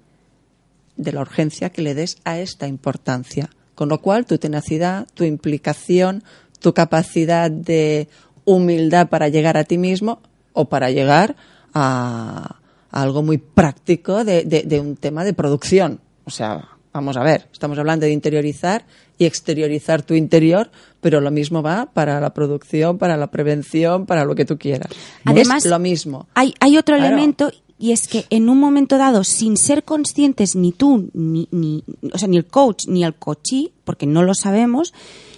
de 0.98 1.12
la 1.12 1.22
urgencia 1.22 1.70
que 1.70 1.82
le 1.82 1.94
des 1.94 2.18
a 2.24 2.40
esta 2.40 2.68
importancia. 2.68 3.50
Con 3.76 3.90
lo 3.90 4.02
cual, 4.02 4.26
tu 4.26 4.38
tenacidad, 4.38 5.08
tu 5.14 5.24
implicación, 5.24 6.24
tu 6.60 6.74
capacidad 6.74 7.50
de 7.52 8.08
humildad 8.46 9.10
para 9.10 9.30
llegar 9.30 9.58
a 9.58 9.64
ti 9.64 9.78
mismo 9.78 10.22
o 10.54 10.66
para 10.66 10.92
llegar 10.92 11.36
a, 11.74 12.58
algo 12.92 13.24
muy 13.24 13.38
práctico 13.38 14.24
de- 14.24 14.44
de 14.44 14.80
un 14.80 14.96
tema 14.96 15.24
de 15.24 15.34
producción. 15.34 16.00
O 16.26 16.30
sea, 16.30 16.70
vamos 16.94 17.18
a 17.18 17.24
ver, 17.24 17.48
estamos 17.52 17.78
hablando 17.80 18.06
de 18.06 18.12
interiorizar 18.12 18.86
y 19.18 19.26
exteriorizar 19.26 20.04
tu 20.04 20.14
interior, 20.14 20.70
pero 21.04 21.22
lo 21.22 21.30
mismo 21.30 21.62
va 21.62 21.86
para 21.94 22.20
la 22.20 22.34
producción, 22.34 22.98
para 22.98 23.16
la 23.18 23.28
prevención, 23.28 24.08
para 24.08 24.26
lo 24.26 24.34
que 24.34 24.46
tú 24.46 24.58
quieras. 24.58 24.88
Además, 25.26 25.64
es 25.66 25.70
lo 25.70 25.78
mismo. 25.78 26.28
Hay, 26.34 26.56
hay 26.60 26.78
otro 26.78 26.96
Claro. 26.96 27.14
elemento 27.14 27.52
y 27.78 27.92
es 27.92 28.08
que 28.08 28.26
en 28.30 28.50
un 28.50 28.60
momento 28.60 28.98
dado, 28.98 29.24
sin 29.24 29.58
ser 29.58 29.84
conscientes 29.84 30.56
ni 30.56 30.72
tú, 30.72 31.10
ni, 31.14 31.48
ni, 31.52 31.84
o 32.14 32.18
sea, 32.18 32.28
ni 32.28 32.38
el 32.38 32.46
coach, 32.46 32.88
ni 32.88 33.04
el 33.04 33.14
coachí, 33.14 33.74
porque 33.84 34.06
no 34.08 34.24
lo 34.24 34.34
sabemos, 34.34 34.94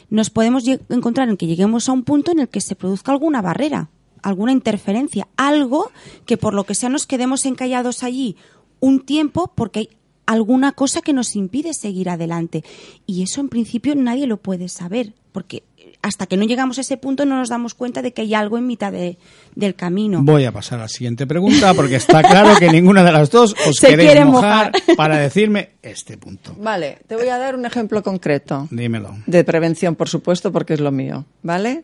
nos 0.10 0.30
podemos 0.30 0.64
encontrar 0.90 1.28
en 1.30 1.38
que 1.38 1.48
lleguemos 1.48 1.90
a 1.90 1.92
un 1.94 2.04
punto 2.04 2.32
en 2.32 2.40
el 2.40 2.48
que 2.48 2.62
se 2.62 2.76
produzca 2.76 3.12
alguna 3.12 3.42
barrera, 3.42 3.90
alguna 4.22 4.52
interferencia, 4.52 5.28
algo 5.38 5.92
que 6.26 6.38
por 6.38 6.54
lo 6.54 6.64
que 6.66 6.76
sea 6.76 6.90
nos 6.90 7.08
quedemos 7.08 7.46
encallados 7.46 8.04
allí 8.04 8.36
un 8.80 9.00
tiempo 9.00 9.52
porque 9.56 9.80
hay 9.80 9.90
alguna 10.28 10.72
cosa 10.74 11.02
que 11.02 11.14
nos 11.14 11.36
impide 11.36 11.74
seguir 11.74 12.10
adelante. 12.10 12.64
Y 13.08 13.24
eso 13.24 13.42
en 13.42 13.50
principio 13.50 13.96
nadie 13.96 14.28
lo 14.28 14.38
puede 14.38 14.70
saber, 14.70 15.14
porque 15.36 15.64
hasta 16.02 16.28
que 16.28 16.38
no 16.38 16.46
llegamos 16.46 16.78
a 16.78 16.82
ese 16.82 16.96
punto 16.96 17.26
no 17.26 17.36
nos 17.38 17.50
damos 17.50 17.74
cuenta 17.74 18.02
de 18.02 18.14
que 18.14 18.22
hay 18.22 18.34
algo 18.34 18.58
en 18.58 18.66
mitad 18.68 18.92
de- 18.94 19.18
del 19.54 19.76
camino. 19.76 20.22
Voy 20.24 20.46
a 20.46 20.54
pasar 20.54 20.80
a 20.80 20.84
la 20.84 20.88
siguiente 20.88 21.28
pregunta 21.28 21.74
porque 21.74 21.98
está 21.98 22.22
claro 22.24 22.56
que 22.58 22.70
ninguna 22.72 23.04
de 23.04 23.12
las 23.12 23.30
dos 23.32 23.54
os 23.68 23.76
Se 23.80 23.88
queréis 23.90 24.12
quiere 24.12 24.24
mojar, 24.26 24.72
mojar. 24.72 24.96
para 24.96 25.18
decirme 25.18 25.72
este 25.82 26.18
punto. 26.18 26.56
Vale, 26.58 27.00
te 27.08 27.16
voy 27.18 27.28
a 27.28 27.38
dar 27.38 27.56
un 27.56 27.66
ejemplo 27.66 28.02
concreto. 28.02 28.68
Dímelo. 28.72 29.18
De 29.26 29.44
prevención, 29.44 29.96
por 29.96 30.08
supuesto, 30.08 30.52
porque 30.54 30.76
es 30.76 30.80
lo 30.80 30.92
mío, 30.92 31.26
¿vale? 31.44 31.84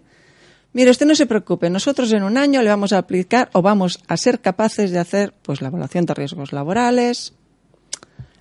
Mire, 0.73 0.91
usted 0.91 1.05
no 1.05 1.15
se 1.15 1.25
preocupe, 1.25 1.69
nosotros 1.69 2.13
en 2.13 2.23
un 2.23 2.37
año 2.37 2.61
le 2.61 2.69
vamos 2.69 2.93
a 2.93 2.99
aplicar 2.99 3.49
o 3.51 3.61
vamos 3.61 3.99
a 4.07 4.15
ser 4.15 4.39
capaces 4.39 4.91
de 4.91 4.99
hacer 4.99 5.33
pues 5.41 5.61
la 5.61 5.67
evaluación 5.67 6.05
de 6.05 6.13
riesgos 6.13 6.53
laborales, 6.53 7.33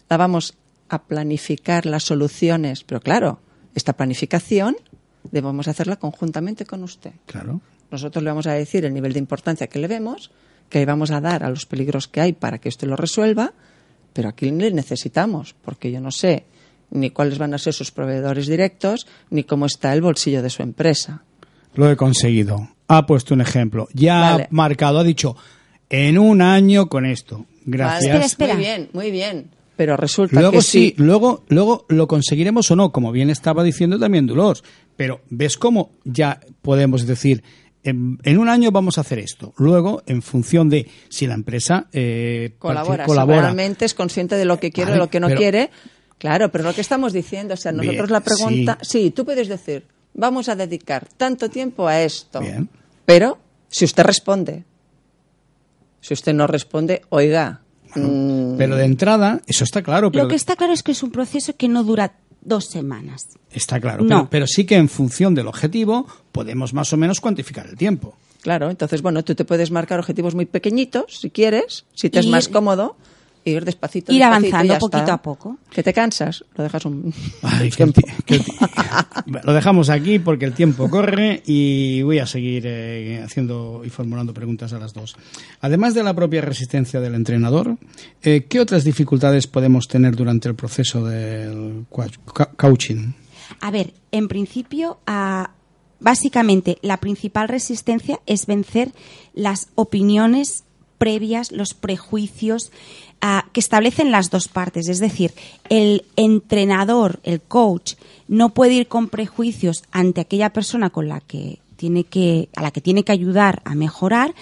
la 0.08 0.16
vamos 0.16 0.54
a 0.88 1.02
planificar 1.02 1.86
las 1.86 2.04
soluciones, 2.04 2.84
pero 2.84 3.00
claro, 3.00 3.40
esta 3.74 3.94
planificación 3.94 4.76
debemos 5.30 5.68
hacerla 5.68 5.96
conjuntamente 5.96 6.64
con 6.66 6.82
usted. 6.82 7.12
Claro. 7.26 7.60
Nosotros 7.90 8.22
le 8.22 8.30
vamos 8.30 8.46
a 8.46 8.52
decir 8.52 8.84
el 8.84 8.94
nivel 8.94 9.12
de 9.12 9.18
importancia 9.18 9.66
que 9.66 9.78
le 9.78 9.88
vemos, 9.88 10.30
que 10.68 10.78
le 10.78 10.86
vamos 10.86 11.10
a 11.10 11.20
dar 11.20 11.44
a 11.44 11.50
los 11.50 11.66
peligros 11.66 12.08
que 12.08 12.20
hay 12.20 12.32
para 12.32 12.58
que 12.58 12.68
usted 12.68 12.86
lo 12.86 12.96
resuelva, 12.96 13.52
pero 14.12 14.28
aquí 14.28 14.50
le 14.50 14.70
necesitamos, 14.70 15.54
porque 15.62 15.90
yo 15.90 16.00
no 16.00 16.10
sé 16.10 16.44
ni 16.90 17.10
cuáles 17.10 17.38
van 17.38 17.54
a 17.54 17.58
ser 17.58 17.72
sus 17.72 17.90
proveedores 17.90 18.46
directos, 18.46 19.06
ni 19.30 19.44
cómo 19.44 19.66
está 19.66 19.92
el 19.92 20.02
bolsillo 20.02 20.42
de 20.42 20.50
su 20.50 20.62
empresa. 20.62 21.22
Lo 21.74 21.90
he 21.90 21.96
conseguido. 21.96 22.68
Ha 22.88 23.06
puesto 23.06 23.34
un 23.34 23.40
ejemplo. 23.40 23.88
Ya 23.94 24.20
Vale. 24.20 24.42
ha 24.44 24.48
marcado, 24.50 24.98
ha 24.98 25.04
dicho, 25.04 25.36
en 25.88 26.18
un 26.18 26.42
año 26.42 26.88
con 26.88 27.06
esto. 27.06 27.46
Gracias. 27.64 28.12
Vale. 28.12 28.24
Espera, 28.24 28.54
espera. 28.54 28.54
Muy 28.54 28.64
bien, 28.64 28.88
muy 28.92 29.10
bien. 29.10 29.50
Pero 29.80 29.96
resulta 29.96 30.38
Luego 30.38 30.58
que 30.58 30.60
sí, 30.60 30.88
sí. 30.94 30.94
luego, 30.98 31.42
luego 31.48 31.86
lo 31.88 32.06
conseguiremos 32.06 32.70
o 32.70 32.76
no, 32.76 32.92
como 32.92 33.12
bien 33.12 33.30
estaba 33.30 33.64
diciendo 33.64 33.98
también 33.98 34.26
Dolores. 34.26 34.62
Pero 34.94 35.22
ves 35.30 35.56
cómo 35.56 35.92
ya 36.04 36.38
podemos 36.60 37.06
decir, 37.06 37.42
en, 37.82 38.18
en 38.24 38.36
un 38.36 38.50
año 38.50 38.72
vamos 38.72 38.98
a 38.98 39.00
hacer 39.00 39.18
esto. 39.20 39.54
Luego, 39.56 40.02
en 40.04 40.20
función 40.20 40.68
de 40.68 40.86
si 41.08 41.26
la 41.26 41.32
empresa 41.32 41.86
eh, 41.94 42.56
colabora, 42.58 43.06
si 43.06 43.14
realmente 43.14 43.86
es 43.86 43.94
consciente 43.94 44.36
de 44.36 44.44
lo 44.44 44.60
que 44.60 44.70
quiere, 44.70 44.90
Vale, 44.90 44.98
de 44.98 45.04
lo 45.06 45.08
que 45.08 45.18
no 45.20 45.28
pero- 45.28 45.38
quiere. 45.38 45.70
Claro, 46.18 46.52
pero 46.52 46.64
lo 46.64 46.74
que 46.74 46.82
estamos 46.82 47.14
diciendo, 47.14 47.54
o 47.54 47.56
sea, 47.56 47.72
Bien, 47.72 47.86
nosotros 47.86 48.10
la 48.10 48.20
pregunta, 48.20 48.76
sí. 48.82 49.04
sí. 49.04 49.10
tú 49.12 49.24
puedes 49.24 49.48
decir, 49.48 49.86
vamos 50.12 50.50
a 50.50 50.56
dedicar 50.56 51.08
tanto 51.16 51.48
tiempo 51.48 51.88
a 51.88 52.02
esto. 52.02 52.40
Bien. 52.40 52.68
Pero 53.06 53.38
si 53.70 53.86
usted 53.86 54.02
responde, 54.02 54.64
si 56.02 56.12
usted 56.12 56.34
no 56.34 56.46
responde, 56.46 57.00
oiga, 57.08 57.62
mm, 57.94 58.56
Pero 58.56 58.76
de 58.76 58.84
entrada, 58.84 59.40
eso 59.46 59.64
está 59.64 59.82
claro. 59.82 60.10
Pero 60.10 60.24
Lo 60.24 60.28
que 60.28 60.36
está 60.36 60.56
claro 60.56 60.72
es 60.72 60.82
que 60.82 60.92
es 60.92 61.02
un 61.02 61.10
proceso 61.10 61.56
que 61.56 61.68
no 61.68 61.84
dura 61.84 62.14
dos 62.42 62.66
semanas. 62.66 63.28
Está 63.50 63.80
claro. 63.80 64.02
No. 64.02 64.08
Pero, 64.08 64.28
pero 64.30 64.46
sí 64.46 64.64
que 64.64 64.76
en 64.76 64.88
función 64.88 65.34
del 65.34 65.46
objetivo 65.46 66.06
podemos 66.32 66.72
más 66.72 66.92
o 66.92 66.96
menos 66.96 67.20
cuantificar 67.20 67.66
el 67.66 67.76
tiempo. 67.76 68.14
claro, 68.42 68.70
entonces, 68.70 69.02
bueno, 69.02 69.22
tú 69.22 69.34
te 69.34 69.44
puedes 69.44 69.70
marcar 69.70 69.98
objetivos 69.98 70.34
muy 70.34 70.46
pequeñitos, 70.46 71.20
si 71.20 71.30
quieres, 71.30 71.84
si 71.94 72.08
te 72.08 72.20
es 72.20 72.26
más 72.26 72.48
cómodo, 72.48 72.96
ir 73.44 73.64
despacito. 73.64 74.12
Ir 74.12 74.18
despacito 74.20 74.56
avanzando 74.56 74.78
poquito 74.78 74.98
está. 74.98 75.12
a 75.14 75.22
poco. 75.22 75.58
Que 75.70 75.82
te 75.82 75.92
cansas, 75.92 76.44
lo 76.56 76.64
dejas 76.64 76.84
un 76.84 77.12
Ay, 77.42 77.70
que 77.70 77.82
el 77.84 77.92
ti- 77.92 78.02
que 78.26 78.34
el 78.36 78.44
ti- 78.44 78.52
Lo 79.44 79.52
dejamos 79.54 79.88
aquí 79.90 80.18
porque 80.18 80.44
el 80.44 80.52
tiempo 80.54 80.88
corre 80.90 81.42
y 81.46 82.02
voy 82.02 82.18
a 82.18 82.26
seguir 82.26 82.64
eh, 82.66 83.22
haciendo 83.24 83.82
y 83.84 83.90
formulando 83.90 84.34
preguntas 84.34 84.72
a 84.72 84.78
las 84.78 84.92
dos. 84.92 85.16
Además 85.60 85.94
de 85.94 86.02
la 86.02 86.14
propia 86.14 86.40
resistencia 86.40 87.00
del 87.00 87.14
entrenador, 87.14 87.76
eh, 88.22 88.46
¿qué 88.48 88.60
otras 88.60 88.84
dificultades 88.84 89.46
podemos 89.46 89.86
tener 89.88 90.16
durante 90.16 90.48
el 90.48 90.54
proceso 90.54 91.04
del 91.04 91.86
coaching? 92.56 93.12
A 93.60 93.70
ver, 93.70 93.92
en 94.12 94.28
principio, 94.28 94.98
ah, 95.06 95.50
básicamente 95.98 96.78
la 96.82 96.98
principal 96.98 97.48
resistencia 97.48 98.20
es 98.26 98.46
vencer 98.46 98.92
las 99.34 99.68
opiniones 99.74 100.64
previas, 100.98 101.50
los 101.52 101.74
prejuicios 101.74 102.70
que 103.52 103.60
establecen 103.60 104.10
las 104.10 104.30
dos 104.30 104.48
partes. 104.48 104.88
Es 104.88 104.98
decir, 104.98 105.32
el 105.68 106.04
entrenador, 106.16 107.20
el 107.22 107.40
coach, 107.40 107.94
no 108.28 108.50
puede 108.50 108.74
ir 108.74 108.88
con 108.88 109.08
prejuicios 109.08 109.82
ante 109.90 110.20
aquella 110.20 110.52
persona 110.52 110.90
con 110.90 111.08
la 111.08 111.20
que 111.20 111.58
tiene 111.76 112.04
que, 112.04 112.48
a 112.56 112.62
la 112.62 112.70
que 112.70 112.80
tiene 112.80 113.04
que 113.04 113.12
ayudar 113.12 113.62
a 113.64 113.74
mejorar, 113.74 114.34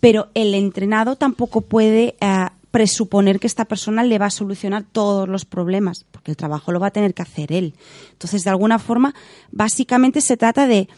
pero 0.00 0.28
el 0.34 0.54
entrenado 0.54 1.16
tampoco 1.16 1.60
puede 1.60 2.16
ah, 2.20 2.52
presuponer 2.70 3.40
que 3.40 3.46
esta 3.46 3.64
persona 3.64 4.02
le 4.02 4.18
va 4.18 4.26
a 4.26 4.30
solucionar 4.30 4.84
todos 4.84 5.28
los 5.28 5.44
problemas, 5.44 6.04
porque 6.10 6.32
el 6.32 6.36
trabajo 6.36 6.72
lo 6.72 6.80
va 6.80 6.88
a 6.88 6.92
tener 6.92 7.14
que 7.14 7.22
hacer 7.22 7.52
él. 7.52 7.74
Entonces, 8.12 8.44
de 8.44 8.50
alguna 8.50 8.78
forma, 8.78 9.14
básicamente 9.50 10.20
se 10.20 10.36
trata 10.36 10.66
de 10.66 10.88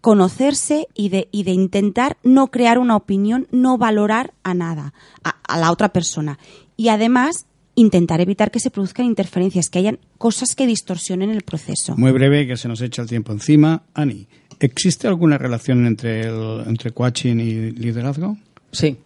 conocerse 0.00 0.86
y 0.94 1.08
de, 1.08 1.28
y 1.32 1.42
de 1.42 1.50
intentar 1.50 2.16
no 2.22 2.48
crear 2.48 2.78
una 2.78 2.96
opinión, 2.96 3.48
no 3.50 3.78
valorar 3.78 4.32
a 4.42 4.54
nada, 4.54 4.94
a 5.22 5.58
la 5.58 5.72
otra 5.72 5.88
persona. 5.88 6.38
Y 6.78 6.88
además, 6.88 7.44
intentar 7.74 8.20
evitar 8.22 8.50
que 8.50 8.60
se 8.60 8.70
produzcan 8.70 9.04
interferencias, 9.04 9.68
que 9.68 9.80
hayan 9.80 9.98
cosas 10.16 10.54
que 10.54 10.66
distorsionen 10.66 11.30
el 11.30 11.42
proceso. 11.42 11.94
Muy 11.98 12.12
breve, 12.12 12.46
que 12.46 12.56
se 12.56 12.68
nos 12.68 12.80
echa 12.80 13.02
el 13.02 13.08
tiempo 13.08 13.32
encima. 13.32 13.82
Ani, 13.94 14.26
¿existe 14.60 15.06
alguna 15.08 15.36
relación 15.38 15.84
entre, 15.86 16.22
el, 16.22 16.62
entre 16.66 16.92
coaching 16.92 17.36
y 17.40 17.70
liderazgo? 17.72 18.36
Sí, 18.72 18.96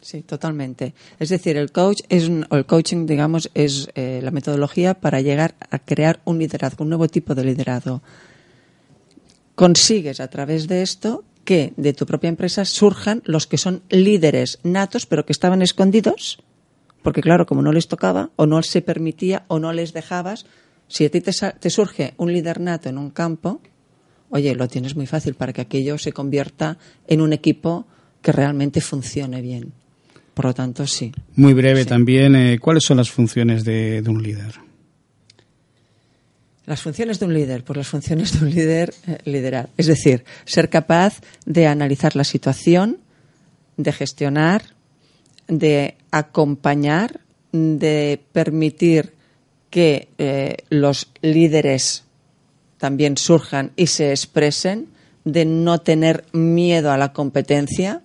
sí, 0.00 0.22
totalmente. 0.22 0.92
Es 1.20 1.28
decir, 1.28 1.56
el 1.56 1.70
coach 1.72 2.00
es 2.08 2.28
un- 2.28 2.46
o 2.50 2.56
el 2.56 2.66
coaching, 2.66 3.06
digamos, 3.06 3.48
es 3.54 3.88
eh, 3.94 4.20
la 4.22 4.30
metodología 4.32 4.94
para 4.94 5.20
llegar 5.20 5.54
a 5.70 5.78
crear 5.78 6.20
un 6.24 6.38
liderazgo, 6.40 6.82
un 6.84 6.90
nuevo 6.90 7.06
tipo 7.08 7.34
de 7.34 7.44
liderazgo. 7.44 8.02
Consigues 9.54 10.18
a 10.18 10.28
través 10.28 10.66
de 10.66 10.82
esto 10.82 11.22
que 11.44 11.72
de 11.76 11.92
tu 11.92 12.06
propia 12.06 12.28
empresa 12.28 12.64
surjan 12.64 13.22
los 13.24 13.46
que 13.46 13.56
son 13.58 13.82
líderes 13.88 14.58
natos, 14.64 15.06
pero 15.06 15.24
que 15.24 15.32
estaban 15.32 15.62
escondidos, 15.62 16.38
porque 17.04 17.20
claro, 17.20 17.44
como 17.44 17.60
no 17.60 17.70
les 17.70 17.86
tocaba, 17.86 18.30
o 18.36 18.46
no 18.46 18.62
se 18.62 18.80
permitía, 18.80 19.44
o 19.48 19.58
no 19.60 19.72
les 19.74 19.92
dejabas, 19.92 20.46
si 20.88 21.04
a 21.04 21.10
ti 21.10 21.20
te, 21.20 21.32
te 21.32 21.68
surge 21.70 22.14
un 22.16 22.32
líder 22.32 22.60
nato 22.60 22.88
en 22.88 22.96
un 22.96 23.10
campo, 23.10 23.60
oye, 24.30 24.54
lo 24.54 24.66
tienes 24.68 24.96
muy 24.96 25.06
fácil 25.06 25.34
para 25.34 25.52
que 25.52 25.60
aquello 25.60 25.98
se 25.98 26.12
convierta 26.12 26.78
en 27.06 27.20
un 27.20 27.34
equipo 27.34 27.86
que 28.22 28.32
realmente 28.32 28.80
funcione 28.80 29.42
bien. 29.42 29.72
Por 30.32 30.46
lo 30.46 30.54
tanto, 30.54 30.86
sí. 30.86 31.12
Muy 31.36 31.52
breve 31.52 31.82
Sí. 31.82 31.88
también, 31.88 32.34
eh, 32.34 32.58
¿cuáles 32.58 32.84
son 32.84 32.96
las 32.96 33.10
funciones 33.10 33.64
de, 33.64 34.00
de 34.00 34.10
un 34.10 34.22
líder? 34.22 34.54
Las 36.66 36.80
funciones 36.80 37.20
de 37.20 37.26
un 37.26 37.34
líder, 37.34 37.62
pues 37.64 37.76
las 37.76 37.88
funciones 37.88 38.32
de 38.32 38.46
un 38.46 38.50
líder, 38.54 38.94
eh, 39.06 39.18
liderar. 39.26 39.68
Es 39.76 39.86
decir, 39.86 40.24
ser 40.46 40.70
capaz 40.70 41.20
de 41.44 41.66
analizar 41.66 42.16
la 42.16 42.24
situación, 42.24 42.96
de 43.76 43.92
gestionar, 43.92 44.62
de 45.46 45.96
acompañar, 46.14 47.20
de 47.50 48.22
permitir 48.32 49.14
que 49.68 50.08
eh, 50.18 50.58
los 50.70 51.10
líderes 51.22 52.04
también 52.78 53.16
surjan 53.16 53.72
y 53.74 53.88
se 53.88 54.10
expresen, 54.10 54.86
de 55.24 55.44
no 55.44 55.78
tener 55.78 56.24
miedo 56.32 56.92
a 56.92 56.98
la 56.98 57.12
competencia, 57.12 58.02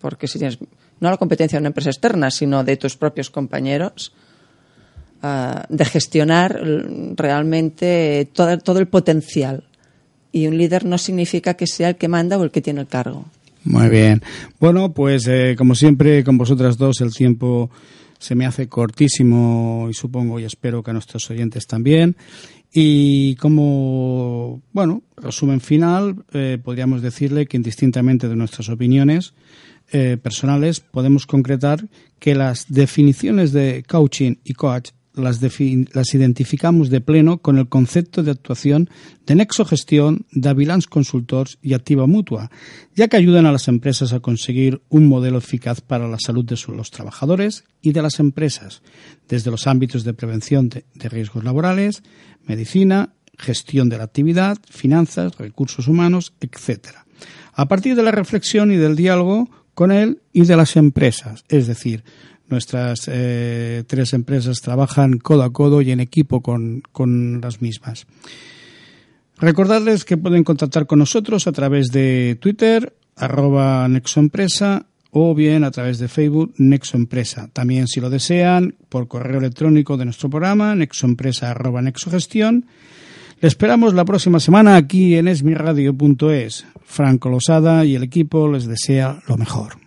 porque 0.00 0.28
si 0.28 0.38
tienes, 0.38 0.58
no 1.00 1.10
la 1.10 1.16
competencia 1.16 1.56
de 1.56 1.62
una 1.62 1.68
empresa 1.68 1.88
externa, 1.88 2.30
sino 2.30 2.62
de 2.62 2.76
tus 2.76 2.98
propios 2.98 3.30
compañeros, 3.30 4.12
ah, 5.22 5.64
de 5.70 5.84
gestionar 5.86 6.60
realmente 7.14 8.28
todo, 8.34 8.58
todo 8.58 8.80
el 8.80 8.88
potencial. 8.88 9.64
Y 10.30 10.46
un 10.46 10.58
líder 10.58 10.84
no 10.84 10.98
significa 10.98 11.54
que 11.54 11.66
sea 11.66 11.88
el 11.88 11.96
que 11.96 12.08
manda 12.08 12.36
o 12.36 12.44
el 12.44 12.50
que 12.50 12.60
tiene 12.60 12.82
el 12.82 12.86
cargo. 12.86 13.24
Muy 13.66 13.88
bien. 13.88 14.22
Bueno, 14.60 14.92
pues 14.94 15.26
eh, 15.26 15.54
como 15.58 15.74
siempre 15.74 16.22
con 16.22 16.38
vosotras 16.38 16.78
dos 16.78 17.00
el 17.00 17.12
tiempo 17.12 17.68
se 18.18 18.34
me 18.34 18.46
hace 18.46 18.68
cortísimo 18.68 19.88
y 19.90 19.94
supongo 19.94 20.38
y 20.38 20.44
espero 20.44 20.82
que 20.82 20.90
a 20.90 20.94
nuestros 20.94 21.28
oyentes 21.30 21.66
también. 21.66 22.16
Y 22.72 23.34
como, 23.36 24.62
bueno, 24.72 25.02
resumen 25.16 25.60
final, 25.60 26.24
eh, 26.32 26.58
podríamos 26.62 27.02
decirle 27.02 27.46
que 27.46 27.56
indistintamente 27.56 28.28
de 28.28 28.36
nuestras 28.36 28.68
opiniones 28.68 29.34
eh, 29.92 30.16
personales, 30.20 30.80
podemos 30.80 31.26
concretar 31.26 31.88
que 32.18 32.34
las 32.34 32.66
definiciones 32.68 33.52
de 33.52 33.84
coaching 33.86 34.34
y 34.44 34.54
coach 34.54 34.90
las, 35.16 36.14
identificamos 36.14 36.90
de 36.90 37.00
pleno 37.00 37.38
con 37.38 37.58
el 37.58 37.68
concepto 37.68 38.22
de 38.22 38.30
actuación 38.30 38.90
de 39.26 39.34
Nexo 39.34 39.64
Gestión, 39.64 40.26
de 40.30 40.48
Avilans 40.48 40.86
Consultors 40.86 41.58
y 41.62 41.74
Activa 41.74 42.06
Mutua, 42.06 42.50
ya 42.94 43.08
que 43.08 43.16
ayudan 43.16 43.46
a 43.46 43.52
las 43.52 43.68
empresas 43.68 44.12
a 44.12 44.20
conseguir 44.20 44.82
un 44.88 45.08
modelo 45.08 45.38
eficaz 45.38 45.80
para 45.80 46.08
la 46.08 46.18
salud 46.18 46.44
de 46.44 46.56
los 46.68 46.90
trabajadores 46.90 47.64
y 47.80 47.92
de 47.92 48.02
las 48.02 48.20
empresas, 48.20 48.82
desde 49.28 49.50
los 49.50 49.66
ámbitos 49.66 50.04
de 50.04 50.14
prevención 50.14 50.68
de, 50.68 50.84
de 50.94 51.08
riesgos 51.08 51.44
laborales, 51.44 52.02
medicina, 52.44 53.14
gestión 53.38 53.88
de 53.88 53.98
la 53.98 54.04
actividad, 54.04 54.58
finanzas, 54.68 55.36
recursos 55.36 55.88
humanos, 55.88 56.34
etc. 56.40 56.88
A 57.52 57.68
partir 57.68 57.96
de 57.96 58.02
la 58.02 58.10
reflexión 58.12 58.70
y 58.70 58.76
del 58.76 58.96
diálogo 58.96 59.50
con 59.74 59.92
él 59.92 60.22
y 60.32 60.44
de 60.44 60.56
las 60.56 60.76
empresas, 60.76 61.44
es 61.48 61.66
decir, 61.66 62.04
Nuestras 62.48 63.08
eh, 63.08 63.84
tres 63.86 64.12
empresas 64.12 64.60
trabajan 64.60 65.18
codo 65.18 65.42
a 65.42 65.52
codo 65.52 65.82
y 65.82 65.90
en 65.90 66.00
equipo 66.00 66.42
con, 66.42 66.82
con 66.92 67.40
las 67.40 67.60
mismas. 67.60 68.06
Recordarles 69.38 70.04
que 70.04 70.16
pueden 70.16 70.44
contactar 70.44 70.86
con 70.86 70.98
nosotros 70.98 71.46
a 71.46 71.52
través 71.52 71.88
de 71.88 72.38
Twitter, 72.40 72.96
arroba 73.16 73.86
Nexoempresa, 73.88 74.86
o 75.18 75.34
bien 75.34 75.64
a 75.64 75.70
través 75.70 75.98
de 75.98 76.08
Facebook 76.08 76.52
Nexoempresa. 76.58 77.48
También, 77.52 77.88
si 77.88 78.00
lo 78.00 78.10
desean, 78.10 78.74
por 78.88 79.08
correo 79.08 79.38
electrónico 79.38 79.96
de 79.96 80.04
nuestro 80.04 80.28
programa, 80.28 80.74
nexoempresa 80.74 81.50
arroba 81.50 81.80
nexogestión. 81.80 82.66
Le 83.40 83.48
esperamos 83.48 83.94
la 83.94 84.04
próxima 84.04 84.40
semana 84.40 84.76
aquí 84.76 85.16
en 85.16 85.28
esmiradio.es. 85.28 86.66
Franco 86.84 87.30
Losada 87.30 87.84
y 87.84 87.94
el 87.94 88.02
equipo 88.02 88.46
les 88.50 88.66
desea 88.66 89.22
lo 89.26 89.36
mejor. 89.38 89.78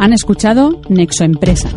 Han 0.00 0.14
escuchado 0.14 0.80
Nexo 0.88 1.24
Empresa, 1.24 1.68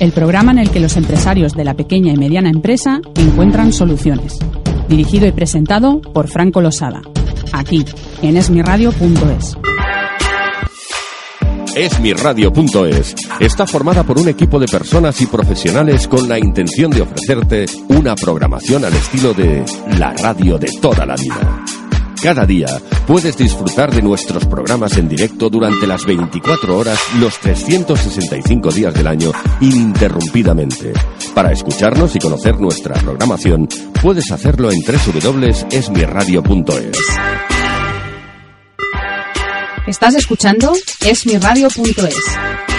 el 0.00 0.10
programa 0.10 0.50
en 0.50 0.58
el 0.58 0.70
que 0.70 0.80
los 0.80 0.96
empresarios 0.96 1.54
de 1.54 1.62
la 1.62 1.74
pequeña 1.74 2.12
y 2.12 2.16
mediana 2.16 2.50
empresa 2.50 3.00
encuentran 3.14 3.72
soluciones. 3.72 4.40
Dirigido 4.88 5.28
y 5.28 5.30
presentado 5.30 6.00
por 6.00 6.26
Franco 6.26 6.60
Losada, 6.60 7.00
aquí 7.52 7.84
en 8.22 8.36
esmiradio.es. 8.36 9.56
Esmiradio.es 11.76 13.14
está 13.38 13.68
formada 13.68 14.02
por 14.02 14.18
un 14.18 14.28
equipo 14.28 14.58
de 14.58 14.66
personas 14.66 15.20
y 15.20 15.26
profesionales 15.26 16.08
con 16.08 16.28
la 16.28 16.40
intención 16.40 16.90
de 16.90 17.02
ofrecerte 17.02 17.66
una 17.86 18.16
programación 18.16 18.84
al 18.84 18.94
estilo 18.94 19.32
de 19.32 19.64
la 19.96 20.12
radio 20.14 20.58
de 20.58 20.72
toda 20.82 21.06
la 21.06 21.14
vida. 21.14 21.64
Cada 22.22 22.44
día 22.44 22.68
puedes 23.06 23.38
disfrutar 23.38 23.94
de 23.94 24.02
nuestros 24.02 24.44
programas 24.44 24.98
en 24.98 25.08
directo 25.08 25.48
durante 25.48 25.86
las 25.86 26.04
24 26.04 26.76
horas, 26.76 26.98
los 27.18 27.38
365 27.38 28.70
días 28.72 28.92
del 28.92 29.06
año, 29.06 29.32
ininterrumpidamente. 29.60 30.92
Para 31.34 31.50
escucharnos 31.50 32.14
y 32.16 32.18
conocer 32.18 32.60
nuestra 32.60 32.94
programación, 32.96 33.66
puedes 34.02 34.30
hacerlo 34.30 34.70
en 34.70 34.82
www.esmiradio.es. 34.82 36.98
Estás 39.86 40.14
escuchando 40.14 40.74
esmiradio.es 41.00 42.69